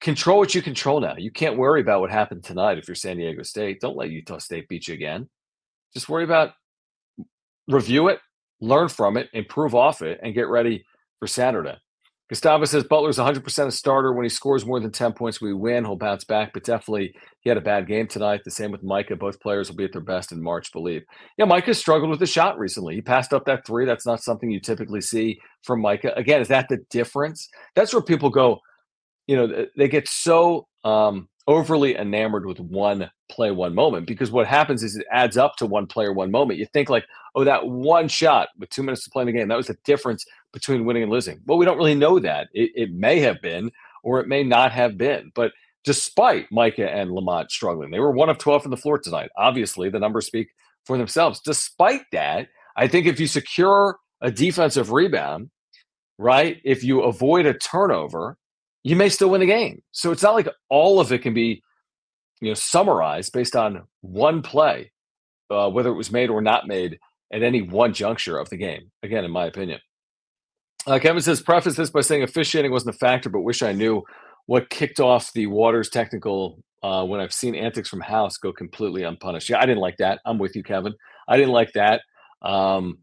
control 0.00 0.38
what 0.38 0.54
you 0.54 0.62
control 0.62 1.00
now. 1.00 1.14
You 1.16 1.30
can't 1.30 1.56
worry 1.56 1.80
about 1.80 2.00
what 2.00 2.10
happened 2.10 2.44
tonight 2.44 2.78
if 2.78 2.88
you're 2.88 2.94
San 2.94 3.16
Diego 3.16 3.42
State. 3.42 3.80
Don't 3.80 3.96
let 3.96 4.10
Utah 4.10 4.38
State 4.38 4.68
beat 4.68 4.88
you 4.88 4.94
again. 4.94 5.28
Just 5.92 6.08
worry 6.08 6.24
about 6.24 6.52
review 7.68 8.08
it, 8.08 8.20
learn 8.60 8.88
from 8.88 9.16
it, 9.16 9.28
improve 9.32 9.74
off 9.74 10.02
it, 10.02 10.20
and 10.22 10.34
get 10.34 10.48
ready 10.48 10.84
for 11.18 11.26
Saturday. 11.26 11.76
Gustavo 12.30 12.64
says 12.64 12.84
Butler's 12.84 13.18
100% 13.18 13.66
a 13.66 13.70
starter. 13.70 14.12
When 14.12 14.24
he 14.24 14.30
scores 14.30 14.64
more 14.64 14.80
than 14.80 14.90
10 14.90 15.12
points, 15.12 15.42
we 15.42 15.52
win. 15.52 15.84
He'll 15.84 15.96
bounce 15.96 16.24
back, 16.24 16.54
but 16.54 16.64
definitely 16.64 17.14
he 17.40 17.50
had 17.50 17.58
a 17.58 17.62
bad 17.62 17.86
game 17.86 18.06
tonight. 18.06 18.40
The 18.44 18.50
same 18.50 18.70
with 18.70 18.82
Micah. 18.82 19.16
Both 19.16 19.40
players 19.40 19.68
will 19.68 19.76
be 19.76 19.84
at 19.84 19.92
their 19.92 20.00
best 20.00 20.32
in 20.32 20.42
March, 20.42 20.72
believe. 20.72 21.02
Yeah, 21.36 21.44
Micah 21.44 21.74
struggled 21.74 22.10
with 22.10 22.20
the 22.20 22.26
shot 22.26 22.58
recently. 22.58 22.94
He 22.94 23.02
passed 23.02 23.34
up 23.34 23.44
that 23.44 23.66
three. 23.66 23.84
That's 23.84 24.06
not 24.06 24.22
something 24.22 24.50
you 24.50 24.58
typically 24.58 25.02
see 25.02 25.38
from 25.62 25.82
Micah. 25.82 26.14
Again, 26.16 26.40
is 26.40 26.48
that 26.48 26.68
the 26.70 26.78
difference? 26.88 27.46
That's 27.74 27.92
where 27.92 28.02
people 28.02 28.30
go, 28.30 28.60
you 29.26 29.36
know, 29.36 29.66
they 29.76 29.88
get 29.88 30.08
so 30.08 30.66
um, 30.82 31.28
overly 31.46 31.94
enamored 31.96 32.46
with 32.46 32.58
one 32.58 33.10
play, 33.30 33.50
one 33.50 33.74
moment, 33.74 34.06
because 34.06 34.30
what 34.30 34.46
happens 34.46 34.82
is 34.82 34.96
it 34.96 35.06
adds 35.12 35.36
up 35.36 35.56
to 35.56 35.66
one 35.66 35.86
player, 35.86 36.12
one 36.12 36.30
moment. 36.30 36.58
You 36.58 36.66
think 36.72 36.88
like, 36.88 37.04
oh, 37.34 37.44
that 37.44 37.66
one 37.66 38.08
shot 38.08 38.48
with 38.58 38.70
two 38.70 38.82
minutes 38.82 39.04
to 39.04 39.10
play 39.10 39.22
in 39.22 39.26
the 39.26 39.32
game, 39.32 39.48
that 39.48 39.56
was 39.56 39.66
the 39.66 39.76
difference 39.84 40.24
between 40.54 40.86
winning 40.86 41.02
and 41.02 41.12
losing. 41.12 41.40
Well, 41.44 41.58
we 41.58 41.66
don't 41.66 41.76
really 41.76 41.96
know 41.96 42.18
that. 42.20 42.48
It, 42.54 42.70
it 42.74 42.92
may 42.92 43.20
have 43.20 43.42
been, 43.42 43.72
or 44.02 44.20
it 44.20 44.28
may 44.28 44.42
not 44.42 44.72
have 44.72 44.96
been. 44.96 45.32
But 45.34 45.52
despite 45.84 46.50
Micah 46.50 46.90
and 46.90 47.12
Lamont 47.12 47.50
struggling, 47.50 47.90
they 47.90 48.00
were 48.00 48.12
one 48.12 48.30
of 48.30 48.38
12 48.38 48.62
from 48.62 48.70
the 48.70 48.76
floor 48.78 48.98
tonight. 48.98 49.30
Obviously, 49.36 49.90
the 49.90 49.98
numbers 49.98 50.26
speak 50.26 50.48
for 50.86 50.96
themselves. 50.96 51.40
Despite 51.44 52.02
that, 52.12 52.48
I 52.76 52.88
think 52.88 53.06
if 53.06 53.20
you 53.20 53.26
secure 53.26 53.98
a 54.22 54.30
defensive 54.30 54.92
rebound, 54.92 55.50
right, 56.18 56.60
if 56.64 56.84
you 56.84 57.02
avoid 57.02 57.46
a 57.46 57.54
turnover, 57.54 58.38
you 58.84 58.96
may 58.96 59.08
still 59.08 59.30
win 59.30 59.40
the 59.40 59.46
game. 59.46 59.82
So 59.90 60.12
it's 60.12 60.22
not 60.22 60.34
like 60.34 60.48
all 60.70 61.00
of 61.00 61.12
it 61.12 61.22
can 61.22 61.34
be, 61.34 61.62
you 62.40 62.48
know, 62.48 62.54
summarized 62.54 63.32
based 63.32 63.56
on 63.56 63.82
one 64.02 64.42
play, 64.42 64.92
uh, 65.50 65.68
whether 65.68 65.90
it 65.90 65.96
was 65.96 66.12
made 66.12 66.30
or 66.30 66.40
not 66.40 66.68
made 66.68 66.98
at 67.32 67.42
any 67.42 67.62
one 67.62 67.92
juncture 67.92 68.38
of 68.38 68.50
the 68.50 68.56
game. 68.56 68.92
Again, 69.02 69.24
in 69.24 69.30
my 69.32 69.46
opinion. 69.46 69.80
Uh, 70.86 70.98
Kevin 70.98 71.22
says, 71.22 71.40
preface 71.40 71.76
this 71.76 71.90
by 71.90 72.02
saying 72.02 72.22
officiating 72.22 72.70
wasn't 72.70 72.94
a 72.94 72.98
factor, 72.98 73.30
but 73.30 73.40
wish 73.40 73.62
I 73.62 73.72
knew 73.72 74.02
what 74.46 74.68
kicked 74.68 75.00
off 75.00 75.32
the 75.32 75.46
Waters 75.46 75.88
technical 75.88 76.62
uh, 76.82 77.04
when 77.04 77.20
I've 77.20 77.32
seen 77.32 77.54
antics 77.54 77.88
from 77.88 78.00
House 78.00 78.36
go 78.36 78.52
completely 78.52 79.04
unpunished. 79.04 79.48
Yeah, 79.48 79.58
I 79.58 79.66
didn't 79.66 79.80
like 79.80 79.96
that. 79.98 80.20
I'm 80.26 80.38
with 80.38 80.54
you, 80.54 80.62
Kevin. 80.62 80.92
I 81.26 81.38
didn't 81.38 81.52
like 81.52 81.72
that. 81.72 82.02
Um, 82.42 82.98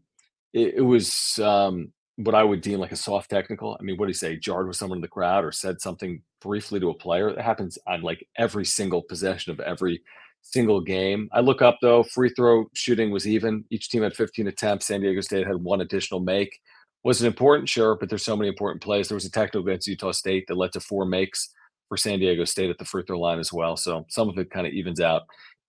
it, 0.52 0.74
it, 0.76 0.82
was 0.82 1.40
um, 1.42 1.92
what 2.16 2.36
I 2.36 2.44
would 2.44 2.60
deem 2.60 2.78
like 2.78 2.92
a 2.92 2.96
soft 2.96 3.28
technical. 3.28 3.76
I 3.78 3.82
mean, 3.82 3.96
what 3.96 4.06
do 4.06 4.10
you 4.10 4.14
say? 4.14 4.36
Jarred 4.36 4.68
with 4.68 4.76
someone 4.76 4.98
in 4.98 5.02
the 5.02 5.08
crowd 5.08 5.44
or 5.44 5.50
said 5.50 5.80
something 5.80 6.22
briefly 6.40 6.78
to 6.78 6.90
a 6.90 6.94
player. 6.94 7.28
It 7.30 7.40
happens 7.40 7.76
on 7.88 8.02
like 8.02 8.26
every 8.36 8.64
single 8.64 9.02
possession 9.02 9.50
of 9.50 9.58
every 9.58 10.02
single 10.42 10.80
game. 10.80 11.28
I 11.32 11.40
look 11.40 11.62
up 11.62 11.78
though, 11.82 12.04
free 12.04 12.30
throw 12.36 12.66
shooting 12.74 13.10
was 13.10 13.26
even. 13.26 13.64
Each 13.70 13.88
team 13.88 14.02
had 14.02 14.14
15 14.14 14.46
attempts. 14.46 14.86
San 14.86 15.00
Diego 15.00 15.20
State 15.20 15.46
had 15.46 15.56
one 15.56 15.80
additional 15.80 16.20
make. 16.20 16.60
Was 17.04 17.22
it 17.22 17.26
important? 17.26 17.68
Sure, 17.68 17.96
but 17.96 18.08
there's 18.08 18.24
so 18.24 18.36
many 18.36 18.48
important 18.48 18.82
plays. 18.82 19.08
There 19.08 19.16
was 19.16 19.24
a 19.24 19.30
technical 19.30 19.66
against 19.66 19.88
Utah 19.88 20.12
State 20.12 20.46
that 20.48 20.56
led 20.56 20.72
to 20.72 20.80
four 20.80 21.04
makes 21.04 21.48
for 21.88 21.96
San 21.96 22.20
Diego 22.20 22.44
State 22.44 22.70
at 22.70 22.78
the 22.78 22.84
free 22.84 23.02
throw 23.06 23.18
line 23.18 23.38
as 23.38 23.52
well. 23.52 23.76
So 23.76 24.06
some 24.08 24.28
of 24.28 24.38
it 24.38 24.50
kind 24.50 24.66
of 24.66 24.72
evens 24.72 25.00
out 25.00 25.22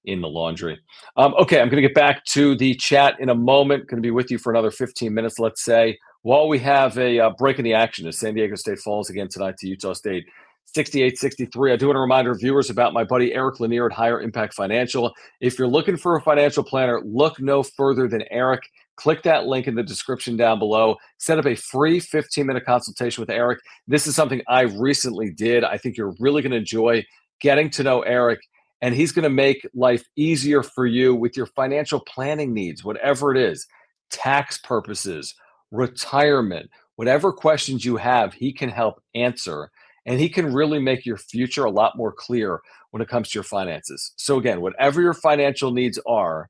in 0.05 0.21
the 0.21 0.27
laundry. 0.27 0.79
Um, 1.17 1.33
okay, 1.35 1.59
I'm 1.59 1.69
going 1.69 1.81
to 1.81 1.87
get 1.87 1.95
back 1.95 2.23
to 2.25 2.55
the 2.55 2.75
chat 2.75 3.19
in 3.19 3.29
a 3.29 3.35
moment. 3.35 3.87
Going 3.87 4.01
to 4.01 4.05
be 4.05 4.11
with 4.11 4.29
you 4.31 4.37
for 4.37 4.51
another 4.51 4.71
15 4.71 5.13
minutes, 5.13 5.39
let's 5.39 5.63
say, 5.63 5.97
while 6.21 6.47
we 6.47 6.59
have 6.59 6.97
a 6.97 7.19
uh, 7.19 7.29
break 7.31 7.57
in 7.57 7.65
the 7.65 7.73
action 7.73 8.07
as 8.07 8.19
San 8.19 8.35
Diego 8.35 8.55
State 8.55 8.79
falls 8.79 9.09
again 9.09 9.27
tonight 9.29 9.57
to 9.57 9.67
Utah 9.67 9.93
State. 9.93 10.25
68 10.73 11.19
63. 11.19 11.71
I 11.71 11.75
do 11.75 11.87
want 11.87 11.97
to 11.97 11.99
remind 11.99 12.27
our 12.27 12.35
viewers 12.35 12.71
about 12.71 12.93
my 12.93 13.03
buddy 13.03 13.33
Eric 13.33 13.59
Lanier 13.59 13.85
at 13.85 13.91
Higher 13.91 14.21
Impact 14.21 14.55
Financial. 14.55 15.13
If 15.39 15.59
you're 15.59 15.67
looking 15.67 15.97
for 15.97 16.15
a 16.15 16.21
financial 16.21 16.63
planner, 16.63 17.01
look 17.05 17.39
no 17.39 17.61
further 17.61 18.07
than 18.07 18.23
Eric. 18.31 18.61
Click 18.95 19.23
that 19.23 19.45
link 19.45 19.67
in 19.67 19.75
the 19.75 19.83
description 19.83 20.37
down 20.37 20.59
below. 20.59 20.95
Set 21.17 21.39
up 21.39 21.45
a 21.45 21.55
free 21.55 21.99
15 21.99 22.45
minute 22.45 22.65
consultation 22.65 23.21
with 23.21 23.29
Eric. 23.29 23.59
This 23.87 24.07
is 24.07 24.15
something 24.15 24.41
I 24.47 24.61
recently 24.61 25.31
did. 25.31 25.63
I 25.63 25.77
think 25.77 25.97
you're 25.97 26.13
really 26.19 26.41
going 26.41 26.51
to 26.51 26.57
enjoy 26.57 27.03
getting 27.41 27.69
to 27.71 27.83
know 27.83 28.01
Eric, 28.01 28.39
and 28.81 28.93
he's 28.93 29.11
going 29.11 29.23
to 29.23 29.29
make 29.29 29.67
life 29.73 30.03
easier 30.15 30.63
for 30.63 30.85
you 30.85 31.15
with 31.15 31.35
your 31.35 31.47
financial 31.47 31.99
planning 32.01 32.53
needs, 32.53 32.83
whatever 32.83 33.31
it 33.31 33.37
is 33.37 33.65
tax 34.13 34.59
purposes, 34.59 35.33
retirement, 35.71 36.69
whatever 36.95 37.33
questions 37.33 37.83
you 37.83 37.97
have, 37.97 38.33
he 38.33 38.53
can 38.53 38.69
help 38.69 39.01
answer. 39.15 39.69
And 40.05 40.19
he 40.19 40.29
can 40.29 40.53
really 40.53 40.79
make 40.79 41.05
your 41.05 41.17
future 41.17 41.63
a 41.63 41.71
lot 41.71 41.97
more 41.97 42.11
clear 42.11 42.59
when 42.91 43.01
it 43.01 43.07
comes 43.07 43.29
to 43.29 43.37
your 43.37 43.43
finances. 43.43 44.13
So, 44.17 44.37
again, 44.37 44.61
whatever 44.61 45.01
your 45.01 45.13
financial 45.13 45.71
needs 45.71 45.97
are, 46.05 46.49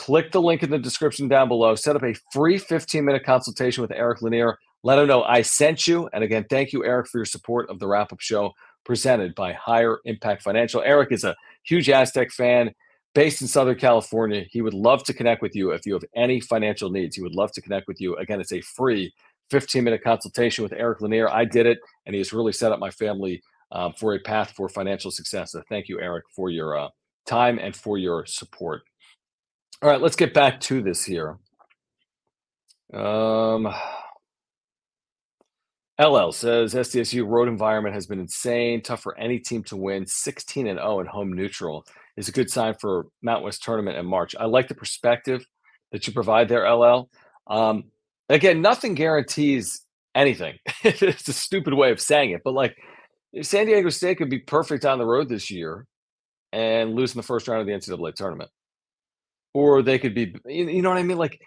Click 0.00 0.32
the 0.32 0.40
link 0.40 0.62
in 0.62 0.70
the 0.70 0.78
description 0.78 1.28
down 1.28 1.46
below. 1.46 1.74
Set 1.74 1.94
up 1.94 2.02
a 2.02 2.14
free 2.32 2.56
15 2.56 3.04
minute 3.04 3.22
consultation 3.22 3.82
with 3.82 3.92
Eric 3.92 4.22
Lanier. 4.22 4.56
Let 4.82 4.98
him 4.98 5.06
know 5.06 5.22
I 5.24 5.42
sent 5.42 5.86
you. 5.86 6.08
And 6.14 6.24
again, 6.24 6.46
thank 6.48 6.72
you, 6.72 6.86
Eric, 6.86 7.08
for 7.08 7.18
your 7.18 7.26
support 7.26 7.68
of 7.68 7.78
the 7.78 7.86
wrap 7.86 8.10
up 8.10 8.18
show 8.18 8.54
presented 8.82 9.34
by 9.34 9.52
Higher 9.52 9.98
Impact 10.06 10.40
Financial. 10.40 10.80
Eric 10.80 11.12
is 11.12 11.22
a 11.24 11.36
huge 11.64 11.90
Aztec 11.90 12.30
fan 12.30 12.74
based 13.14 13.42
in 13.42 13.46
Southern 13.46 13.76
California. 13.76 14.46
He 14.50 14.62
would 14.62 14.72
love 14.72 15.04
to 15.04 15.12
connect 15.12 15.42
with 15.42 15.54
you 15.54 15.72
if 15.72 15.84
you 15.84 15.92
have 15.92 16.04
any 16.16 16.40
financial 16.40 16.88
needs. 16.88 17.16
He 17.16 17.22
would 17.22 17.34
love 17.34 17.52
to 17.52 17.60
connect 17.60 17.86
with 17.86 18.00
you. 18.00 18.16
Again, 18.16 18.40
it's 18.40 18.52
a 18.52 18.62
free 18.62 19.12
15 19.50 19.84
minute 19.84 20.02
consultation 20.02 20.62
with 20.62 20.72
Eric 20.72 21.02
Lanier. 21.02 21.28
I 21.28 21.44
did 21.44 21.66
it, 21.66 21.78
and 22.06 22.14
he 22.14 22.20
has 22.20 22.32
really 22.32 22.54
set 22.54 22.72
up 22.72 22.78
my 22.78 22.90
family 22.90 23.42
um, 23.70 23.92
for 23.98 24.14
a 24.14 24.18
path 24.18 24.52
for 24.56 24.66
financial 24.70 25.10
success. 25.10 25.52
So 25.52 25.62
thank 25.68 25.88
you, 25.88 26.00
Eric, 26.00 26.24
for 26.34 26.48
your 26.48 26.78
uh, 26.78 26.88
time 27.26 27.58
and 27.58 27.76
for 27.76 27.98
your 27.98 28.24
support. 28.24 28.80
All 29.82 29.88
right, 29.88 30.00
let's 30.00 30.16
get 30.16 30.34
back 30.34 30.60
to 30.60 30.82
this 30.82 31.04
here. 31.04 31.38
Um, 32.92 33.66
LL 35.98 36.32
says 36.32 36.74
SDSU 36.74 37.26
road 37.26 37.48
environment 37.48 37.94
has 37.94 38.06
been 38.06 38.20
insane, 38.20 38.82
tough 38.82 39.00
for 39.00 39.16
any 39.16 39.38
team 39.38 39.64
to 39.64 39.78
win. 39.78 40.06
16 40.06 40.66
and 40.66 40.78
0 40.78 41.00
at 41.00 41.06
home 41.06 41.32
neutral 41.32 41.86
is 42.18 42.28
a 42.28 42.32
good 42.32 42.50
sign 42.50 42.74
for 42.74 43.06
Mount 43.22 43.42
West 43.42 43.62
tournament 43.62 43.96
in 43.96 44.04
March. 44.04 44.34
I 44.38 44.44
like 44.44 44.68
the 44.68 44.74
perspective 44.74 45.46
that 45.92 46.06
you 46.06 46.12
provide 46.12 46.50
there, 46.50 46.70
LL. 46.70 47.08
Um, 47.46 47.84
again, 48.28 48.60
nothing 48.60 48.94
guarantees 48.94 49.80
anything. 50.14 50.58
it's 50.84 51.28
a 51.28 51.32
stupid 51.32 51.72
way 51.72 51.90
of 51.90 52.02
saying 52.02 52.32
it, 52.32 52.42
but 52.44 52.52
like 52.52 52.76
San 53.40 53.64
Diego 53.64 53.88
State 53.88 54.18
could 54.18 54.28
be 54.28 54.40
perfect 54.40 54.84
on 54.84 54.98
the 54.98 55.06
road 55.06 55.30
this 55.30 55.50
year 55.50 55.86
and 56.52 56.94
lose 56.94 57.14
in 57.14 57.18
the 57.18 57.22
first 57.22 57.48
round 57.48 57.62
of 57.62 57.66
the 57.66 57.72
NCAA 57.72 58.14
tournament 58.14 58.50
or 59.54 59.82
they 59.82 59.98
could 59.98 60.14
be 60.14 60.34
you 60.46 60.82
know 60.82 60.90
what 60.90 60.98
i 60.98 61.02
mean? 61.02 61.18
Like 61.18 61.40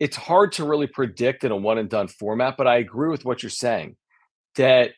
it's 0.00 0.16
hard 0.16 0.52
to 0.52 0.64
really 0.64 0.88
predict 0.88 1.44
in 1.44 1.52
a 1.52 1.56
one 1.56 1.78
and 1.78 1.88
done 1.88 2.08
format 2.08 2.56
but 2.56 2.66
i 2.66 2.76
agree 2.76 3.08
with 3.08 3.24
what 3.24 3.42
you're 3.42 3.50
saying 3.50 3.96
that 4.56 4.90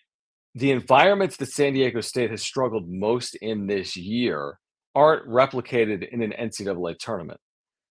the 0.55 0.71
environments 0.71 1.37
that 1.37 1.47
san 1.47 1.75
diego 1.75 2.01
state 2.01 2.31
has 2.31 2.43
struggled 2.43 2.89
most 2.89 3.35
in 3.37 3.67
this 3.67 3.97
year 3.97 4.59
aren't 4.95 5.29
replicated 5.29 6.09
in 6.09 6.23
an 6.23 6.33
ncaa 6.39 6.97
tournament. 6.99 7.41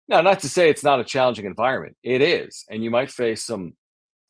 Now 0.07 0.21
not 0.21 0.39
to 0.39 0.49
say 0.49 0.69
it's 0.69 0.83
not 0.83 0.99
a 0.99 1.03
challenging 1.03 1.45
environment 1.45 1.95
it 2.03 2.21
is 2.21 2.65
and 2.69 2.83
you 2.83 2.89
might 2.89 3.11
face 3.11 3.43
some 3.43 3.73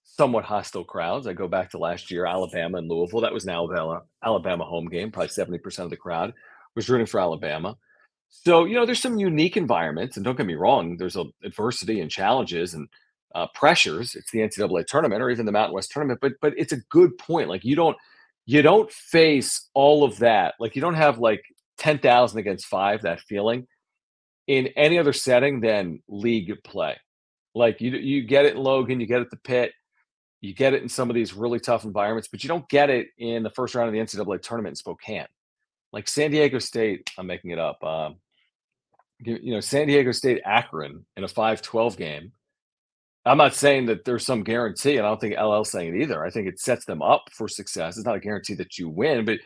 somewhat 0.04 0.44
hostile 0.44 0.84
crowds. 0.84 1.26
I 1.26 1.34
go 1.34 1.48
back 1.48 1.72
to 1.72 1.78
last 1.78 2.12
year 2.12 2.26
alabama 2.26 2.80
and 2.80 2.90
louisville 2.90 3.22
that 3.22 3.34
was 3.34 3.46
an 3.46 3.52
alabama 3.52 4.02
alabama 4.24 4.66
home 4.66 4.88
game 4.88 5.12
probably 5.12 5.30
70% 5.30 5.80
of 5.80 5.90
the 5.90 5.96
crowd 5.96 6.34
was 6.76 6.90
rooting 6.90 7.08
for 7.08 7.20
alabama 7.20 7.78
so, 8.42 8.66
you 8.66 8.74
know, 8.76 8.86
there's 8.86 9.02
some 9.02 9.20
unique 9.20 9.56
environments, 9.58 10.18
and 10.18 10.26
don't 10.26 10.36
get 10.36 10.48
me 10.48 10.56
wrong, 10.56 10.98
there's 10.98 11.16
a 11.16 11.26
adversity 11.44 12.02
and 12.02 12.10
challenges 12.10 12.74
and 12.74 12.90
uh, 13.36 13.48
pressures. 13.54 14.16
It's 14.16 14.32
the 14.32 14.40
NCAA 14.40 14.88
tournament 14.88 15.22
or 15.22 15.30
even 15.30 15.46
the 15.46 15.52
Mountain 15.52 15.76
West 15.76 15.92
tournament, 15.92 16.20
but 16.20 16.34
but 16.42 16.54
it's 16.58 16.74
a 16.74 16.82
good 16.90 17.18
point. 17.18 17.48
Like 17.48 17.64
you 17.64 17.76
don't 17.76 17.96
you 18.46 18.62
don't 18.62 18.92
face 18.92 19.70
all 19.76 20.04
of 20.04 20.18
that. 20.20 20.56
Like 20.60 20.76
you 20.76 20.82
don't 20.82 20.96
have 20.96 21.20
like 21.20 21.44
ten 21.78 22.00
thousand 22.00 22.40
against 22.40 22.66
five 22.66 23.04
that 23.04 23.22
feeling 23.22 23.68
in 24.48 24.68
any 24.76 24.98
other 24.98 25.14
setting 25.14 25.62
than 25.62 26.02
league 26.08 26.52
play. 26.64 26.98
Like 27.56 27.82
you 27.82 27.92
you 27.92 28.24
get 28.24 28.46
it 28.46 28.56
in 28.56 28.64
Logan, 28.64 29.00
you 29.00 29.06
get 29.06 29.20
it 29.20 29.26
at 29.26 29.32
the 29.32 29.38
pit, 29.38 29.74
you 30.42 30.54
get 30.56 30.74
it 30.74 30.82
in 30.82 30.90
some 30.90 31.10
of 31.10 31.16
these 31.16 31.34
really 31.34 31.60
tough 31.60 31.86
environments, 31.86 32.28
but 32.28 32.44
you 32.44 32.48
don't 32.48 32.68
get 32.68 32.90
it 32.90 33.08
in 33.18 33.44
the 33.44 33.52
first 33.52 33.76
round 33.76 33.88
of 33.88 33.94
the 33.94 34.00
NCAA 34.00 34.42
tournament 34.42 34.74
in 34.74 34.76
Spokane. 34.76 35.28
Like 35.94 36.08
San 36.08 36.32
Diego 36.32 36.60
State, 36.60 37.10
I'm 37.18 37.28
making 37.28 37.52
it 37.52 37.60
up. 37.60 37.82
Um, 37.84 38.16
you 39.20 39.54
know, 39.54 39.62
San 39.62 39.88
Diego 39.88 40.12
State 40.12 40.42
Akron 40.44 41.06
in 41.16 41.24
a 41.24 41.28
5-12 41.28 41.96
game. 41.96 42.32
I'm 43.26 43.38
not 43.38 43.54
saying 43.54 43.86
that 43.86 44.04
there's 44.04 44.26
some 44.26 44.44
guarantee, 44.44 44.98
and 44.98 45.06
I 45.06 45.10
don't 45.10 45.22
think 45.22 45.36
LL's 45.38 45.72
saying 45.72 45.96
it 45.96 46.02
either. 46.02 46.26
I 46.26 46.30
think 46.30 46.48
it 46.48 46.60
sets 46.60 46.84
them 46.84 47.02
up 47.02 47.30
for 47.32 47.48
success. 47.48 47.96
It's 47.96 48.06
not 48.06 48.18
a 48.18 48.20
guarantee 48.20 48.56
that 48.56 48.78
you 48.78 48.90
win, 48.90 49.24
but 49.24 49.38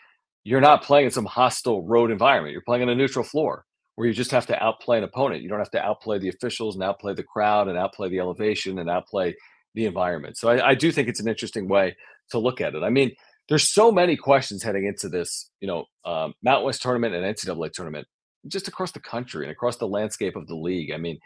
you're 0.44 0.62
not 0.62 0.82
playing 0.82 1.06
in 1.06 1.12
some 1.12 1.26
hostile 1.26 1.86
road 1.86 2.10
environment. 2.10 2.54
You're 2.54 2.64
playing 2.64 2.82
on 2.82 2.90
a 2.90 2.96
neutral 2.96 3.26
floor 3.26 3.66
where 3.96 4.08
you 4.08 4.14
just 4.14 4.32
have 4.32 4.48
to 4.48 4.64
outplay 4.64 4.98
an 4.98 5.04
opponent. 5.04 5.44
You 5.44 5.50
don't 5.50 5.60
have 5.60 5.72
to 5.72 5.84
outplay 5.84 6.18
the 6.18 6.30
officials 6.30 6.76
and 6.76 6.84
outplay 6.84 7.14
the 7.14 7.24
crowd 7.24 7.68
and 7.68 7.78
outplay 7.78 8.10
the 8.10 8.20
elevation 8.20 8.80
and 8.80 8.90
outplay 8.90 9.36
the 9.76 9.86
environment. 9.86 10.38
So 10.38 10.50
I, 10.50 10.70
I 10.70 10.76
do 10.76 10.92
think 10.92 11.08
it's 11.08 11.20
an 11.20 11.28
interesting 11.28 11.68
way 11.68 11.96
to 12.32 12.40
look 12.40 12.62
at 12.62 12.74
it. 12.74 12.84
I 12.84 12.90
mean, 12.90 13.12
there's 13.50 13.74
so 13.74 13.92
many 13.92 14.16
questions 14.16 14.64
heading 14.64 14.86
into 14.86 15.10
this, 15.10 15.50
you 15.62 15.68
know, 15.68 15.86
um, 16.06 16.34
Mountain 16.44 16.66
West 16.66 16.82
tournament 16.82 17.16
and 17.16 17.24
NCAA 17.24 17.72
tournament, 17.72 18.08
just 18.48 18.68
across 18.68 18.92
the 18.92 19.00
country 19.00 19.44
and 19.44 19.52
across 19.52 19.78
the 19.78 19.88
landscape 19.88 20.36
of 20.36 20.48
the 20.48 20.56
league. 20.56 20.92
I 20.92 20.98
mean, 20.98 21.20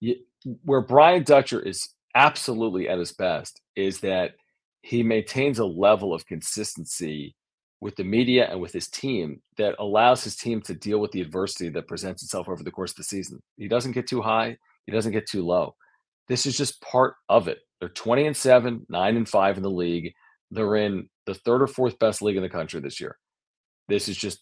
you, 0.00 0.16
where 0.64 0.82
Brian 0.82 1.22
Dutcher 1.22 1.60
is 1.60 1.88
absolutely 2.14 2.88
at 2.88 2.98
his 2.98 3.12
best 3.12 3.60
is 3.76 4.00
that 4.00 4.32
he 4.82 5.02
maintains 5.02 5.58
a 5.58 5.64
level 5.64 6.12
of 6.12 6.26
consistency 6.26 7.34
with 7.80 7.96
the 7.96 8.04
media 8.04 8.48
and 8.50 8.60
with 8.60 8.72
his 8.72 8.88
team 8.88 9.40
that 9.56 9.74
allows 9.78 10.24
his 10.24 10.36
team 10.36 10.60
to 10.62 10.74
deal 10.74 10.98
with 10.98 11.10
the 11.12 11.20
adversity 11.20 11.68
that 11.70 11.88
presents 11.88 12.22
itself 12.22 12.48
over 12.48 12.62
the 12.62 12.70
course 12.70 12.92
of 12.92 12.96
the 12.96 13.04
season. 13.04 13.40
He 13.56 13.68
doesn't 13.68 13.92
get 13.92 14.06
too 14.06 14.22
high, 14.22 14.56
he 14.86 14.92
doesn't 14.92 15.12
get 15.12 15.26
too 15.26 15.44
low. 15.44 15.74
This 16.28 16.46
is 16.46 16.56
just 16.56 16.80
part 16.80 17.14
of 17.28 17.48
it. 17.48 17.58
They're 17.80 17.88
20 17.88 18.26
and 18.26 18.36
7, 18.36 18.86
9 18.88 19.16
and 19.16 19.28
5 19.28 19.56
in 19.56 19.62
the 19.62 19.70
league. 19.70 20.14
They're 20.54 20.76
in 20.76 21.08
the 21.26 21.34
third 21.34 21.62
or 21.62 21.66
fourth 21.66 21.98
best 21.98 22.22
league 22.22 22.36
in 22.36 22.42
the 22.42 22.48
country 22.48 22.80
this 22.80 23.00
year. 23.00 23.18
This 23.88 24.08
is 24.08 24.16
just 24.16 24.40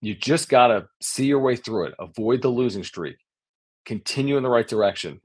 you 0.00 0.14
just 0.14 0.48
got 0.48 0.68
to 0.68 0.86
see 1.02 1.26
your 1.26 1.40
way 1.40 1.56
through 1.56 1.86
it, 1.86 1.94
avoid 1.98 2.40
the 2.40 2.48
losing 2.48 2.84
streak, 2.84 3.16
continue 3.84 4.36
in 4.36 4.44
the 4.44 4.48
right 4.48 4.68
direction 4.68 5.20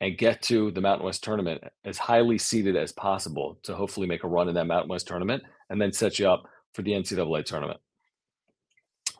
and 0.00 0.18
get 0.18 0.40
to 0.42 0.70
the 0.70 0.80
Mountain 0.80 1.04
West 1.04 1.22
tournament 1.22 1.62
as 1.84 1.98
highly 1.98 2.38
seeded 2.38 2.76
as 2.76 2.92
possible 2.92 3.58
to 3.62 3.74
hopefully 3.74 4.06
make 4.06 4.24
a 4.24 4.28
run 4.28 4.48
in 4.48 4.54
that 4.54 4.66
Mountain 4.66 4.88
West 4.88 5.06
tournament 5.06 5.42
and 5.70 5.80
then 5.80 5.92
set 5.92 6.18
you 6.18 6.28
up 6.28 6.44
for 6.72 6.82
the 6.82 6.92
NCAA 6.92 7.44
tournament. 7.44 7.80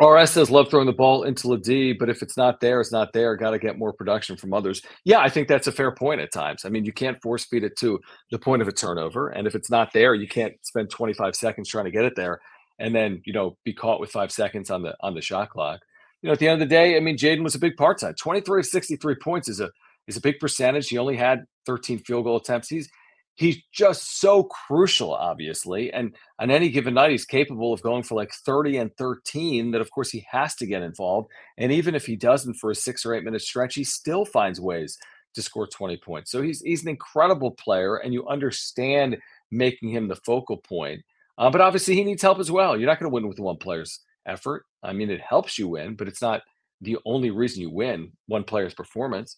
RS 0.02 0.30
says 0.32 0.50
love 0.50 0.68
throwing 0.70 0.86
the 0.86 0.92
ball 0.92 1.22
into 1.22 1.48
the 1.48 1.56
D, 1.56 1.92
but 1.92 2.08
if 2.08 2.22
it's 2.22 2.36
not 2.36 2.60
there, 2.60 2.80
it's 2.80 2.90
not 2.90 3.12
there. 3.12 3.36
Got 3.36 3.50
to 3.50 3.58
get 3.58 3.78
more 3.78 3.92
production 3.92 4.36
from 4.36 4.52
others. 4.52 4.82
Yeah, 5.04 5.20
I 5.20 5.28
think 5.28 5.46
that's 5.46 5.68
a 5.68 5.72
fair 5.72 5.92
point 5.92 6.20
at 6.20 6.32
times. 6.32 6.64
I 6.64 6.68
mean, 6.68 6.84
you 6.84 6.92
can't 6.92 7.20
force 7.22 7.44
feed 7.44 7.62
it 7.62 7.76
to 7.78 8.00
the 8.30 8.38
point 8.38 8.60
of 8.62 8.68
a 8.68 8.72
turnover, 8.72 9.28
and 9.28 9.46
if 9.46 9.54
it's 9.54 9.70
not 9.70 9.92
there, 9.92 10.14
you 10.14 10.26
can't 10.26 10.54
spend 10.62 10.90
25 10.90 11.36
seconds 11.36 11.68
trying 11.68 11.84
to 11.84 11.92
get 11.92 12.04
it 12.04 12.16
there, 12.16 12.40
and 12.78 12.94
then 12.94 13.22
you 13.24 13.32
know 13.32 13.56
be 13.64 13.72
caught 13.72 14.00
with 14.00 14.10
five 14.10 14.32
seconds 14.32 14.70
on 14.70 14.82
the 14.82 14.96
on 15.00 15.14
the 15.14 15.22
shot 15.22 15.50
clock. 15.50 15.80
You 16.22 16.28
know, 16.28 16.32
at 16.32 16.38
the 16.38 16.48
end 16.48 16.60
of 16.60 16.68
the 16.68 16.74
day, 16.74 16.96
I 16.96 17.00
mean, 17.00 17.16
Jaedon 17.16 17.44
was 17.44 17.54
a 17.54 17.60
big 17.60 17.76
part 17.76 18.00
time. 18.00 18.14
23 18.14 18.60
of 18.60 18.66
63 18.66 19.14
points 19.22 19.48
is 19.48 19.60
a 19.60 19.70
is 20.08 20.16
a 20.16 20.20
big 20.20 20.38
percentage. 20.40 20.88
He 20.88 20.98
only 20.98 21.16
had 21.16 21.44
13 21.66 22.00
field 22.00 22.24
goal 22.24 22.36
attempts. 22.36 22.68
He's 22.68 22.88
he's 23.34 23.58
just 23.72 24.20
so 24.20 24.44
crucial, 24.44 25.12
obviously. 25.12 25.92
And 25.92 26.14
on 26.38 26.50
any 26.50 26.68
given 26.68 26.94
night, 26.94 27.10
he's 27.10 27.24
capable 27.24 27.72
of 27.72 27.82
going 27.82 28.02
for 28.02 28.14
like 28.14 28.32
30 28.32 28.78
and 28.78 28.96
13. 28.96 29.72
That, 29.72 29.80
of 29.80 29.90
course, 29.90 30.10
he 30.10 30.26
has 30.30 30.54
to 30.56 30.66
get 30.66 30.82
involved. 30.82 31.30
And 31.58 31.72
even 31.72 31.94
if 31.94 32.06
he 32.06 32.16
doesn't 32.16 32.54
for 32.54 32.70
a 32.70 32.74
six 32.74 33.04
or 33.04 33.14
eight 33.14 33.24
minute 33.24 33.42
stretch, 33.42 33.74
he 33.74 33.84
still 33.84 34.24
finds 34.24 34.60
ways 34.60 34.98
to 35.34 35.42
score 35.42 35.66
20 35.66 35.96
points. 35.98 36.30
So 36.30 36.42
he's 36.42 36.60
he's 36.60 36.82
an 36.82 36.88
incredible 36.88 37.50
player, 37.50 37.96
and 37.96 38.12
you 38.12 38.26
understand 38.28 39.18
making 39.50 39.90
him 39.90 40.08
the 40.08 40.16
focal 40.16 40.56
point. 40.56 41.02
Uh, 41.36 41.50
but 41.50 41.60
obviously, 41.60 41.94
he 41.94 42.04
needs 42.04 42.22
help 42.22 42.38
as 42.38 42.50
well. 42.50 42.76
You're 42.76 42.88
not 42.88 43.00
going 43.00 43.10
to 43.10 43.14
win 43.14 43.28
with 43.28 43.40
one 43.40 43.56
player's 43.56 44.00
effort. 44.26 44.64
I 44.82 44.92
mean, 44.92 45.10
it 45.10 45.20
helps 45.20 45.58
you 45.58 45.68
win, 45.68 45.96
but 45.96 46.06
it's 46.06 46.22
not 46.22 46.42
the 46.80 46.98
only 47.04 47.30
reason 47.30 47.62
you 47.62 47.70
win 47.70 48.12
one 48.26 48.44
player's 48.44 48.74
performance. 48.74 49.36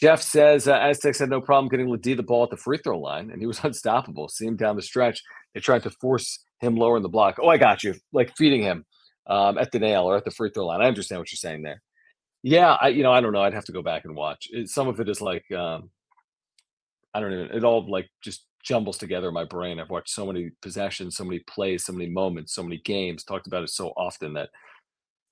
Jeff 0.00 0.22
says 0.22 0.66
uh, 0.66 0.74
Aztecs 0.74 1.18
had 1.18 1.30
no 1.30 1.40
problem 1.40 1.68
getting 1.68 1.88
LeDee 1.88 2.14
the 2.14 2.22
ball 2.22 2.44
at 2.44 2.50
the 2.50 2.56
free 2.56 2.78
throw 2.78 2.98
line, 2.98 3.30
and 3.30 3.40
he 3.40 3.46
was 3.46 3.60
unstoppable. 3.64 4.28
See 4.28 4.46
him 4.46 4.56
down 4.56 4.76
the 4.76 4.82
stretch. 4.82 5.22
They 5.54 5.60
tried 5.60 5.82
to 5.84 5.90
force 5.90 6.44
him 6.60 6.76
lower 6.76 6.96
in 6.96 7.02
the 7.02 7.08
block. 7.08 7.38
Oh, 7.40 7.48
I 7.48 7.58
got 7.58 7.84
you. 7.84 7.94
Like 8.12 8.36
feeding 8.36 8.62
him 8.62 8.84
um, 9.26 9.58
at 9.58 9.72
the 9.72 9.78
nail 9.78 10.04
or 10.04 10.16
at 10.16 10.24
the 10.24 10.30
free 10.30 10.50
throw 10.52 10.66
line. 10.66 10.80
I 10.80 10.86
understand 10.86 11.20
what 11.20 11.30
you're 11.30 11.36
saying 11.36 11.62
there. 11.62 11.82
Yeah, 12.42 12.72
I 12.72 12.88
you 12.88 13.02
know 13.02 13.12
I 13.12 13.20
don't 13.20 13.32
know. 13.32 13.42
I'd 13.42 13.54
have 13.54 13.66
to 13.66 13.72
go 13.72 13.82
back 13.82 14.04
and 14.04 14.16
watch. 14.16 14.48
It, 14.50 14.68
some 14.68 14.88
of 14.88 14.98
it 14.98 15.08
is 15.08 15.20
like 15.20 15.50
um, 15.52 15.90
I 17.14 17.20
don't 17.20 17.32
even. 17.32 17.56
It 17.56 17.64
all 17.64 17.88
like 17.88 18.08
just 18.22 18.46
jumbles 18.64 18.98
together 18.98 19.28
in 19.28 19.34
my 19.34 19.44
brain. 19.44 19.78
I've 19.78 19.90
watched 19.90 20.10
so 20.10 20.26
many 20.26 20.50
possessions, 20.60 21.16
so 21.16 21.24
many 21.24 21.40
plays, 21.40 21.84
so 21.84 21.92
many 21.92 22.08
moments, 22.08 22.54
so 22.54 22.62
many 22.62 22.78
games. 22.78 23.22
Talked 23.24 23.46
about 23.46 23.62
it 23.62 23.70
so 23.70 23.88
often 23.96 24.32
that 24.34 24.50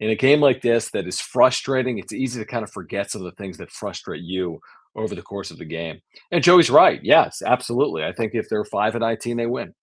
in 0.00 0.10
a 0.10 0.16
game 0.16 0.40
like 0.40 0.62
this 0.62 0.90
that 0.90 1.06
is 1.06 1.20
frustrating, 1.20 1.98
it's 1.98 2.12
easy 2.12 2.40
to 2.40 2.46
kind 2.46 2.64
of 2.64 2.72
forget 2.72 3.10
some 3.10 3.20
of 3.20 3.26
the 3.26 3.36
things 3.42 3.58
that 3.58 3.70
frustrate 3.70 4.22
you 4.22 4.58
over 4.96 5.14
the 5.14 5.22
course 5.22 5.50
of 5.50 5.58
the 5.58 5.64
game. 5.64 6.00
And 6.32 6.42
Joey's 6.42 6.70
right. 6.70 7.00
Yes, 7.02 7.42
absolutely. 7.44 8.02
I 8.02 8.12
think 8.12 8.34
if 8.34 8.48
they're 8.48 8.64
5 8.64 8.94
and 8.94 9.02
19, 9.02 9.36
they 9.36 9.46
win. 9.46 9.74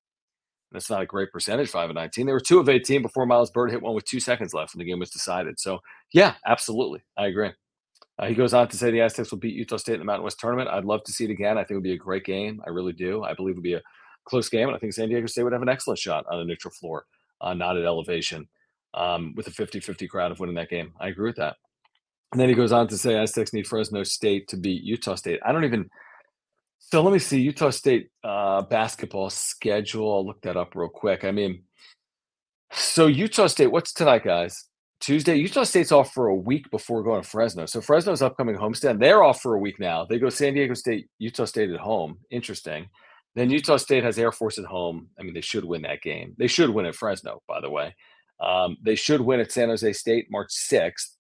That's 0.71 0.89
not 0.89 1.01
a 1.01 1.05
great 1.05 1.31
percentage, 1.31 1.69
5 1.69 1.91
and 1.91 1.95
19. 1.95 2.25
They 2.25 2.33
were 2.33 2.41
2 2.41 2.59
of 2.59 2.67
18 2.67 3.01
before 3.01 3.25
Miles 3.25 3.51
Byrd 3.51 3.71
hit 3.71 3.81
one 3.81 3.95
with 3.95 4.03
two 4.05 4.19
seconds 4.19 4.53
left 4.53 4.73
and 4.73 4.81
the 4.81 4.85
game 4.85 4.99
was 4.99 5.11
decided. 5.11 5.59
So, 5.59 5.79
yeah, 6.11 6.33
absolutely. 6.45 7.03
I 7.17 7.27
agree. 7.27 7.51
Uh, 8.19 8.25
he 8.25 8.33
goes 8.33 8.53
on 8.53 8.67
to 8.67 8.75
say 8.75 8.89
the 8.89 9.01
Aztecs 9.01 9.31
will 9.31 9.37
beat 9.37 9.53
Utah 9.53 9.77
State 9.77 9.93
in 9.93 9.99
the 9.99 10.05
Mountain 10.05 10.23
West 10.23 10.39
tournament. 10.39 10.69
I'd 10.69 10.83
love 10.83 11.03
to 11.03 11.13
see 11.13 11.25
it 11.25 11.31
again. 11.31 11.57
I 11.57 11.61
think 11.61 11.71
it 11.71 11.75
would 11.75 11.83
be 11.83 11.93
a 11.93 11.97
great 11.97 12.25
game. 12.25 12.59
I 12.65 12.71
really 12.71 12.91
do. 12.91 13.23
I 13.23 13.35
believe 13.35 13.53
it 13.53 13.57
would 13.57 13.63
be 13.63 13.75
a 13.75 13.81
close 14.25 14.49
game. 14.49 14.67
And 14.67 14.75
I 14.75 14.79
think 14.79 14.93
San 14.93 15.07
Diego 15.07 15.27
State 15.27 15.43
would 15.43 15.53
have 15.53 15.61
an 15.61 15.69
excellent 15.69 15.99
shot 15.99 16.25
on 16.29 16.39
a 16.39 16.43
neutral 16.43 16.73
floor, 16.73 17.05
uh, 17.39 17.53
not 17.53 17.77
at 17.77 17.85
elevation 17.85 18.49
um, 18.97 19.33
with 19.35 19.47
a 19.47 19.51
50 19.51 19.79
50 19.79 20.07
crowd 20.07 20.31
of 20.31 20.39
winning 20.39 20.55
that 20.55 20.69
game. 20.69 20.93
I 20.99 21.09
agree 21.09 21.29
with 21.29 21.37
that. 21.37 21.55
And 22.31 22.41
then 22.41 22.49
he 22.49 22.55
goes 22.55 22.71
on 22.71 22.87
to 22.89 22.97
say 22.97 23.15
Aztecs 23.15 23.53
need 23.53 23.67
Fresno 23.67 24.03
State 24.03 24.47
to 24.49 24.57
beat 24.57 24.83
Utah 24.83 25.15
State. 25.15 25.39
I 25.45 25.51
don't 25.51 25.63
even. 25.63 25.89
So 26.79 27.01
let 27.01 27.13
me 27.13 27.19
see 27.19 27.41
Utah 27.41 27.69
State 27.69 28.09
uh, 28.23 28.61
basketball 28.63 29.29
schedule. 29.29 30.13
I'll 30.13 30.25
look 30.25 30.41
that 30.41 30.57
up 30.57 30.75
real 30.75 30.89
quick. 30.89 31.23
I 31.23 31.31
mean, 31.31 31.63
so 32.71 33.07
Utah 33.07 33.47
State, 33.47 33.71
what's 33.71 33.93
tonight, 33.93 34.23
guys? 34.23 34.65
Tuesday. 34.99 35.35
Utah 35.35 35.63
State's 35.63 35.91
off 35.91 36.13
for 36.13 36.27
a 36.27 36.35
week 36.35 36.69
before 36.71 37.03
going 37.03 37.21
to 37.21 37.27
Fresno. 37.27 37.65
So 37.65 37.81
Fresno's 37.81 38.21
upcoming 38.21 38.55
homestand. 38.55 38.99
They're 38.99 39.23
off 39.23 39.41
for 39.41 39.53
a 39.53 39.59
week 39.59 39.79
now. 39.79 40.05
They 40.05 40.17
go 40.17 40.29
San 40.29 40.53
Diego 40.53 40.73
State, 40.73 41.07
Utah 41.19 41.45
State 41.45 41.69
at 41.69 41.79
home. 41.79 42.17
Interesting. 42.31 42.89
Then 43.35 43.51
Utah 43.51 43.77
State 43.77 44.03
has 44.03 44.17
Air 44.17 44.31
Force 44.31 44.57
at 44.57 44.65
home. 44.65 45.09
I 45.19 45.23
mean, 45.23 45.33
they 45.33 45.41
should 45.41 45.63
win 45.63 45.83
that 45.83 46.01
game. 46.01 46.33
They 46.37 46.47
should 46.47 46.71
win 46.71 46.87
at 46.87 46.95
Fresno, 46.95 47.43
by 47.47 47.61
the 47.61 47.69
way. 47.69 47.95
Um, 48.39 48.77
they 48.81 48.95
should 48.95 49.21
win 49.21 49.39
at 49.39 49.51
San 49.51 49.69
Jose 49.69 49.93
State 49.93 50.27
March 50.29 50.49
6th. 50.51 51.15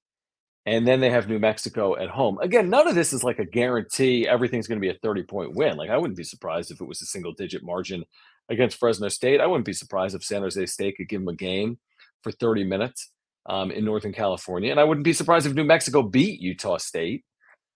And 0.65 0.85
then 0.85 0.99
they 0.99 1.09
have 1.09 1.29
New 1.29 1.39
Mexico 1.39 1.95
at 1.95 2.09
home. 2.09 2.39
Again, 2.39 2.69
none 2.69 2.89
of 2.89 2.95
this 2.95 3.13
is 3.13 3.23
like 3.23 3.39
a 3.39 3.45
guarantee 3.45 4.27
everything's 4.27 4.67
going 4.67 4.81
to 4.81 4.85
be 4.85 4.93
a 4.93 4.99
30 4.99 5.23
point 5.23 5.55
win. 5.55 5.77
Like, 5.77 5.89
I 5.89 5.97
wouldn't 5.97 6.17
be 6.17 6.25
surprised 6.25 6.71
if 6.71 6.81
it 6.81 6.87
was 6.87 7.01
a 7.01 7.05
single 7.05 7.31
digit 7.31 7.63
margin 7.63 8.03
against 8.49 8.77
Fresno 8.77 9.07
State. 9.07 9.39
I 9.39 9.47
wouldn't 9.47 9.65
be 9.65 9.71
surprised 9.71 10.13
if 10.13 10.25
San 10.25 10.41
Jose 10.41 10.65
State 10.65 10.97
could 10.97 11.07
give 11.07 11.21
them 11.21 11.29
a 11.29 11.35
game 11.35 11.77
for 12.21 12.33
30 12.33 12.65
minutes 12.65 13.11
um, 13.45 13.71
in 13.71 13.85
Northern 13.85 14.11
California. 14.11 14.69
And 14.69 14.79
I 14.79 14.83
wouldn't 14.83 15.05
be 15.05 15.13
surprised 15.13 15.47
if 15.47 15.53
New 15.53 15.63
Mexico 15.63 16.03
beat 16.03 16.41
Utah 16.41 16.77
State. 16.77 17.23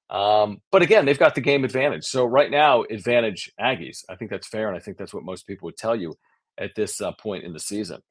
Um, 0.10 0.62
but 0.71 0.82
again, 0.82 1.06
they've 1.06 1.17
got 1.17 1.36
the 1.36 1.41
game 1.41 1.63
advantage. 1.63 2.04
So 2.04 2.25
right 2.25 2.51
now, 2.51 2.84
advantage 2.84 3.49
Aggies. 3.60 4.04
I 4.10 4.15
think 4.15 4.30
that's 4.30 4.47
fair. 4.47 4.67
And 4.67 4.75
I 4.75 4.82
think 4.82 4.97
that's 4.97 5.13
what 5.13 5.23
most 5.23 5.47
people 5.47 5.67
would 5.67 5.77
tell 5.77 5.95
you 5.95 6.13
at 6.58 6.75
this 6.75 6.99
uh, 6.99 7.13
point 7.13 7.45
in 7.45 7.54
the 7.54 7.60
season. 7.60 8.01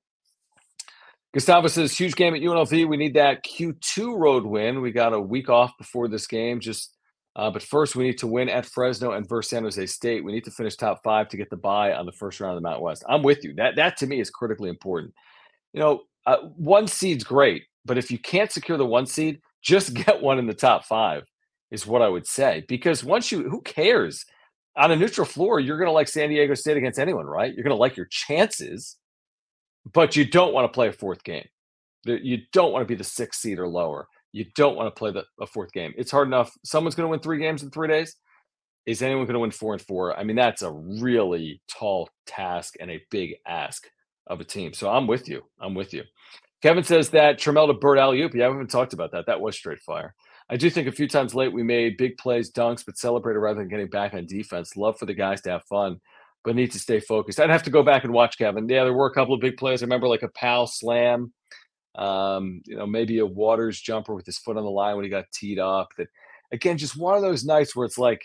Gustavo 1.32 1.68
says, 1.68 1.96
huge 1.96 2.16
game 2.16 2.34
at 2.34 2.40
UNLV. 2.40 2.88
We 2.88 2.96
need 2.96 3.14
that 3.14 3.44
Q2 3.44 4.18
road 4.18 4.44
win. 4.44 4.80
We 4.80 4.90
got 4.90 5.12
a 5.12 5.20
week 5.20 5.48
off 5.48 5.76
before 5.78 6.08
this 6.08 6.26
game. 6.26 6.58
Just, 6.58 6.96
uh, 7.36 7.50
but 7.50 7.62
first 7.62 7.94
we 7.94 8.02
need 8.04 8.18
to 8.18 8.26
win 8.26 8.48
at 8.48 8.66
Fresno 8.66 9.12
and 9.12 9.28
versus 9.28 9.50
San 9.50 9.62
Jose 9.62 9.86
State. 9.86 10.24
We 10.24 10.32
need 10.32 10.44
to 10.44 10.50
finish 10.50 10.74
top 10.74 11.02
five 11.04 11.28
to 11.28 11.36
get 11.36 11.48
the 11.48 11.56
bye 11.56 11.92
on 11.92 12.04
the 12.04 12.12
first 12.12 12.40
round 12.40 12.56
of 12.56 12.62
the 12.62 12.68
Mountain 12.68 12.82
West. 12.82 13.04
I'm 13.08 13.22
with 13.22 13.44
you. 13.44 13.54
That 13.54 13.76
that 13.76 13.96
to 13.98 14.08
me 14.08 14.20
is 14.20 14.28
critically 14.28 14.70
important. 14.70 15.14
You 15.72 15.80
know, 15.80 16.02
uh, 16.26 16.38
one 16.56 16.88
seed's 16.88 17.22
great, 17.22 17.64
but 17.84 17.96
if 17.96 18.10
you 18.10 18.18
can't 18.18 18.50
secure 18.50 18.76
the 18.76 18.84
one 18.84 19.06
seed, 19.06 19.40
just 19.62 19.94
get 20.06 20.20
one 20.20 20.40
in 20.40 20.48
the 20.48 20.54
top 20.54 20.84
five 20.84 21.22
is 21.70 21.86
what 21.86 22.02
I 22.02 22.08
would 22.08 22.26
say. 22.26 22.64
Because 22.66 23.04
once 23.04 23.30
you, 23.30 23.48
who 23.48 23.60
cares? 23.62 24.24
On 24.76 24.92
a 24.92 24.96
neutral 24.96 25.26
floor, 25.26 25.58
you're 25.58 25.76
going 25.76 25.88
to 25.88 25.92
like 25.92 26.06
San 26.06 26.28
Diego 26.28 26.54
State 26.54 26.76
against 26.76 26.98
anyone, 26.98 27.26
right? 27.26 27.52
You're 27.52 27.64
going 27.64 27.74
to 27.74 27.80
like 27.80 27.96
your 27.96 28.06
chances 28.06 28.96
but 29.92 30.16
you 30.16 30.24
don't 30.24 30.53
want 30.53 30.64
to 30.64 30.74
play 30.74 30.88
a 30.88 30.92
fourth 30.92 31.24
game. 31.24 31.46
You 32.05 32.38
don't 32.53 32.72
want 32.72 32.83
to 32.83 32.87
be 32.87 32.94
the 32.94 33.05
sixth 33.05 33.40
seed 33.40 33.59
or 33.59 33.68
lower. 33.68 34.07
You 34.32 34.47
don't 34.57 34.76
want 34.76 34.86
to 34.86 34.99
play 34.99 35.11
the 35.11 35.24
a 35.41 35.47
fourth 35.47 35.72
game. 35.72 35.93
It's 35.97 36.11
hard 36.11 36.28
enough. 36.28 36.53
Someone's 36.64 36.95
going 36.95 37.07
to 37.07 37.11
win 37.11 37.20
three 37.20 37.38
games 37.38 37.62
in 37.62 37.70
three 37.70 37.88
days. 37.88 38.16
Is 38.86 39.03
anyone 39.03 39.26
going 39.26 39.34
to 39.34 39.41
win 39.41 39.51
four 39.51 39.74
and 39.74 39.82
four? 39.82 40.18
I 40.18 40.24
mean, 40.24 40.36
that's 40.36 40.62
a 40.62 40.72
really 40.72 41.61
tall 41.68 42.09
task 42.26 42.74
and 42.80 42.91
a 42.91 43.03
big 43.11 43.34
ask 43.47 43.86
of 44.26 44.41
a 44.41 44.45
team. 44.45 44.72
So 44.72 44.88
I'm 44.88 45.07
with 45.07 45.28
you. 45.28 45.43
I'm 45.61 45.74
with 45.74 45.93
you. 45.93 46.05
Kevin 46.62 46.84
says 46.84 47.11
that 47.11 47.38
Trammell 47.38 47.78
Byrd 47.78 47.99
alley 47.99 48.22
oop. 48.22 48.34
Yeah, 48.34 48.49
we 48.49 48.55
haven't 48.55 48.70
talked 48.70 48.93
about 48.93 49.12
that. 49.12 49.26
That 49.26 49.41
was 49.41 49.57
straight 49.57 49.80
fire. 49.80 50.14
I 50.49 50.57
do 50.57 50.68
think 50.68 50.88
a 50.88 50.93
few 50.93 51.09
times 51.09 51.34
late 51.34 51.53
we 51.53 51.62
made 51.62 51.97
big 51.97 52.16
plays, 52.18 52.51
dunks, 52.51 52.84
but 52.84 52.99
celebrated 52.99 53.38
rather 53.38 53.61
than 53.61 53.68
getting 53.68 53.88
back 53.88 54.14
on 54.14 54.26
defense. 54.26 54.76
Love 54.76 54.99
for 54.99 55.07
the 55.07 55.14
guys 55.14 55.41
to 55.43 55.51
have 55.51 55.64
fun 55.64 56.01
but 56.45 56.57
need 56.57 56.72
to 56.72 56.78
stay 56.78 57.01
focused. 57.01 57.41
I'd 57.41 57.51
have 57.51 57.62
to 57.64 57.70
go 57.70 57.82
back 57.82 58.05
and 58.05 58.12
watch 58.12 58.38
Kevin. 58.38 58.68
Yeah, 58.68 58.84
there 58.84 58.93
were 58.93 59.07
a 59.07 59.14
couple 59.14 59.34
of 59.34 59.41
big 59.41 59.57
plays. 59.57 59.82
I 59.82 59.86
remember 59.86 60.09
like 60.09 60.22
a 60.22 60.28
pal 60.28 60.66
slam, 60.66 61.32
um, 61.97 62.62
you 62.66 62.76
know, 62.76 62.86
maybe 62.86 63.18
a 63.18 63.26
Waters 63.26 63.80
jumper 63.80 64.14
with 64.14 64.26
his 64.26 64.38
foot 64.38 64.57
on 64.57 64.64
the 64.64 64.70
line 64.70 64.97
when 64.97 65.05
he 65.05 65.11
got 65.11 65.30
teed 65.32 65.59
up. 65.59 65.91
That 65.99 66.09
again, 66.53 66.78
just 66.78 66.97
one 66.97 67.16
of 67.16 67.22
those 67.22 67.45
nights 67.45 67.76
where 67.76 67.86
it's 67.86 67.99
like, 67.99 68.22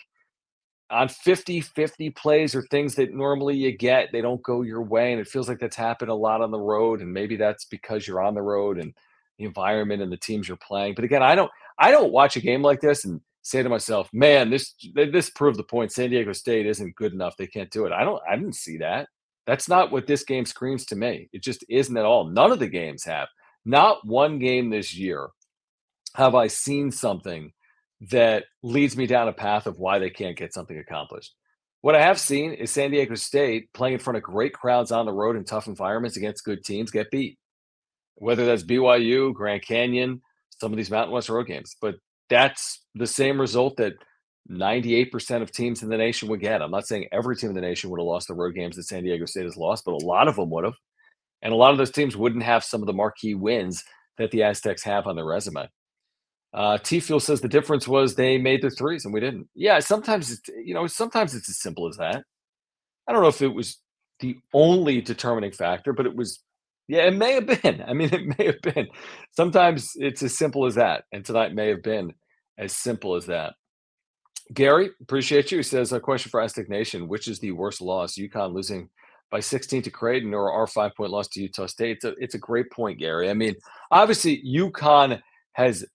on 0.91 1.07
50 1.07 1.61
50 1.61 2.11
plays 2.11 2.53
or 2.53 2.61
things 2.63 2.95
that 2.95 3.13
normally 3.13 3.55
you 3.55 3.75
get, 3.75 4.11
they 4.11 4.21
don't 4.21 4.43
go 4.43 4.61
your 4.61 4.83
way. 4.83 5.11
And 5.11 5.19
it 5.19 5.27
feels 5.27 5.49
like 5.49 5.59
that's 5.59 5.75
happened 5.75 6.11
a 6.11 6.15
lot 6.15 6.41
on 6.41 6.51
the 6.51 6.59
road. 6.59 7.01
And 7.01 7.11
maybe 7.11 7.37
that's 7.37 7.65
because 7.65 8.07
you're 8.07 8.21
on 8.21 8.35
the 8.35 8.41
road 8.41 8.77
and 8.77 8.93
the 9.37 9.45
environment 9.45 10.01
and 10.01 10.11
the 10.11 10.17
teams 10.17 10.47
you're 10.47 10.57
playing. 10.57 10.95
But 10.95 11.05
again, 11.05 11.23
I 11.23 11.35
don't 11.35 11.51
I 11.79 11.91
don't 11.91 12.11
watch 12.11 12.35
a 12.35 12.41
game 12.41 12.61
like 12.61 12.81
this 12.81 13.05
and 13.05 13.19
say 13.45 13.61
to 13.61 13.69
myself, 13.69 14.09
man, 14.11 14.49
this 14.49 14.73
this 14.95 15.29
proved 15.29 15.59
the 15.59 15.63
point. 15.63 15.91
San 15.91 16.09
Diego 16.09 16.33
State 16.33 16.65
isn't 16.65 16.95
good 16.95 17.13
enough. 17.13 17.37
They 17.37 17.45
can't 17.45 17.69
do 17.69 17.85
it. 17.85 17.91
I 17.91 18.03
don't 18.03 18.21
I 18.27 18.35
didn't 18.35 18.55
see 18.55 18.77
that. 18.79 19.07
That's 19.45 19.69
not 19.69 19.91
what 19.91 20.07
this 20.07 20.23
game 20.23 20.45
screams 20.45 20.83
to 20.87 20.95
me. 20.95 21.29
It 21.31 21.43
just 21.43 21.63
isn't 21.69 21.95
at 21.95 22.05
all. 22.05 22.25
None 22.25 22.51
of 22.51 22.57
the 22.57 22.67
games 22.67 23.03
have. 23.03 23.27
Not 23.63 24.05
one 24.05 24.39
game 24.39 24.71
this 24.71 24.95
year 24.95 25.27
have 26.15 26.33
I 26.33 26.47
seen 26.47 26.89
something 26.89 27.51
that 28.09 28.45
leads 28.63 28.97
me 28.97 29.05
down 29.05 29.27
a 29.27 29.33
path 29.33 29.67
of 29.67 29.77
why 29.77 29.99
they 29.99 30.09
can't 30.09 30.37
get 30.37 30.53
something 30.53 30.77
accomplished. 30.77 31.35
What 31.81 31.93
I 31.93 32.01
have 32.01 32.19
seen 32.19 32.51
is 32.53 32.71
San 32.71 32.89
Diego 32.89 33.13
State 33.13 33.71
playing 33.73 33.93
in 33.93 33.99
front 33.99 34.17
of 34.17 34.23
great 34.23 34.53
crowds 34.53 34.91
on 34.91 35.05
the 35.05 35.13
road 35.13 35.35
in 35.35 35.43
tough 35.43 35.67
environments 35.67 36.17
against 36.17 36.43
good 36.43 36.63
teams 36.63 36.89
get 36.89 37.11
beat. 37.11 37.37
Whether 38.15 38.47
that's 38.47 38.63
BYU, 38.63 39.35
Grand 39.35 39.61
Canyon, 39.61 40.23
some 40.59 40.73
of 40.73 40.77
these 40.77 40.89
Mountain 40.89 41.13
West 41.13 41.29
road 41.29 41.45
games. 41.45 41.75
But 41.79 41.95
that's 42.29 42.81
the 42.95 43.07
same 43.07 43.39
result 43.39 43.77
that 43.77 43.93
98% 44.49 45.41
of 45.41 45.51
teams 45.51 45.81
in 45.81 45.89
the 45.89 45.97
nation 45.97 46.29
would 46.29 46.39
get. 46.39 46.61
I'm 46.61 46.71
not 46.71 46.87
saying 46.87 47.07
every 47.11 47.35
team 47.35 47.49
in 47.49 47.55
the 47.55 47.61
nation 47.61 47.89
would 47.89 47.99
have 47.99 48.05
lost 48.05 48.27
the 48.27 48.35
road 48.35 48.55
games 48.55 48.75
that 48.75 48.83
San 48.83 49.03
Diego 49.03 49.25
State 49.25 49.45
has 49.45 49.57
lost, 49.57 49.83
but 49.85 49.93
a 49.93 50.05
lot 50.05 50.27
of 50.27 50.35
them 50.35 50.49
would 50.51 50.65
have. 50.65 50.75
And 51.41 51.53
a 51.53 51.55
lot 51.57 51.71
of 51.71 51.77
those 51.77 51.91
teams 51.91 52.15
wouldn't 52.15 52.43
have 52.43 52.63
some 52.63 52.81
of 52.81 52.87
the 52.87 52.93
marquee 52.93 53.35
wins 53.35 53.83
that 54.17 54.31
the 54.31 54.43
Aztecs 54.43 54.83
have 54.83 55.07
on 55.07 55.15
their 55.15 55.25
resume. 55.25 55.67
Uh, 56.53 56.77
T 56.77 57.01
Fuel 57.01 57.19
says 57.19 57.41
the 57.41 57.49
difference 57.49 57.87
was 57.87 58.15
they 58.15 58.37
made 58.37 58.61
their 58.61 58.69
threes 58.69 59.03
and 59.03 59.13
we 59.13 59.19
didn't. 59.19 59.47
Yeah, 59.55 59.79
sometimes 59.79 60.31
it's 60.31 60.47
you 60.63 60.73
know 60.73 60.87
sometimes 60.87 61.35
it's 61.35 61.49
as 61.49 61.59
simple 61.59 61.89
as 61.89 61.97
that. 61.97 62.23
I 63.07 63.11
don't 63.11 63.21
know 63.21 63.27
if 63.27 63.41
it 63.41 63.53
was 63.53 63.77
the 64.21 64.37
only 64.53 65.01
determining 65.01 65.51
factor, 65.51 65.91
but 65.91 66.05
it 66.05 66.15
was. 66.15 66.39
Yeah, 66.87 67.03
it 67.07 67.15
may 67.15 67.33
have 67.33 67.47
been. 67.47 67.83
I 67.87 67.93
mean, 67.93 68.09
it 68.13 68.37
may 68.37 68.45
have 68.45 68.61
been. 68.61 68.87
Sometimes 69.31 69.91
it's 69.95 70.23
as 70.23 70.37
simple 70.37 70.65
as 70.65 70.75
that, 70.75 71.03
and 71.11 71.25
tonight 71.25 71.53
may 71.53 71.69
have 71.69 71.83
been 71.83 72.13
as 72.57 72.75
simple 72.75 73.15
as 73.15 73.25
that. 73.27 73.53
Gary, 74.53 74.91
appreciate 75.01 75.51
you. 75.51 75.57
He 75.57 75.63
says 75.63 75.91
a 75.91 75.99
question 75.99 76.29
for 76.29 76.41
Aztec 76.41 76.69
Nation: 76.69 77.07
Which 77.07 77.27
is 77.27 77.39
the 77.39 77.51
worst 77.51 77.81
loss? 77.81 78.15
UConn 78.15 78.53
losing 78.53 78.89
by 79.31 79.39
16 79.39 79.81
to 79.83 79.89
Creighton 79.89 80.33
or 80.33 80.51
our 80.51 80.67
five 80.67 80.95
point 80.95 81.11
loss 81.11 81.27
to 81.29 81.41
Utah 81.41 81.65
State? 81.65 81.97
It's 81.97 82.05
a, 82.05 82.13
it's 82.19 82.35
a 82.35 82.39
great 82.39 82.69
point, 82.71 82.99
Gary. 82.99 83.29
I 83.29 83.33
mean, 83.33 83.55
obviously, 83.91 84.43
UConn 84.45 85.19
has 85.53 85.85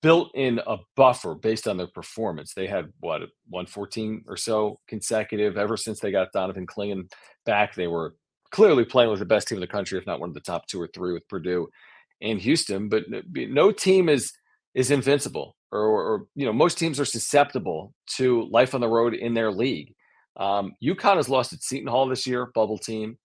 built 0.00 0.30
in 0.34 0.60
a 0.64 0.76
buffer 0.96 1.34
based 1.34 1.66
on 1.66 1.76
their 1.76 1.88
performance. 1.88 2.54
They 2.54 2.68
had 2.68 2.92
what 3.00 3.22
114 3.48 4.24
or 4.28 4.36
so 4.36 4.78
consecutive 4.86 5.56
ever 5.56 5.76
since 5.76 5.98
they 5.98 6.12
got 6.12 6.32
Donovan 6.32 6.68
Clingan 6.68 7.10
back. 7.44 7.74
They 7.74 7.88
were 7.88 8.14
clearly 8.50 8.84
playing 8.84 9.10
with 9.10 9.18
the 9.20 9.26
best 9.26 9.48
team 9.48 9.56
in 9.56 9.60
the 9.60 9.66
country, 9.66 9.98
if 9.98 10.06
not 10.06 10.20
one 10.20 10.30
of 10.30 10.34
the 10.34 10.40
top 10.40 10.66
two 10.66 10.80
or 10.80 10.88
three 10.94 11.12
with 11.12 11.28
Purdue 11.28 11.68
and 12.20 12.40
Houston. 12.40 12.88
But 12.88 13.04
no 13.34 13.72
team 13.72 14.08
is 14.08 14.32
is 14.74 14.90
invincible, 14.90 15.56
or, 15.72 15.80
or 15.80 16.26
you 16.34 16.46
know 16.46 16.52
most 16.52 16.78
teams 16.78 17.00
are 17.00 17.04
susceptible 17.04 17.94
to 18.16 18.48
life 18.50 18.74
on 18.74 18.80
the 18.80 18.88
road 18.88 19.14
in 19.14 19.34
their 19.34 19.50
league. 19.50 19.94
Um, 20.36 20.74
UConn 20.82 21.16
has 21.16 21.28
lost 21.28 21.52
at 21.52 21.62
Seton 21.62 21.88
Hall 21.88 22.08
this 22.08 22.26
year, 22.26 22.46
bubble 22.54 22.78
team. 22.78 23.18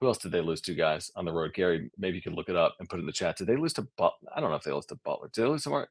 Who 0.00 0.06
else 0.06 0.18
did 0.18 0.30
they 0.30 0.42
lose 0.42 0.60
to, 0.62 0.74
guys, 0.74 1.10
on 1.16 1.24
the 1.24 1.32
road? 1.32 1.54
Gary, 1.54 1.90
maybe 1.96 2.16
you 2.16 2.22
can 2.22 2.34
look 2.34 2.50
it 2.50 2.56
up 2.56 2.76
and 2.78 2.88
put 2.88 2.98
it 2.98 3.00
in 3.00 3.06
the 3.06 3.12
chat. 3.12 3.36
Did 3.36 3.46
they 3.46 3.56
lose 3.56 3.72
to 3.74 3.88
Butler? 3.96 4.30
I 4.34 4.40
don't 4.40 4.50
know 4.50 4.56
if 4.56 4.62
they 4.62 4.70
lost 4.70 4.90
to 4.90 4.98
Butler. 5.04 5.30
Did 5.32 5.42
they 5.42 5.48
lose 5.48 5.64
somewhere? 5.64 5.88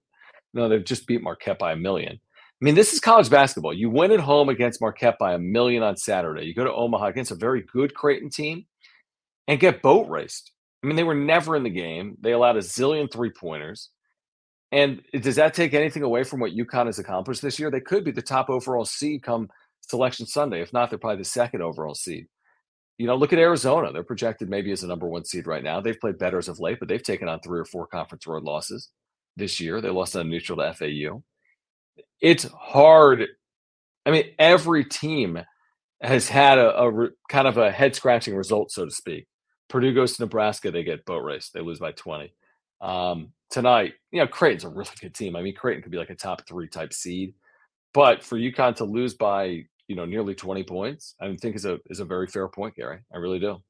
No, 0.54 0.70
they've 0.70 0.86
just 0.86 1.08
beat 1.08 1.24
Marquette 1.24 1.60
by 1.60 1.74
a 1.74 1.76
million. 1.76 2.20
I 2.62 2.66
mean, 2.66 2.76
this 2.76 2.94
is 2.94 3.00
college 3.02 3.30
basketball. 3.30 3.74
You 3.74 3.90
win 3.90 4.12
at 4.12 4.22
home 4.22 4.48
against 4.48 4.80
Marquette 4.80 5.18
by 5.20 5.34
a 5.34 5.40
million 5.40 5.84
on 5.84 5.98
Saturday. 5.98 6.46
You 6.46 6.54
go 6.54 6.64
to 6.64 6.74
Omaha 6.74 7.08
against 7.08 7.32
a 7.32 7.36
very 7.36 7.64
good 7.74 7.94
Creighton 7.94 8.30
team 8.30 8.66
and 9.48 9.60
get 9.60 9.82
boat 9.82 10.10
raced. 10.10 10.52
I 10.82 10.88
mean, 10.88 10.96
they 10.96 11.04
were 11.04 11.16
never 11.16 11.56
in 11.56 11.64
the 11.64 11.70
game. 11.70 12.16
They 12.22 12.32
allowed 12.32 12.56
a 12.56 12.62
zillion 12.62 13.12
three 13.12 13.32
pointers. 13.32 13.90
And 14.72 15.02
does 15.14 15.36
that 15.36 15.54
take 15.54 15.74
anything 15.74 16.04
away 16.04 16.24
from 16.24 16.40
what 16.40 16.54
UConn 16.54 16.86
has 16.86 17.00
accomplished 17.00 17.42
this 17.42 17.60
year? 17.60 17.70
They 17.70 17.82
could 17.82 18.04
be 18.04 18.12
the 18.12 18.22
top 18.22 18.50
overall 18.50 18.86
seed 18.86 19.22
come 19.22 19.50
selection 19.82 20.26
Sunday. 20.26 20.62
If 20.62 20.74
not, 20.74 20.90
they're 20.90 21.00
probably 21.00 21.20
the 21.20 21.26
second 21.26 21.62
overall 21.62 21.96
seed. 21.96 22.28
You 22.98 23.08
know, 23.08 23.16
look 23.16 23.34
at 23.34 23.40
Arizona. 23.40 23.92
They're 23.92 24.04
projected 24.04 24.50
maybe 24.50 24.72
as 24.72 24.84
a 24.84 24.88
number 24.88 25.08
one 25.08 25.26
seed 25.26 25.48
right 25.48 25.64
now. 25.64 25.82
They've 25.82 26.00
played 26.00 26.18
better 26.18 26.38
as 26.38 26.48
of 26.48 26.60
late, 26.60 26.80
but 26.80 26.88
they've 26.88 27.04
taken 27.04 27.28
on 27.28 27.42
three 27.42 27.60
or 27.60 27.66
four 27.66 27.88
conference 27.88 28.26
road 28.26 28.44
losses 28.44 28.90
this 29.36 29.60
year. 29.60 29.82
They 29.82 29.90
lost 29.90 30.16
on 30.16 30.30
neutral 30.30 30.60
to 30.60 30.74
FAU. 30.74 31.22
It's 32.22 32.46
hard. 32.52 33.28
I 34.06 34.12
mean, 34.12 34.26
every 34.40 34.86
team 34.86 35.40
has 36.02 36.30
had 36.30 36.58
a, 36.58 36.84
a 36.84 37.10
kind 37.30 37.48
of 37.48 37.58
a 37.58 37.72
head 37.72 37.96
scratching 37.96 38.36
result, 38.36 38.72
so 38.72 38.86
to 38.86 38.92
speak. 38.92 39.28
Purdue 39.70 39.94
goes 39.94 40.16
to 40.16 40.24
Nebraska, 40.24 40.72
they 40.72 40.84
get 40.84 41.06
boat 41.06 41.24
race, 41.24 41.50
they 41.54 41.62
lose 41.62 41.80
by 41.80 41.92
20. 41.92 42.34
Um, 42.82 43.32
tonight, 43.50 43.94
you 44.12 44.20
know, 44.20 44.28
Creighton's 44.28 44.64
a 44.64 44.70
really 44.70 44.90
good 45.02 45.16
team. 45.16 45.36
I 45.36 45.42
mean, 45.42 45.56
Creighton 45.56 45.82
could 45.82 45.92
be 45.92 45.98
like 45.98 46.12
a 46.12 46.16
top 46.16 46.48
three 46.48 46.68
type 46.68 46.94
seed, 46.94 47.34
but 47.94 48.24
for 48.24 48.38
UConn 48.38 48.76
to 48.78 48.86
lose 48.86 49.16
by 49.16 49.66
you 49.88 49.96
know 49.96 50.06
nearly 50.06 50.36
20 50.36 50.64
points, 50.64 51.16
I 51.20 51.36
think 51.36 51.56
is 51.56 51.66
a 51.66 51.80
is 51.88 52.00
a 52.00 52.06
very 52.06 52.28
fair 52.28 52.48
point, 52.48 52.76
Gary. 52.76 53.00
I 53.14 53.18
really 53.18 53.40
do. 53.40 53.62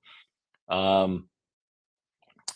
Um, 0.73 1.29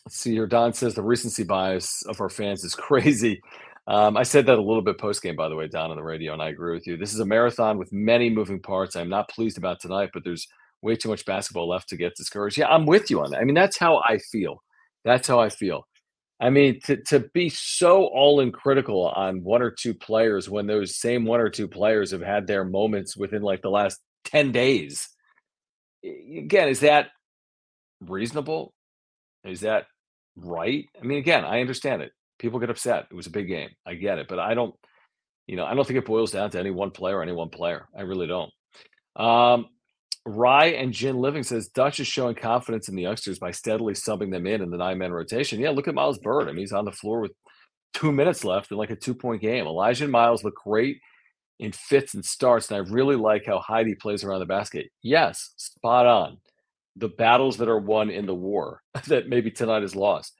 let's 0.05 0.17
see 0.17 0.33
here. 0.33 0.47
Don 0.47 0.73
says 0.73 0.95
the 0.95 1.03
recency 1.03 1.43
bias 1.43 2.03
of 2.07 2.19
our 2.21 2.29
fans 2.29 2.63
is 2.63 2.75
crazy. 2.75 3.41
Um, 3.89 4.17
I 4.17 4.23
said 4.23 4.45
that 4.45 4.59
a 4.59 4.61
little 4.61 4.83
bit 4.83 4.99
post 4.99 5.23
game, 5.23 5.35
by 5.35 5.49
the 5.49 5.55
way, 5.55 5.67
down 5.67 5.89
on 5.89 5.97
the 5.97 6.03
radio, 6.03 6.33
and 6.33 6.43
I 6.43 6.49
agree 6.49 6.75
with 6.75 6.85
you. 6.85 6.95
This 6.95 7.11
is 7.11 7.19
a 7.21 7.25
marathon 7.25 7.79
with 7.79 7.91
many 7.91 8.29
moving 8.29 8.61
parts. 8.61 8.95
I'm 8.95 9.09
not 9.09 9.29
pleased 9.29 9.57
about 9.57 9.79
tonight, 9.79 10.11
but 10.13 10.23
there's 10.23 10.47
way 10.83 10.95
too 10.95 11.09
much 11.09 11.25
basketball 11.25 11.67
left 11.67 11.89
to 11.89 11.97
get 11.97 12.15
discouraged. 12.15 12.59
Yeah, 12.59 12.67
I'm 12.67 12.85
with 12.85 13.09
you 13.09 13.19
on 13.21 13.31
that. 13.31 13.41
I 13.41 13.45
mean, 13.45 13.55
that's 13.55 13.79
how 13.79 13.99
I 14.05 14.19
feel. 14.19 14.61
That's 15.03 15.27
how 15.27 15.39
I 15.39 15.49
feel. 15.49 15.87
I 16.39 16.51
mean, 16.51 16.79
to, 16.85 16.97
to 17.07 17.21
be 17.33 17.49
so 17.49 18.05
all 18.05 18.41
in 18.41 18.51
critical 18.51 19.07
on 19.07 19.43
one 19.43 19.63
or 19.63 19.71
two 19.71 19.95
players 19.95 20.47
when 20.47 20.67
those 20.67 20.97
same 20.97 21.25
one 21.25 21.41
or 21.41 21.49
two 21.49 21.67
players 21.67 22.11
have 22.11 22.21
had 22.21 22.45
their 22.45 22.63
moments 22.63 23.17
within 23.17 23.41
like 23.41 23.63
the 23.63 23.71
last 23.71 23.99
10 24.25 24.51
days. 24.51 25.09
Again, 26.03 26.69
is 26.69 26.81
that 26.81 27.07
reasonable? 28.01 28.71
Is 29.43 29.61
that 29.61 29.87
right? 30.35 30.85
I 31.01 31.05
mean, 31.05 31.17
again, 31.17 31.43
I 31.43 31.59
understand 31.59 32.03
it. 32.03 32.11
People 32.39 32.59
get 32.59 32.69
upset. 32.69 33.07
It 33.11 33.15
was 33.15 33.27
a 33.27 33.31
big 33.31 33.47
game. 33.47 33.69
I 33.85 33.93
get 33.95 34.17
it. 34.17 34.27
But 34.27 34.39
I 34.39 34.53
don't, 34.53 34.73
you 35.45 35.55
know, 35.55 35.65
I 35.65 35.75
don't 35.75 35.85
think 35.85 35.99
it 35.99 36.05
boils 36.05 36.31
down 36.31 36.49
to 36.51 36.59
any 36.59 36.71
one 36.71 36.91
player, 36.91 37.17
or 37.17 37.23
any 37.23 37.33
one 37.33 37.49
player. 37.49 37.87
I 37.95 38.01
really 38.01 38.27
don't. 38.27 38.51
Um, 39.15 39.67
Rye 40.25 40.67
and 40.67 40.93
Jin 40.93 41.17
Living 41.17 41.43
says 41.43 41.69
Dutch 41.69 41.99
is 41.99 42.07
showing 42.07 42.35
confidence 42.35 42.87
in 42.87 42.95
the 42.95 43.01
youngsters 43.03 43.39
by 43.39 43.51
steadily 43.51 43.93
subbing 43.93 44.31
them 44.31 44.45
in 44.45 44.61
in 44.61 44.69
the 44.69 44.77
nine 44.77 44.97
man 44.97 45.11
rotation. 45.11 45.59
Yeah, 45.59 45.71
look 45.71 45.87
at 45.87 45.95
Miles 45.95 46.19
Byrd. 46.19 46.47
I 46.47 46.51
mean, 46.51 46.59
he's 46.59 46.73
on 46.73 46.85
the 46.85 46.91
floor 46.91 47.19
with 47.19 47.31
two 47.93 48.11
minutes 48.11 48.43
left 48.43 48.71
in 48.71 48.77
like 48.77 48.91
a 48.91 48.95
two 48.95 49.15
point 49.15 49.41
game. 49.41 49.65
Elijah 49.65 50.03
and 50.03 50.11
Miles 50.11 50.43
look 50.43 50.55
great 50.55 50.99
in 51.59 51.71
fits 51.71 52.13
and 52.13 52.23
starts, 52.23 52.69
and 52.69 52.77
I 52.77 52.89
really 52.89 53.15
like 53.15 53.45
how 53.45 53.59
Heidi 53.59 53.95
plays 53.95 54.23
around 54.23 54.39
the 54.39 54.45
basket. 54.45 54.87
Yes, 55.01 55.51
spot 55.57 56.05
on. 56.05 56.37
The 56.95 57.09
battles 57.09 57.57
that 57.57 57.69
are 57.69 57.79
won 57.79 58.09
in 58.09 58.25
the 58.25 58.35
war 58.35 58.81
that 59.07 59.27
maybe 59.27 59.51
tonight 59.51 59.83
is 59.83 59.95
lost. 59.95 60.33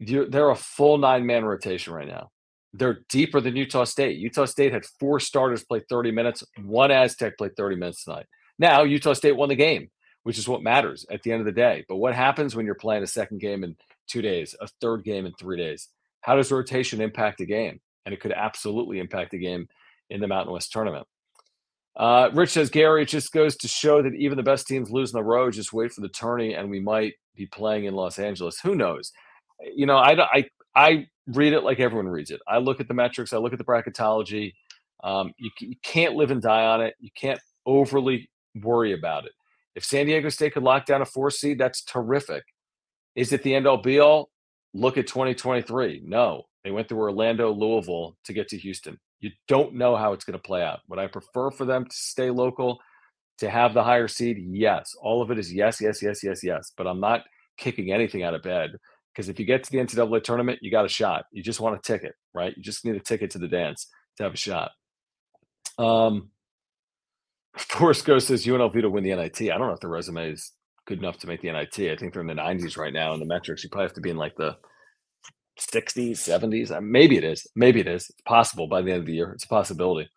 They're 0.00 0.50
a 0.50 0.56
full 0.56 0.98
nine 0.98 1.26
man 1.26 1.44
rotation 1.44 1.92
right 1.92 2.08
now. 2.08 2.30
They're 2.72 3.00
deeper 3.08 3.40
than 3.40 3.56
Utah 3.56 3.84
State. 3.84 4.18
Utah 4.18 4.44
State 4.44 4.72
had 4.72 4.86
four 4.98 5.20
starters 5.20 5.64
play 5.64 5.82
30 5.88 6.12
minutes. 6.12 6.44
One 6.62 6.90
Aztec 6.90 7.36
played 7.36 7.56
30 7.56 7.76
minutes 7.76 8.04
tonight. 8.04 8.26
Now, 8.58 8.82
Utah 8.82 9.12
State 9.12 9.36
won 9.36 9.48
the 9.48 9.56
game, 9.56 9.90
which 10.22 10.38
is 10.38 10.48
what 10.48 10.62
matters 10.62 11.04
at 11.10 11.22
the 11.22 11.32
end 11.32 11.40
of 11.40 11.46
the 11.46 11.52
day. 11.52 11.84
But 11.88 11.96
what 11.96 12.14
happens 12.14 12.54
when 12.54 12.66
you're 12.66 12.74
playing 12.76 13.02
a 13.02 13.08
second 13.08 13.40
game 13.40 13.64
in 13.64 13.76
two 14.06 14.22
days, 14.22 14.54
a 14.60 14.68
third 14.80 15.04
game 15.04 15.26
in 15.26 15.32
three 15.32 15.56
days? 15.56 15.88
How 16.20 16.36
does 16.36 16.52
rotation 16.52 17.00
impact 17.00 17.40
a 17.40 17.46
game? 17.46 17.80
And 18.06 18.14
it 18.14 18.20
could 18.20 18.32
absolutely 18.32 18.98
impact 18.98 19.34
a 19.34 19.38
game 19.38 19.68
in 20.08 20.20
the 20.20 20.28
Mountain 20.28 20.52
West 20.52 20.72
tournament. 20.72 21.06
Uh, 21.96 22.30
Rich 22.32 22.50
says, 22.50 22.70
Gary, 22.70 23.02
it 23.02 23.08
just 23.08 23.32
goes 23.32 23.56
to 23.56 23.68
show 23.68 24.00
that 24.02 24.14
even 24.14 24.36
the 24.36 24.42
best 24.42 24.66
teams 24.66 24.90
lose 24.90 25.12
in 25.12 25.18
the 25.18 25.24
road. 25.24 25.54
Just 25.54 25.72
wait 25.72 25.92
for 25.92 26.00
the 26.02 26.08
tourney, 26.08 26.54
and 26.54 26.70
we 26.70 26.80
might 26.80 27.14
be 27.34 27.46
playing 27.46 27.84
in 27.84 27.94
Los 27.94 28.18
Angeles. 28.18 28.60
Who 28.60 28.74
knows? 28.74 29.12
You 29.74 29.86
know, 29.86 29.96
I, 29.96 30.16
I, 30.22 30.44
I 30.74 31.06
read 31.26 31.52
it 31.52 31.62
like 31.62 31.80
everyone 31.80 32.08
reads 32.08 32.30
it. 32.30 32.40
I 32.46 32.58
look 32.58 32.80
at 32.80 32.88
the 32.88 32.94
metrics, 32.94 33.32
I 33.32 33.38
look 33.38 33.52
at 33.52 33.58
the 33.58 33.64
bracketology. 33.64 34.54
Um, 35.02 35.32
you, 35.38 35.50
you 35.60 35.76
can't 35.82 36.14
live 36.14 36.30
and 36.30 36.42
die 36.42 36.64
on 36.64 36.82
it. 36.82 36.94
You 36.98 37.10
can't 37.14 37.40
overly 37.66 38.30
worry 38.54 38.92
about 38.92 39.24
it. 39.24 39.32
If 39.74 39.84
San 39.84 40.06
Diego 40.06 40.28
State 40.28 40.54
could 40.54 40.62
lock 40.62 40.86
down 40.86 41.02
a 41.02 41.06
four 41.06 41.30
seed, 41.30 41.58
that's 41.58 41.82
terrific. 41.82 42.44
Is 43.14 43.32
it 43.32 43.42
the 43.42 43.54
end 43.54 43.66
all 43.66 43.80
be 43.80 43.98
all? 43.98 44.30
Look 44.74 44.98
at 44.98 45.06
2023. 45.06 46.02
No, 46.04 46.44
they 46.64 46.70
went 46.70 46.88
through 46.88 47.00
Orlando, 47.00 47.52
Louisville 47.52 48.16
to 48.24 48.32
get 48.32 48.48
to 48.48 48.58
Houston. 48.58 48.98
You 49.20 49.30
don't 49.48 49.74
know 49.74 49.96
how 49.96 50.12
it's 50.12 50.24
going 50.24 50.38
to 50.38 50.42
play 50.42 50.62
out. 50.62 50.80
Would 50.88 50.98
I 50.98 51.06
prefer 51.06 51.50
for 51.50 51.64
them 51.64 51.84
to 51.84 51.96
stay 51.96 52.30
local, 52.30 52.78
to 53.38 53.50
have 53.50 53.74
the 53.74 53.82
higher 53.82 54.08
seed? 54.08 54.38
Yes. 54.50 54.94
All 55.00 55.22
of 55.22 55.30
it 55.30 55.38
is 55.38 55.52
yes, 55.52 55.80
yes, 55.80 56.02
yes, 56.02 56.22
yes, 56.22 56.42
yes. 56.42 56.72
But 56.76 56.86
I'm 56.86 57.00
not 57.00 57.24
kicking 57.58 57.92
anything 57.92 58.22
out 58.22 58.34
of 58.34 58.42
bed 58.42 58.72
because 59.20 59.28
if 59.28 59.38
you 59.38 59.44
get 59.44 59.62
to 59.64 59.70
the 59.70 59.76
NCAA 59.76 60.24
tournament, 60.24 60.60
you 60.62 60.70
got 60.70 60.86
a 60.86 60.88
shot. 60.88 61.26
You 61.30 61.42
just 61.42 61.60
want 61.60 61.76
a 61.76 61.82
ticket, 61.82 62.14
right? 62.32 62.54
You 62.56 62.62
just 62.62 62.86
need 62.86 62.96
a 62.96 63.00
ticket 63.00 63.30
to 63.32 63.38
the 63.38 63.48
dance 63.48 63.86
to 64.16 64.22
have 64.22 64.32
a 64.32 64.36
shot. 64.36 64.70
Um, 65.76 66.30
Forrest 67.58 68.06
Ghost 68.06 68.28
says 68.28 68.46
UNLV 68.46 68.80
to 68.80 68.88
win 68.88 69.04
the 69.04 69.14
NIT. 69.14 69.42
I 69.42 69.58
don't 69.58 69.66
know 69.66 69.74
if 69.74 69.80
the 69.80 69.88
resume 69.88 70.30
is 70.30 70.52
good 70.86 71.00
enough 71.00 71.18
to 71.18 71.26
make 71.26 71.42
the 71.42 71.52
NIT. 71.52 71.78
I 71.80 71.96
think 71.96 72.14
they're 72.14 72.22
in 72.22 72.28
the 72.28 72.32
90s 72.32 72.78
right 72.78 72.94
now 72.94 73.12
in 73.12 73.20
the 73.20 73.26
metrics. 73.26 73.62
You 73.62 73.68
probably 73.68 73.88
have 73.88 73.94
to 73.96 74.00
be 74.00 74.08
in 74.08 74.16
like 74.16 74.36
the 74.36 74.56
60s, 75.58 76.12
70s. 76.12 76.74
Uh, 76.74 76.80
maybe 76.80 77.18
it 77.18 77.24
is. 77.24 77.46
Maybe 77.54 77.80
it 77.80 77.86
is. 77.86 78.08
It's 78.08 78.22
possible 78.22 78.68
by 78.68 78.80
the 78.80 78.92
end 78.92 79.00
of 79.00 79.06
the 79.06 79.12
year. 79.12 79.32
It's 79.32 79.44
a 79.44 79.48
possibility. 79.48 80.08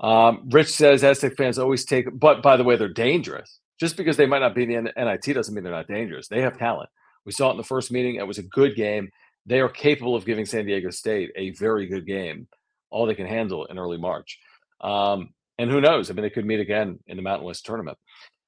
Um, 0.00 0.48
Rich 0.50 0.68
says 0.68 1.04
Aztec 1.04 1.36
fans 1.36 1.58
always 1.58 1.84
take, 1.84 2.06
but 2.18 2.42
by 2.42 2.56
the 2.56 2.64
way, 2.64 2.76
they're 2.76 2.88
dangerous. 2.88 3.60
Just 3.78 3.98
because 3.98 4.16
they 4.16 4.24
might 4.24 4.38
not 4.38 4.54
be 4.54 4.62
in 4.62 4.84
the 4.84 4.92
NIT 4.96 5.34
doesn't 5.34 5.54
mean 5.54 5.62
they're 5.62 5.72
not 5.74 5.88
dangerous. 5.88 6.28
They 6.28 6.40
have 6.40 6.58
talent. 6.58 6.88
We 7.26 7.32
saw 7.32 7.48
it 7.48 7.52
in 7.52 7.56
the 7.58 7.64
first 7.64 7.92
meeting. 7.92 8.14
It 8.14 8.26
was 8.26 8.38
a 8.38 8.44
good 8.44 8.76
game. 8.76 9.10
They 9.44 9.60
are 9.60 9.68
capable 9.68 10.16
of 10.16 10.24
giving 10.24 10.46
San 10.46 10.64
Diego 10.64 10.90
State 10.90 11.30
a 11.36 11.50
very 11.50 11.86
good 11.86 12.06
game, 12.06 12.48
all 12.90 13.04
they 13.04 13.14
can 13.14 13.26
handle 13.26 13.66
in 13.66 13.78
early 13.78 13.98
March. 13.98 14.38
Um, 14.80 15.34
and 15.58 15.70
who 15.70 15.80
knows? 15.80 16.10
I 16.10 16.14
mean, 16.14 16.22
they 16.22 16.30
could 16.30 16.46
meet 16.46 16.60
again 16.60 16.98
in 17.06 17.16
the 17.16 17.22
Mountain 17.22 17.46
West 17.46 17.66
tournament. 17.66 17.98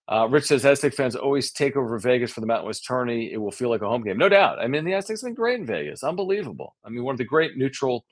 Uh, 0.09 0.27
Rich 0.31 0.45
says 0.45 0.65
Aztec 0.65 0.95
fans 0.95 1.17
always 1.17 1.53
take 1.53 1.77
over 1.77 1.99
Vegas 1.99 2.33
for 2.33 2.41
the 2.41 2.47
Mountain 2.47 2.67
West 2.67 2.87
tourney. 2.87 3.31
It 3.33 3.37
will 3.37 3.51
feel 3.51 3.69
like 3.69 3.83
a 3.83 3.89
home 3.89 4.03
game, 4.03 4.17
no 4.17 4.29
doubt. 4.29 4.59
I 4.59 4.67
mean, 4.67 4.85
the 4.85 4.95
Aztecs 4.95 5.21
have 5.21 5.29
been 5.29 5.35
great 5.35 5.61
in 5.61 5.67
Vegas, 5.67 6.03
unbelievable. 6.03 6.75
I 6.83 6.89
mean, 6.89 7.05
one 7.05 7.13
of 7.13 7.19
the 7.19 7.25
great 7.25 7.59
neutral, 7.59 8.07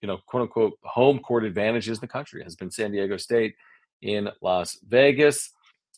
you 0.00 0.08
know, 0.08 0.18
quote 0.26 0.42
unquote, 0.42 0.78
home 0.82 1.18
court 1.18 1.44
advantages 1.44 1.98
in 1.98 2.00
the 2.00 2.08
country 2.08 2.42
has 2.42 2.56
been 2.56 2.70
San 2.70 2.92
Diego 2.92 3.18
State 3.18 3.54
in 4.00 4.30
Las 4.40 4.78
Vegas. 4.88 5.50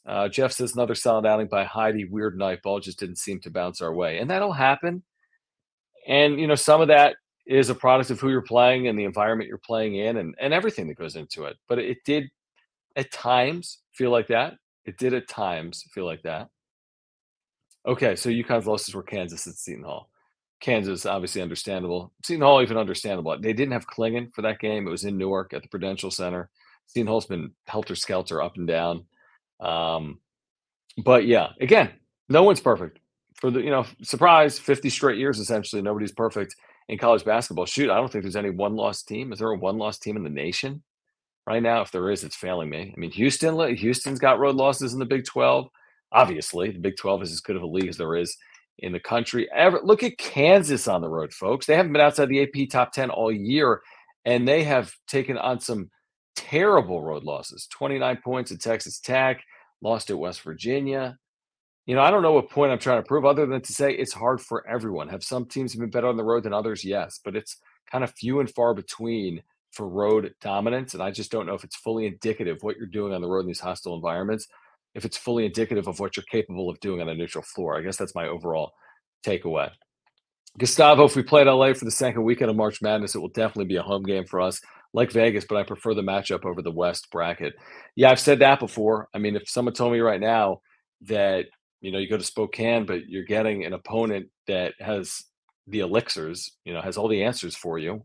Uh, 0.07 0.29
Jeff 0.29 0.53
says 0.53 0.75
another 0.75 0.95
solid 0.95 1.27
outing 1.27 1.47
by 1.47 1.65
Heidi. 1.65 2.05
Weird 2.05 2.37
night 2.37 2.63
ball 2.63 2.81
just 2.81 2.99
didn't 2.99 3.19
seem 3.19 3.41
to 3.41 3.51
bounce 3.51 3.81
our 3.81 3.95
way, 3.95 4.19
and 4.19 4.31
that'll 4.31 4.53
happen. 4.53 5.03
And 6.09 6.41
you 6.41 6.47
know, 6.47 6.55
some 6.55 6.81
of 6.81 6.89
that 6.89 7.17
is 7.47 7.71
a 7.71 7.75
product 7.75 8.11
of 8.11 8.21
who 8.21 8.31
you're 8.31 8.43
playing 8.43 8.89
and 8.89 8.99
the 8.99 9.05
environment 9.05 9.49
you're 9.49 9.59
playing 9.59 9.97
in, 9.97 10.17
and 10.17 10.35
and 10.41 10.53
everything 10.53 10.89
that 10.89 10.99
goes 10.99 11.17
into 11.17 11.45
it. 11.45 11.57
But 11.69 11.79
it 11.79 11.99
did 12.05 12.29
at 12.97 13.13
times 13.13 13.79
feel 13.93 14.11
like 14.11 14.29
that. 14.29 14.55
It 14.85 14.99
did 14.99 15.15
at 15.15 15.29
times 15.29 15.85
feel 15.93 16.07
like 16.07 16.23
that. 16.23 16.49
Okay, 17.87 18.17
so 18.17 18.29
UConn's 18.29 18.67
losses 18.67 18.95
were 18.95 19.03
Kansas 19.03 19.47
at 19.47 19.55
Seton 19.55 19.85
Hall. 19.85 20.09
Kansas, 20.61 21.07
obviously 21.07 21.43
understandable. 21.43 22.13
Seton 22.25 22.43
Hall, 22.43 22.63
even 22.63 22.77
understandable. 22.77 23.37
They 23.41 23.53
didn't 23.53 23.73
have 23.73 23.89
Clingan 23.89 24.33
for 24.33 24.43
that 24.43 24.61
game. 24.61 24.87
It 24.87 24.91
was 24.91 25.05
in 25.05 25.19
Newark 25.19 25.53
at 25.53 25.63
the 25.63 25.69
Prudential 25.69 26.11
Center. 26.11 26.51
Seton 26.87 27.09
Hall's 27.09 27.27
been 27.27 27.53
helter 27.67 27.97
skelter 27.97 28.41
up 28.41 28.57
and 28.57 28.67
down. 28.67 29.05
Um, 29.63 30.19
but 31.05 31.27
yeah, 31.27 31.51
again, 31.61 31.91
no 32.29 32.43
one's 32.43 32.61
perfect. 32.61 32.99
For 33.37 33.51
the 33.51 33.61
you 33.61 33.71
know, 33.71 33.87
surprise, 34.03 34.59
50 34.59 34.91
straight 34.91 35.19
years 35.19 35.39
essentially, 35.39 35.83
nobody's 35.83 36.13
perfect 36.13 36.55
in 36.89 36.99
college 36.99 37.25
basketball. 37.25 37.67
Shoot, 37.67 37.91
I 37.91 37.97
don't 37.97 38.11
think 38.11 38.25
there's 38.25 38.37
any 38.37 38.51
one 38.51 38.77
loss 38.77 39.03
team. 39.03 39.33
Is 39.33 39.39
there 39.39 39.51
a 39.51 39.57
one 39.57 39.79
loss 39.79 39.99
team 39.99 40.17
in 40.17 40.23
the 40.23 40.31
nation? 40.31 40.83
right 41.47 41.63
now. 41.63 41.81
If 41.83 41.91
there 41.91 42.11
is, 42.11 42.25
it's 42.25 42.37
failing 42.37 42.71
me. 42.71 42.93
I 42.97 43.01
mean, 43.01 43.11
Houston, 43.13 43.77
Houston's 43.77 44.19
got 44.19 44.39
road 44.39 44.57
losses 44.57 44.93
in 44.93 44.99
the 44.99 45.05
Big 45.05 45.25
12. 45.25 45.69
Obviously, 46.13 46.71
the 46.71 46.79
Big 46.79 46.97
12 46.97 47.23
is 47.23 47.33
as 47.33 47.41
good 47.41 47.57
of 47.57 47.63
a 47.63 47.67
league 47.67 47.89
as 47.89 47.97
there 47.97 48.17
is 48.17 48.37
in 48.79 48.93
the 48.93 49.01
country. 49.01 49.49
Ever 49.55 49.81
look 49.83 50.03
at 50.03 50.19
Kansas 50.19 50.89
on 50.89 51.01
the 51.01 51.09
road, 51.09 51.33
folks. 51.33 51.67
They 51.67 51.77
haven't 51.77 51.93
been 51.93 52.03
outside 52.03 52.29
the 52.29 52.43
AP 52.43 52.69
top 52.71 52.93
10 52.93 53.11
all 53.11 53.33
year, 53.33 53.81
and 54.25 54.47
they 54.47 54.65
have 54.65 54.93
taken 55.07 55.37
on 55.39 55.61
some 55.61 55.91
terrible 56.37 57.03
road 57.03 57.25
losses. 57.25 57.67
29 57.71 58.19
points 58.23 58.53
at 58.53 58.61
Texas 58.61 59.01
Tech, 59.01 59.43
lost 59.83 60.11
at 60.11 60.19
West 60.19 60.43
Virginia. 60.43 61.19
You 61.87 61.97
know, 61.97 62.03
I 62.03 62.11
don't 62.11 62.23
know 62.23 62.33
what 62.33 62.51
point 62.51 62.71
I'm 62.71 62.79
trying 62.79 63.03
to 63.03 63.07
prove 63.07 63.25
other 63.25 63.45
than 63.45 63.61
to 63.61 63.73
say 63.73 63.93
it's 63.93 64.13
hard 64.13 64.41
for 64.41 64.67
everyone. 64.69 65.09
Have 65.09 65.25
some 65.25 65.47
teams 65.47 65.75
been 65.75 65.91
better 65.91 66.07
on 66.07 66.17
the 66.17 66.25
road 66.25 66.45
than 66.45 66.53
others? 66.53 66.85
Yes, 66.85 67.21
but 67.25 67.35
it's 67.35 67.57
kind 67.91 68.05
of 68.05 68.13
few 68.13 68.41
and 68.41 68.49
far 68.49 68.73
between 68.73 69.43
for 69.73 69.89
road 69.89 70.35
dominance. 70.41 70.95
And 70.95 71.03
I 71.03 71.11
just 71.11 71.33
don't 71.33 71.47
know 71.47 71.55
if 71.55 71.65
it's 71.65 71.77
fully 71.77 72.07
indicative 72.07 72.59
what 72.61 72.77
you're 72.77 72.87
doing 72.87 73.13
on 73.13 73.21
the 73.21 73.29
road 73.29 73.41
in 73.41 73.47
these 73.49 73.61
hostile 73.61 73.97
environments, 73.97 74.47
if 74.95 75.05
it's 75.05 75.17
fully 75.17 75.45
indicative 75.45 75.89
of 75.89 75.99
what 75.99 76.17
you're 76.17 76.25
capable 76.31 76.71
of 76.71 76.79
doing 76.81 77.01
on 77.01 77.09
a 77.09 77.15
neutral 77.15 77.43
floor. 77.43 77.77
I 77.77 77.83
guess 77.83 77.97
that's 77.97 78.15
my 78.15 78.29
overall 78.29 78.73
takeaway. 79.27 79.71
Gustavo, 80.59 81.05
if 81.05 81.17
we 81.17 81.23
play 81.23 81.45
LA 81.45 81.73
for 81.73 81.87
the 81.87 81.91
second 81.91 82.25
weekend 82.25 82.51
of 82.51 82.57
March 82.57 82.83
Madness, 82.83 83.15
it 83.15 83.19
will 83.19 83.29
definitely 83.29 83.65
be 83.65 83.77
a 83.77 83.83
home 83.83 84.03
game 84.03 84.27
for 84.27 84.41
us, 84.41 84.61
like 84.95 85.11
Vegas, 85.11 85.45
but 85.49 85.57
I 85.57 85.63
prefer 85.63 85.95
the 85.95 86.03
matchup 86.03 86.45
over 86.45 86.63
the 86.63 86.71
West 86.71 87.11
bracket. 87.11 87.55
Yeah, 87.97 88.11
I've 88.11 88.21
said 88.21 88.41
that 88.41 88.61
before. 88.61 89.09
I 89.15 89.19
mean, 89.19 89.37
if 89.37 89.49
someone 89.49 89.75
told 89.75 89.93
me 89.93 90.01
right 90.01 90.21
now 90.21 90.61
that, 91.03 91.47
you 91.81 91.91
know, 91.91 91.99
you 91.99 92.09
go 92.09 92.19
to 92.19 92.25
Spokane, 92.25 92.87
but 92.87 93.09
you're 93.09 93.25
getting 93.25 93.65
an 93.65 93.73
opponent 93.73 94.29
that 94.47 94.75
has 94.79 95.25
the 95.67 95.81
elixirs, 95.81 96.53
you 96.65 96.75
know, 96.75 96.81
has 96.81 96.97
all 96.97 97.09
the 97.09 97.25
answers 97.25 97.57
for 97.57 97.79
you, 97.79 98.05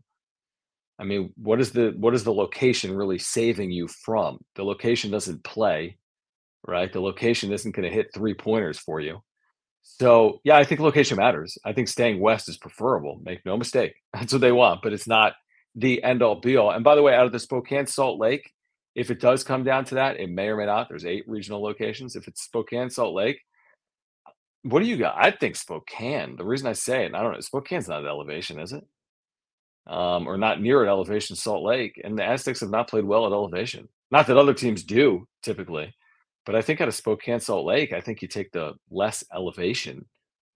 I 0.98 1.04
mean, 1.04 1.32
what 1.36 1.60
is 1.60 1.70
the 1.70 1.94
what 1.98 2.14
is 2.14 2.24
the 2.24 2.32
location 2.32 2.94
really 2.94 3.18
saving 3.18 3.70
you 3.70 3.86
from? 3.86 4.38
The 4.56 4.64
location 4.64 5.10
doesn't 5.10 5.44
play, 5.44 5.96
right? 6.66 6.92
The 6.92 7.00
location 7.00 7.52
isn't 7.52 7.74
going 7.74 7.88
to 7.88 7.94
hit 7.94 8.08
three 8.12 8.34
pointers 8.34 8.78
for 8.78 8.98
you. 8.98 9.22
So 9.82 10.40
yeah, 10.44 10.56
I 10.56 10.64
think 10.64 10.80
location 10.80 11.16
matters. 11.16 11.56
I 11.64 11.72
think 11.72 11.88
staying 11.88 12.20
west 12.20 12.48
is 12.48 12.58
preferable. 12.58 13.20
Make 13.22 13.46
no 13.46 13.56
mistake, 13.56 13.94
that's 14.12 14.32
what 14.32 14.42
they 14.42 14.52
want, 14.52 14.82
but 14.82 14.92
it's 14.92 15.06
not 15.06 15.34
the 15.78 16.02
end 16.04 16.22
all 16.22 16.36
be 16.40 16.58
all. 16.58 16.72
And 16.72 16.84
by 16.84 16.96
the 16.96 17.02
way, 17.02 17.14
out 17.14 17.26
of 17.26 17.32
the 17.32 17.40
Spokane 17.40 17.86
Salt 17.86 18.20
Lake, 18.20 18.52
if 18.96 19.10
it 19.10 19.20
does 19.20 19.44
come 19.44 19.64
down 19.64 19.86
to 19.86 19.96
that, 19.96 20.20
it 20.20 20.30
may 20.30 20.48
or 20.48 20.58
may 20.58 20.66
not. 20.66 20.88
There's 20.90 21.06
eight 21.06 21.24
regional 21.28 21.62
locations. 21.62 22.16
If 22.16 22.28
it's 22.28 22.42
Spokane 22.42 22.90
Salt 22.90 23.14
Lake, 23.14 23.40
what 24.64 24.80
do 24.82 24.86
you 24.86 24.98
got? 24.98 25.16
I 25.18 25.32
think 25.32 25.56
Spokane. 25.56 26.36
The 26.36 26.44
reason 26.44 26.68
I 26.68 26.74
say 26.74 27.06
it, 27.06 27.14
I 27.14 27.22
don't 27.22 27.32
know, 27.34 27.40
Spokane's 27.40 27.88
not 27.88 28.04
at 28.04 28.08
elevation, 28.08 28.60
is 28.60 28.72
it? 28.72 28.84
um, 29.88 30.28
or 30.28 30.38
not 30.38 30.62
near 30.62 30.84
at 30.84 30.88
elevation 30.90 31.36
Salt 31.36 31.64
Lake. 31.64 32.00
And 32.04 32.18
the 32.18 32.24
Aztecs 32.24 32.60
have 32.60 32.70
not 32.70 32.90
played 32.90 33.04
well 33.04 33.26
at 33.26 33.32
elevation. 33.32 33.88
Not 34.12 34.28
that 34.28 34.38
other 34.38 34.54
teams 34.54 34.84
do 34.84 35.28
typically, 35.42 35.94
but 36.46 36.56
I 36.56 36.62
think 36.62 36.80
out 36.80 36.88
of 36.88 36.96
Spokane 36.96 37.40
Salt 37.40 37.66
Lake, 37.66 37.92
I 37.92 38.00
think 38.02 38.22
you 38.22 38.28
take 38.28 38.52
the 38.52 38.74
less 38.90 39.24
elevation 39.34 40.06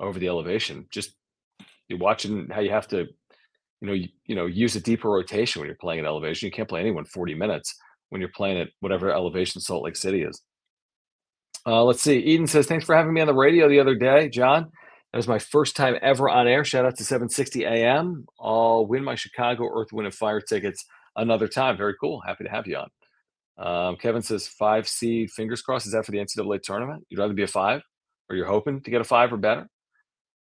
over 0.00 0.18
the 0.18 0.28
elevation. 0.28 0.86
Just 0.90 1.14
you're 1.88 2.00
watching 2.00 2.48
how 2.50 2.60
you 2.60 2.70
have 2.70 2.88
to, 2.88 3.08
you 3.82 3.88
know, 3.88 3.94
you, 3.94 4.08
you 4.26 4.36
know, 4.36 4.46
use 4.46 4.76
a 4.76 4.80
deeper 4.80 5.10
rotation 5.10 5.60
when 5.60 5.66
you're 5.66 5.76
playing 5.76 5.98
at 5.98 6.06
elevation. 6.06 6.46
You 6.46 6.52
can't 6.52 6.68
play 6.68 6.80
anyone 6.80 7.04
40 7.04 7.34
minutes 7.34 7.74
when 8.10 8.20
you're 8.20 8.30
playing 8.30 8.60
at 8.60 8.68
whatever 8.78 9.10
elevation 9.10 9.60
Salt 9.60 9.82
Lake 9.82 9.96
City 9.96 10.22
is. 10.22 10.40
Uh, 11.66 11.82
let's 11.82 12.00
see. 12.00 12.18
Eden 12.18 12.46
says, 12.46 12.66
thanks 12.66 12.84
for 12.84 12.94
having 12.94 13.12
me 13.12 13.20
on 13.20 13.26
the 13.26 13.34
radio 13.34 13.68
the 13.68 13.80
other 13.80 13.96
day, 13.96 14.28
Jon. 14.28 14.70
That 15.12 15.18
was 15.18 15.26
my 15.26 15.40
first 15.40 15.74
time 15.74 15.96
ever 16.00 16.28
on 16.28 16.46
air. 16.46 16.64
Shout 16.64 16.86
out 16.86 16.96
to 16.96 17.04
760 17.04 17.64
AM. 17.64 18.24
I'll 18.40 18.86
win 18.86 19.02
my 19.02 19.16
Chicago 19.16 19.68
Earth, 19.68 19.92
Wind, 19.92 20.06
and 20.06 20.14
Fire 20.14 20.40
tickets 20.40 20.84
another 21.16 21.48
time. 21.48 21.76
Very 21.76 21.94
cool. 22.00 22.22
Happy 22.24 22.44
to 22.44 22.50
have 22.50 22.68
you 22.68 22.76
on. 22.78 22.88
Um, 23.58 23.96
Kevin 23.96 24.22
says 24.22 24.46
five 24.46 24.86
seed. 24.86 25.30
Fingers 25.32 25.60
crossed. 25.60 25.86
Is 25.86 25.92
that 25.92 26.06
for 26.06 26.12
the 26.12 26.18
NCAA 26.18 26.62
tournament? 26.62 27.04
You'd 27.08 27.18
rather 27.18 27.34
be 27.34 27.42
a 27.42 27.48
five, 27.48 27.82
or 28.30 28.36
you're 28.36 28.46
hoping 28.46 28.80
to 28.80 28.90
get 28.90 29.00
a 29.00 29.04
five 29.04 29.32
or 29.32 29.36
better? 29.36 29.68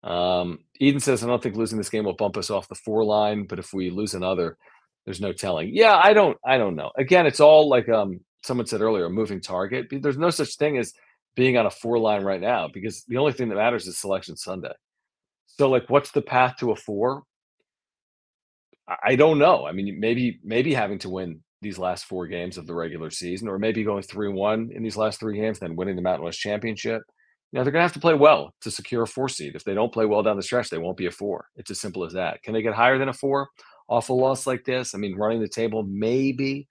Um, 0.04 0.60
Eden 0.80 1.00
says 1.00 1.24
I 1.24 1.28
don't 1.28 1.42
think 1.42 1.56
losing 1.56 1.78
this 1.78 1.90
game 1.90 2.06
will 2.06 2.14
bump 2.14 2.38
us 2.38 2.50
off 2.50 2.68
the 2.68 2.76
four 2.76 3.04
line, 3.04 3.46
but 3.46 3.60
if 3.60 3.74
we 3.74 3.90
lose 3.90 4.14
another, 4.14 4.58
there's 5.06 5.22
no 5.22 5.32
telling. 5.32 5.72
Yeah, 5.74 6.00
I 6.02 6.14
don't. 6.14 6.38
I 6.46 6.58
don't 6.58 6.76
know. 6.76 6.92
Again, 6.98 7.26
it's 7.26 7.40
all 7.40 7.70
like 7.70 7.90
um, 7.90 8.20
someone 8.44 8.68
said 8.68 8.82
earlier, 8.82 9.06
a 9.06 9.10
moving 9.10 9.42
target. 9.42 9.88
There's 9.92 10.18
no 10.18 10.30
such 10.30 10.56
thing 10.56 10.78
as 10.78 10.94
being 11.36 11.58
on 11.58 11.66
a 11.66 11.72
four 11.72 11.98
line 11.98 12.24
right 12.24 12.42
now 12.42 12.68
because 12.72 13.04
the 13.08 13.18
only 13.18 13.34
thing 13.34 13.50
that 13.50 13.56
matters 13.56 13.88
is 13.88 13.98
selection 13.98 14.36
Sunday. 14.36 14.74
So 15.48 15.70
like 15.70 15.90
what's 15.90 16.12
the 16.12 16.22
path 16.22 16.58
to 16.58 16.72
a 16.72 16.76
four? 16.76 17.24
I 19.04 19.16
don't 19.16 19.40
know. 19.40 19.66
I 19.66 19.72
mean, 19.72 20.00
maybe 20.00 20.40
maybe 20.44 20.74
having 20.74 21.00
to 21.00 21.10
win 21.10 21.42
these 21.62 21.78
last 21.78 22.06
four 22.06 22.28
games 22.28 22.58
of 22.58 22.68
the 22.68 22.74
regular 22.74 23.10
season, 23.12 23.48
or 23.48 23.60
maybe 23.60 23.84
going 23.84 24.02
three 24.04 24.30
one 24.30 24.72
in 24.74 24.84
these 24.84 24.98
last 24.98 25.20
three 25.20 25.38
games, 25.38 25.60
then 25.60 25.76
winning 25.76 25.96
the 25.96 26.02
Mountain 26.02 26.26
West 26.26 26.40
Championship. 26.40 27.04
Know, 27.54 27.64
they're 27.64 27.72
gonna 27.72 27.84
have 27.84 27.94
to 27.94 28.00
play 28.00 28.14
well 28.14 28.54
to 28.62 28.72
secure 28.72 29.04
a 29.04 29.08
four 29.08 29.28
seed. 29.28 29.56
If 29.56 29.64
they 29.64 29.74
don't 29.74 29.92
play 29.92 30.06
well 30.06 30.24
down 30.24 30.38
the 30.38 30.44
stretch, 30.44 30.70
they 30.70 30.78
won't 30.78 30.98
be 30.98 31.08
a 31.08 31.12
four. 31.12 31.50
It's 31.58 31.72
as 31.72 31.82
simple 31.82 32.06
as 32.06 32.14
that. 32.14 32.42
Can 32.44 32.54
they 32.54 32.62
get 32.62 32.74
higher 32.74 32.98
than 32.98 33.10
a 33.10 33.14
four 33.14 33.50
off 33.90 34.10
a 34.10 34.14
loss 34.14 34.48
like 34.48 34.64
this? 34.64 34.96
I 34.96 34.98
mean, 34.98 35.16
running 35.18 35.42
the 35.42 35.50
table, 35.50 35.84
maybe. 35.84 36.68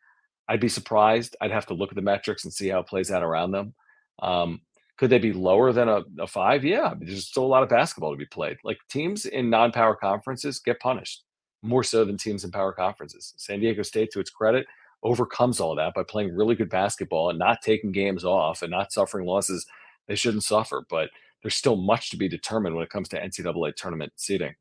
I'd 0.48 0.60
be 0.60 0.68
surprised. 0.68 1.36
I'd 1.40 1.50
have 1.50 1.66
to 1.66 1.74
look 1.74 1.90
at 1.90 1.96
the 1.96 2.02
metrics 2.02 2.44
and 2.44 2.52
see 2.52 2.68
how 2.68 2.80
it 2.80 2.86
plays 2.88 3.10
out 3.10 3.22
around 3.22 3.52
them. 3.52 3.74
Um, 4.20 4.62
could 4.96 5.10
they 5.10 5.18
be 5.18 5.32
lower 5.32 5.72
than 5.72 5.88
a, 5.88 6.02
a 6.18 6.26
five? 6.26 6.64
Yeah, 6.64 6.94
there's 6.98 7.26
still 7.26 7.44
a 7.44 7.46
lot 7.46 7.62
of 7.62 7.68
basketball 7.68 8.12
to 8.12 8.18
be 8.18 8.26
played. 8.26 8.56
Like 8.64 8.78
teams 8.90 9.26
in 9.26 9.48
non-power 9.48 9.96
conferences 9.96 10.58
get 10.58 10.80
punished 10.80 11.24
more 11.62 11.84
so 11.84 12.04
than 12.04 12.16
teams 12.16 12.44
in 12.44 12.50
power 12.50 12.72
conferences. 12.72 13.34
San 13.36 13.60
Diego 13.60 13.82
State, 13.82 14.10
to 14.12 14.20
its 14.20 14.30
credit, 14.30 14.66
overcomes 15.02 15.60
all 15.60 15.74
that 15.76 15.94
by 15.94 16.02
playing 16.02 16.34
really 16.34 16.54
good 16.54 16.68
basketball 16.68 17.30
and 17.30 17.38
not 17.38 17.62
taking 17.62 17.92
games 17.92 18.24
off 18.24 18.62
and 18.62 18.70
not 18.70 18.92
suffering 18.92 19.26
losses 19.26 19.66
they 20.10 20.16
shouldn't 20.16 20.44
suffer. 20.44 20.84
But 20.90 21.08
there's 21.42 21.54
still 21.54 21.76
much 21.76 22.10
to 22.10 22.18
be 22.18 22.28
determined 22.28 22.74
when 22.74 22.84
it 22.84 22.90
comes 22.90 23.08
to 23.10 23.20
NCAA 23.20 23.74
tournament 23.76 24.12
seeding. 24.16 24.54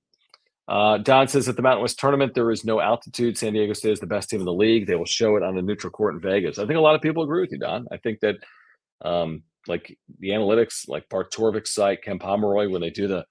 Uh, 0.69 0.99
Don 0.99 1.27
says 1.27 1.49
at 1.49 1.55
the 1.55 1.63
Mountain 1.63 1.81
West 1.81 1.97
tournament, 1.97 2.35
there 2.35 2.51
is 2.51 2.63
no 2.63 2.79
altitude. 2.79 3.37
San 3.37 3.53
Diego 3.53 3.73
State 3.73 3.93
is 3.93 3.99
the 3.99 4.05
best 4.05 4.29
team 4.29 4.39
in 4.39 4.45
the 4.45 4.53
league. 4.53 4.85
They 4.85 4.95
will 4.95 5.05
show 5.05 5.35
it 5.35 5.41
on 5.41 5.57
a 5.57 5.61
neutral 5.63 5.89
court 5.89 6.13
in 6.13 6.21
Vegas. 6.21 6.59
I 6.59 6.67
think 6.67 6.77
a 6.77 6.81
lot 6.81 6.93
of 6.93 7.01
people 7.01 7.23
agree 7.23 7.41
with 7.41 7.51
you, 7.51 7.57
Don. 7.57 7.87
I 7.91 7.97
think 7.97 8.19
that 8.19 8.35
um, 9.03 9.41
like 9.67 9.97
the 10.19 10.29
analytics, 10.29 10.87
like 10.87 11.09
Bart 11.09 11.33
Torvik's 11.33 11.73
site, 11.73 12.03
Ken 12.03 12.19
Pomeroy, 12.19 12.69
when 12.69 12.81
they 12.81 12.91
do 12.91 13.07
the 13.07 13.25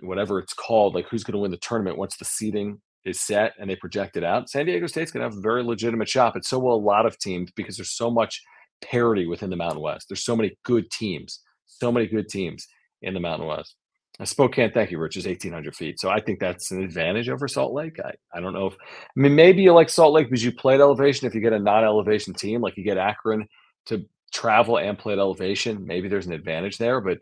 whatever 0.00 0.38
it's 0.38 0.54
called, 0.54 0.94
like 0.94 1.06
who's 1.08 1.22
going 1.22 1.34
to 1.34 1.38
win 1.38 1.50
the 1.50 1.58
tournament 1.58 1.98
once 1.98 2.16
the 2.16 2.24
seeding 2.24 2.80
is 3.04 3.20
set 3.20 3.52
and 3.58 3.68
they 3.68 3.76
project 3.76 4.16
it 4.16 4.24
out. 4.24 4.48
San 4.48 4.64
Diego 4.64 4.86
State's 4.86 5.10
going 5.10 5.20
to 5.20 5.28
have 5.28 5.36
a 5.36 5.42
very 5.42 5.62
legitimate 5.62 6.08
shot, 6.08 6.32
but 6.32 6.46
so 6.46 6.58
will 6.58 6.74
a 6.74 6.76
lot 6.76 7.04
of 7.04 7.18
teams 7.18 7.50
because 7.54 7.76
there's 7.76 7.96
so 7.96 8.10
much 8.10 8.42
parity 8.82 9.26
within 9.26 9.50
the 9.50 9.56
Mountain 9.56 9.82
West. 9.82 10.06
There's 10.08 10.24
so 10.24 10.36
many 10.36 10.56
good 10.64 10.90
teams, 10.90 11.40
so 11.78 11.90
many 11.92 12.06
good 12.06 12.28
teams 12.28 12.66
in 13.02 13.14
the 13.14 13.20
Mountain 13.20 13.48
West. 13.48 13.74
Uh, 14.18 14.24
Spokane, 14.24 14.72
thank 14.72 14.90
you, 14.90 14.98
Rich, 14.98 15.16
is 15.16 15.26
1,800 15.26 15.74
feet. 15.74 16.00
So 16.00 16.10
I 16.10 16.20
think 16.20 16.40
that's 16.40 16.70
an 16.70 16.82
advantage 16.82 17.28
over 17.28 17.48
Salt 17.48 17.72
Lake. 17.72 17.98
I, 18.04 18.12
I 18.34 18.40
don't 18.40 18.52
know 18.52 18.66
if, 18.66 18.74
I 18.74 19.20
mean, 19.20 19.34
maybe 19.34 19.62
you 19.62 19.72
like 19.72 19.88
Salt 19.88 20.12
Lake 20.12 20.28
because 20.28 20.44
you 20.44 20.52
played 20.52 20.80
elevation. 20.80 21.26
If 21.26 21.34
you 21.34 21.40
get 21.40 21.52
a 21.52 21.58
non 21.58 21.84
elevation 21.84 22.34
team, 22.34 22.60
like 22.60 22.76
you 22.76 22.84
get 22.84 22.98
Akron 22.98 23.46
to 23.86 24.04
travel 24.32 24.78
and 24.78 24.98
play 24.98 25.14
at 25.14 25.18
elevation, 25.18 25.86
maybe 25.86 26.08
there's 26.08 26.26
an 26.26 26.32
advantage 26.32 26.76
there. 26.76 27.00
But 27.00 27.18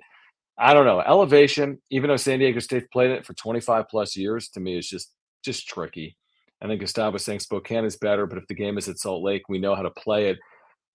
I 0.58 0.74
don't 0.74 0.86
know. 0.86 1.00
Elevation, 1.00 1.80
even 1.90 2.08
though 2.08 2.16
San 2.16 2.40
Diego 2.40 2.58
State 2.58 2.90
played 2.90 3.12
it 3.12 3.24
for 3.24 3.34
25 3.34 3.84
plus 3.88 4.16
years, 4.16 4.48
to 4.50 4.60
me 4.60 4.76
is 4.76 4.88
just 4.88 5.12
just 5.44 5.68
tricky. 5.68 6.16
I 6.60 6.66
think 6.66 6.80
Gustavo 6.80 7.16
saying 7.18 7.38
Spokane 7.38 7.84
is 7.84 7.96
better, 7.96 8.26
but 8.26 8.38
if 8.38 8.46
the 8.48 8.54
game 8.54 8.76
is 8.76 8.88
at 8.88 8.98
Salt 8.98 9.22
Lake, 9.22 9.42
we 9.48 9.60
know 9.60 9.76
how 9.76 9.82
to 9.82 9.90
play 9.90 10.30
it. 10.30 10.38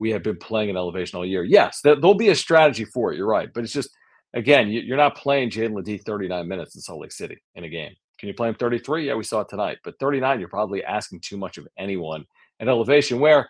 We 0.04 0.12
have 0.12 0.22
been 0.22 0.36
playing 0.36 0.70
an 0.70 0.76
elevation 0.76 1.16
all 1.16 1.26
year. 1.26 1.46
Yes, 1.46 1.80
there'll 1.82 2.14
be 2.14 2.28
a 2.28 2.36
strategy 2.36 2.84
for 2.84 3.14
it. 3.14 3.16
You're 3.16 3.26
right, 3.26 3.48
but 3.54 3.64
it's 3.64 3.72
just 3.72 3.90
again, 4.34 4.70
you're 4.70 4.98
not 4.98 5.16
playing 5.16 5.50
Jaedon 5.50 5.74
LeDee 5.74 6.00
39 6.00 6.46
minutes 6.46 6.76
in 6.76 6.82
Salt 6.82 7.00
Lake 7.00 7.14
City 7.14 7.38
in 7.56 7.64
a 7.64 7.70
game. 7.70 7.94
Can 8.20 8.28
you 8.28 8.34
play 8.34 8.50
him 8.50 8.56
33? 8.56 9.08
Yeah, 9.08 9.16
we 9.16 9.24
saw 9.24 9.40
it 9.40 9.50
tonight. 9.50 9.78
But 9.82 9.96
39, 10.02 10.42
you're 10.42 10.50
probably 10.50 10.84
asking 10.84 11.22
too 11.22 11.38
much 11.38 11.58
of 11.58 11.70
anyone 11.78 12.26
at 12.60 12.68
elevation. 12.68 13.22
Where, 13.22 13.48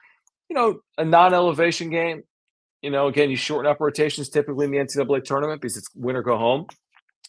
you 0.48 0.56
know, 0.56 0.82
a 1.00 1.04
non-elevation 1.04 1.90
game, 1.90 2.22
you 2.84 2.92
know, 2.92 3.08
again, 3.08 3.32
you 3.32 3.36
shorten 3.36 3.72
up 3.72 3.80
rotations 3.80 4.30
typically 4.30 4.66
in 4.66 4.72
the 4.72 4.78
NCAA 4.78 5.24
tournament 5.24 5.60
because 5.60 5.76
it's 5.76 5.90
win 5.96 6.16
or 6.16 6.22
go 6.22 6.38
home. 6.38 6.68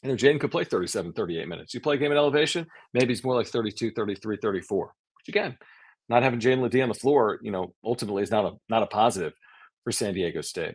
You 0.02 0.10
know, 0.10 0.16
Jaedon 0.16 0.38
could 0.38 0.50
play 0.50 0.64
37, 0.64 1.14
38 1.14 1.48
minutes. 1.48 1.72
You 1.72 1.80
play 1.80 1.94
a 1.94 1.98
game 1.98 2.12
at 2.12 2.18
elevation, 2.18 2.66
maybe 2.92 3.14
it's 3.14 3.24
more 3.24 3.36
like 3.36 3.46
32, 3.46 3.92
33, 3.92 4.36
34. 4.36 4.92
Which 5.16 5.28
again, 5.28 5.56
not 6.08 6.22
having 6.22 6.40
Jaedon 6.40 6.62
LeDee 6.62 6.82
on 6.82 6.88
the 6.88 6.94
floor, 6.94 7.38
you 7.42 7.50
know, 7.50 7.74
ultimately 7.84 8.22
is 8.22 8.30
not 8.30 8.44
a 8.44 8.52
not 8.68 8.82
a 8.82 8.86
positive 8.86 9.32
for 9.82 9.92
San 9.92 10.14
Diego 10.14 10.40
State. 10.40 10.74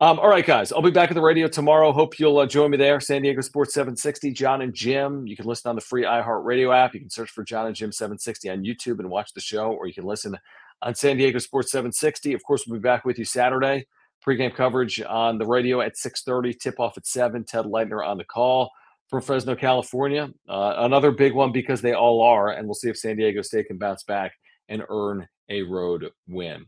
Um, 0.00 0.18
all 0.18 0.28
right, 0.28 0.44
guys, 0.44 0.72
I'll 0.72 0.82
be 0.82 0.90
back 0.90 1.12
at 1.12 1.14
the 1.14 1.22
radio 1.22 1.46
tomorrow. 1.46 1.92
Hope 1.92 2.18
you'll 2.18 2.38
uh, 2.38 2.46
join 2.46 2.72
me 2.72 2.76
there. 2.76 2.98
San 2.98 3.22
Diego 3.22 3.40
Sports 3.40 3.72
760, 3.72 4.32
Jon 4.32 4.62
and 4.62 4.74
Jim. 4.74 5.28
You 5.28 5.36
can 5.36 5.46
listen 5.46 5.68
on 5.68 5.76
the 5.76 5.80
free 5.80 6.02
iHeartRadio 6.02 6.76
app. 6.76 6.92
You 6.92 6.98
can 6.98 7.08
search 7.08 7.30
for 7.30 7.44
Jon 7.44 7.68
and 7.68 7.76
Jim 7.76 7.92
760 7.92 8.50
on 8.50 8.64
YouTube 8.64 8.98
and 8.98 9.08
watch 9.08 9.32
the 9.32 9.40
show, 9.40 9.70
or 9.70 9.86
you 9.86 9.94
can 9.94 10.02
listen 10.02 10.36
on 10.82 10.96
San 10.96 11.18
Diego 11.18 11.38
Sports 11.38 11.70
760. 11.70 12.32
Of 12.32 12.42
course, 12.42 12.64
we'll 12.66 12.80
be 12.80 12.82
back 12.82 13.04
with 13.04 13.16
you 13.16 13.24
Saturday. 13.24 13.86
Pregame 14.26 14.52
coverage 14.52 15.00
on 15.02 15.38
the 15.38 15.46
radio 15.46 15.80
at 15.80 15.96
6:30. 15.96 16.58
Tip 16.58 16.80
off 16.80 16.98
at 16.98 17.06
seven. 17.06 17.44
Ted 17.44 17.66
Leitner 17.66 18.04
on 18.04 18.18
the 18.18 18.24
call 18.24 18.72
from 19.08 19.20
Fresno, 19.20 19.54
California. 19.54 20.30
Uh, 20.48 20.74
another 20.78 21.12
big 21.12 21.32
one 21.32 21.52
because 21.52 21.80
they 21.80 21.92
all 21.92 22.22
are, 22.22 22.50
and 22.50 22.66
we'll 22.66 22.74
see 22.74 22.88
if 22.88 22.98
San 22.98 23.16
Diego 23.16 23.40
State 23.42 23.66
can 23.66 23.78
bounce 23.78 24.02
back 24.02 24.32
and 24.72 24.82
earn 24.88 25.28
a 25.50 25.62
road 25.62 26.10
win. 26.26 26.66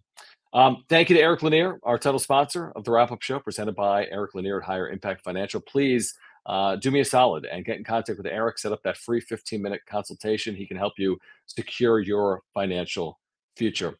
Um, 0.53 0.85
thank 0.89 1.11
you 1.11 1.17
to 1.17 1.23
Eric 1.23 1.43
Lanier, 1.43 1.81
our 1.83 1.99
title 1.99 2.21
sponsor 2.21 2.71
of 2.77 2.85
the 2.85 2.93
wrap 2.93 3.11
up 3.11 3.23
show, 3.23 3.41
presented 3.41 3.75
by 3.75 4.07
Eric 4.07 4.35
Lanier 4.35 4.61
at 4.61 4.67
Higher 4.67 4.89
Impact 4.89 5.25
Financial. 5.25 5.61
Please 5.61 6.15
uh, 6.47 6.77
do 6.77 6.91
me 6.91 7.01
a 7.01 7.05
solid 7.05 7.47
and 7.47 7.65
get 7.65 7.79
in 7.79 7.85
contact 7.85 8.19
with 8.19 8.27
Eric. 8.27 8.59
Set 8.59 8.71
up 8.71 8.83
that 8.85 8.99
free 8.99 9.21
15 9.21 9.61
minute 9.61 9.81
consultation. 9.87 10.55
He 10.55 10.67
can 10.67 10.77
help 10.77 10.93
you 10.99 11.19
secure 11.47 11.99
your 11.99 12.43
financial 12.53 13.19
future. 13.57 13.97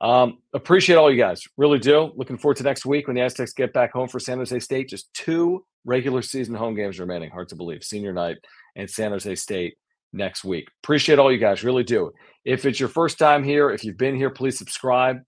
Um, 0.00 0.38
appreciate 0.54 0.96
all 0.96 1.10
you 1.10 1.20
guys. 1.20 1.42
Really 1.56 1.80
do. 1.80 2.12
Looking 2.14 2.38
forward 2.38 2.56
to 2.58 2.62
next 2.62 2.86
week 2.86 3.08
when 3.08 3.16
the 3.16 3.22
Aztecs 3.22 3.52
get 3.52 3.72
back 3.72 3.92
home 3.92 4.08
for 4.08 4.20
San 4.20 4.38
Jose 4.38 4.60
State. 4.60 4.88
Just 4.88 5.12
two 5.12 5.64
regular 5.84 6.22
season 6.22 6.54
home 6.54 6.74
games 6.74 7.00
remaining. 7.00 7.30
Hard 7.30 7.48
to 7.48 7.56
believe. 7.56 7.82
Senior 7.82 8.12
night 8.12 8.36
and 8.76 8.88
San 8.88 9.10
Jose 9.10 9.34
State 9.34 9.76
next 10.12 10.44
week. 10.44 10.68
Appreciate 10.82 11.18
all 11.18 11.32
you 11.32 11.38
guys. 11.38 11.64
Really 11.64 11.84
do. 11.84 12.12
If 12.44 12.64
it's 12.64 12.80
your 12.80 12.88
first 12.88 13.18
time 13.18 13.44
here, 13.44 13.70
if 13.70 13.84
you've 13.84 13.98
been 13.98 14.16
here, 14.16 14.30
please 14.30 14.56
subscribe. 14.56 15.18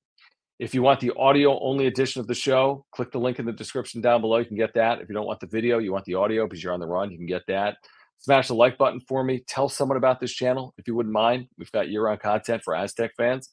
If 0.58 0.74
you 0.74 0.82
want 0.82 1.00
the 1.00 1.12
audio 1.16 1.58
only 1.60 1.86
edition 1.86 2.20
of 2.20 2.26
the 2.26 2.34
show, 2.34 2.84
click 2.92 3.10
the 3.12 3.18
link 3.18 3.38
in 3.38 3.46
the 3.46 3.52
description 3.52 4.00
down 4.00 4.20
below. 4.20 4.38
You 4.38 4.44
can 4.44 4.56
get 4.56 4.74
that. 4.74 5.00
If 5.00 5.08
you 5.08 5.14
don't 5.14 5.26
want 5.26 5.40
the 5.40 5.46
video, 5.46 5.78
you 5.78 5.92
want 5.92 6.04
the 6.04 6.14
audio 6.14 6.46
because 6.46 6.62
you're 6.62 6.74
on 6.74 6.80
the 6.80 6.86
run, 6.86 7.10
you 7.10 7.16
can 7.16 7.26
get 7.26 7.42
that. 7.48 7.76
Smash 8.18 8.48
the 8.48 8.54
like 8.54 8.76
button 8.76 9.00
for 9.00 9.24
me. 9.24 9.42
Tell 9.48 9.70
someone 9.70 9.96
about 9.96 10.20
this 10.20 10.32
channel 10.32 10.74
if 10.76 10.86
you 10.86 10.94
wouldn't 10.94 11.14
mind. 11.14 11.46
We've 11.56 11.72
got 11.72 11.88
year 11.88 12.04
round 12.04 12.20
content 12.20 12.62
for 12.62 12.74
Aztec 12.74 13.12
fans. 13.16 13.48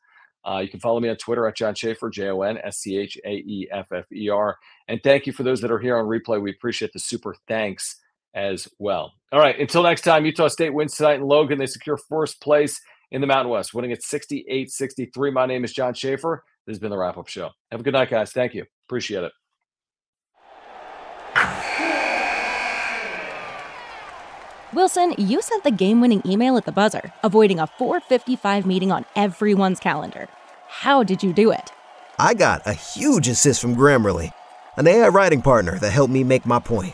Uh, 0.46 0.60
you 0.60 0.70
can 0.70 0.82
follow 0.82 1.00
me 1.00 1.08
on 1.08 1.16
Twitter 1.16 1.48
at 1.48 1.56
Jon 1.56 1.74
Schaeffer, 1.74 2.10
J 2.10 2.30
O 2.30 2.42
N 2.42 2.58
S 2.64 2.80
C 2.80 2.98
H 2.98 3.18
A 3.26 3.32
E 3.32 3.70
F 3.72 3.88
F 3.94 4.06
E 4.12 4.30
R. 4.30 4.58
And 4.90 5.02
thank 5.02 5.26
you 5.26 5.32
for 5.32 5.44
those 5.44 5.62
that 5.62 5.72
are 5.72 5.80
here 5.80 5.98
on 5.98 6.06
replay. 6.06 6.42
We 6.42 6.52
appreciate 6.52 6.92
the 6.92 7.00
super 7.00 7.36
thanks 7.48 7.98
as 8.38 8.68
well. 8.78 9.14
All 9.32 9.40
right. 9.40 9.60
Until 9.60 9.84
next 9.84 10.04
time, 10.04 10.26
Utah 10.26 10.48
State 10.48 10.74
wins 10.74 10.96
tonight 10.96 11.16
in 11.16 11.24
Logan. 11.24 11.58
They 11.58 11.66
secure 11.66 11.98
first 11.98 12.40
place 12.40 12.80
in 13.12 13.20
the 13.20 13.28
Mountain 13.28 13.50
West, 13.52 13.74
winning 13.74 13.92
at 13.92 14.04
68 14.04 14.70
63. 14.70 15.32
My 15.32 15.48
name 15.48 15.66
is 15.66 15.74
Jon 15.74 15.94
Schaeffer. 15.94 16.44
This 16.66 16.76
has 16.76 16.80
been 16.80 16.92
the 16.92 16.98
wrap 16.98 17.18
up 17.18 17.28
show. 17.28 17.50
Have 17.72 17.80
a 17.80 17.84
good 17.84 17.94
night, 17.94 18.10
guys. 18.10 18.32
Thank 18.32 18.54
you. 18.54 18.66
Appreciate 18.88 19.24
it. 19.24 19.32
Wilson, 24.74 25.16
you 25.18 25.42
sent 25.42 25.64
the 25.64 25.72
game 25.72 26.02
winning 26.02 26.22
email 26.26 26.58
at 26.58 26.66
the 26.66 26.72
buzzer, 26.72 27.14
avoiding 27.24 27.58
a 27.60 27.68
455 27.68 28.66
meeting 28.66 28.92
on 28.92 29.06
everyone's 29.16 29.80
calendar. 29.80 30.28
How 30.68 31.04
did 31.04 31.24
you 31.24 31.34
do 31.34 31.52
it? 31.52 31.72
I 32.20 32.34
got 32.34 32.68
a 32.68 32.74
huge 32.74 33.28
assist 33.30 33.62
from 33.62 33.76
Grammarly, 33.76 34.32
an 34.76 34.88
AI 34.88 35.08
writing 35.08 35.42
partner 35.42 35.80
that 35.80 35.92
helped 35.92 36.14
me 36.14 36.24
make 36.24 36.46
my 36.46 36.60
point. 36.60 36.94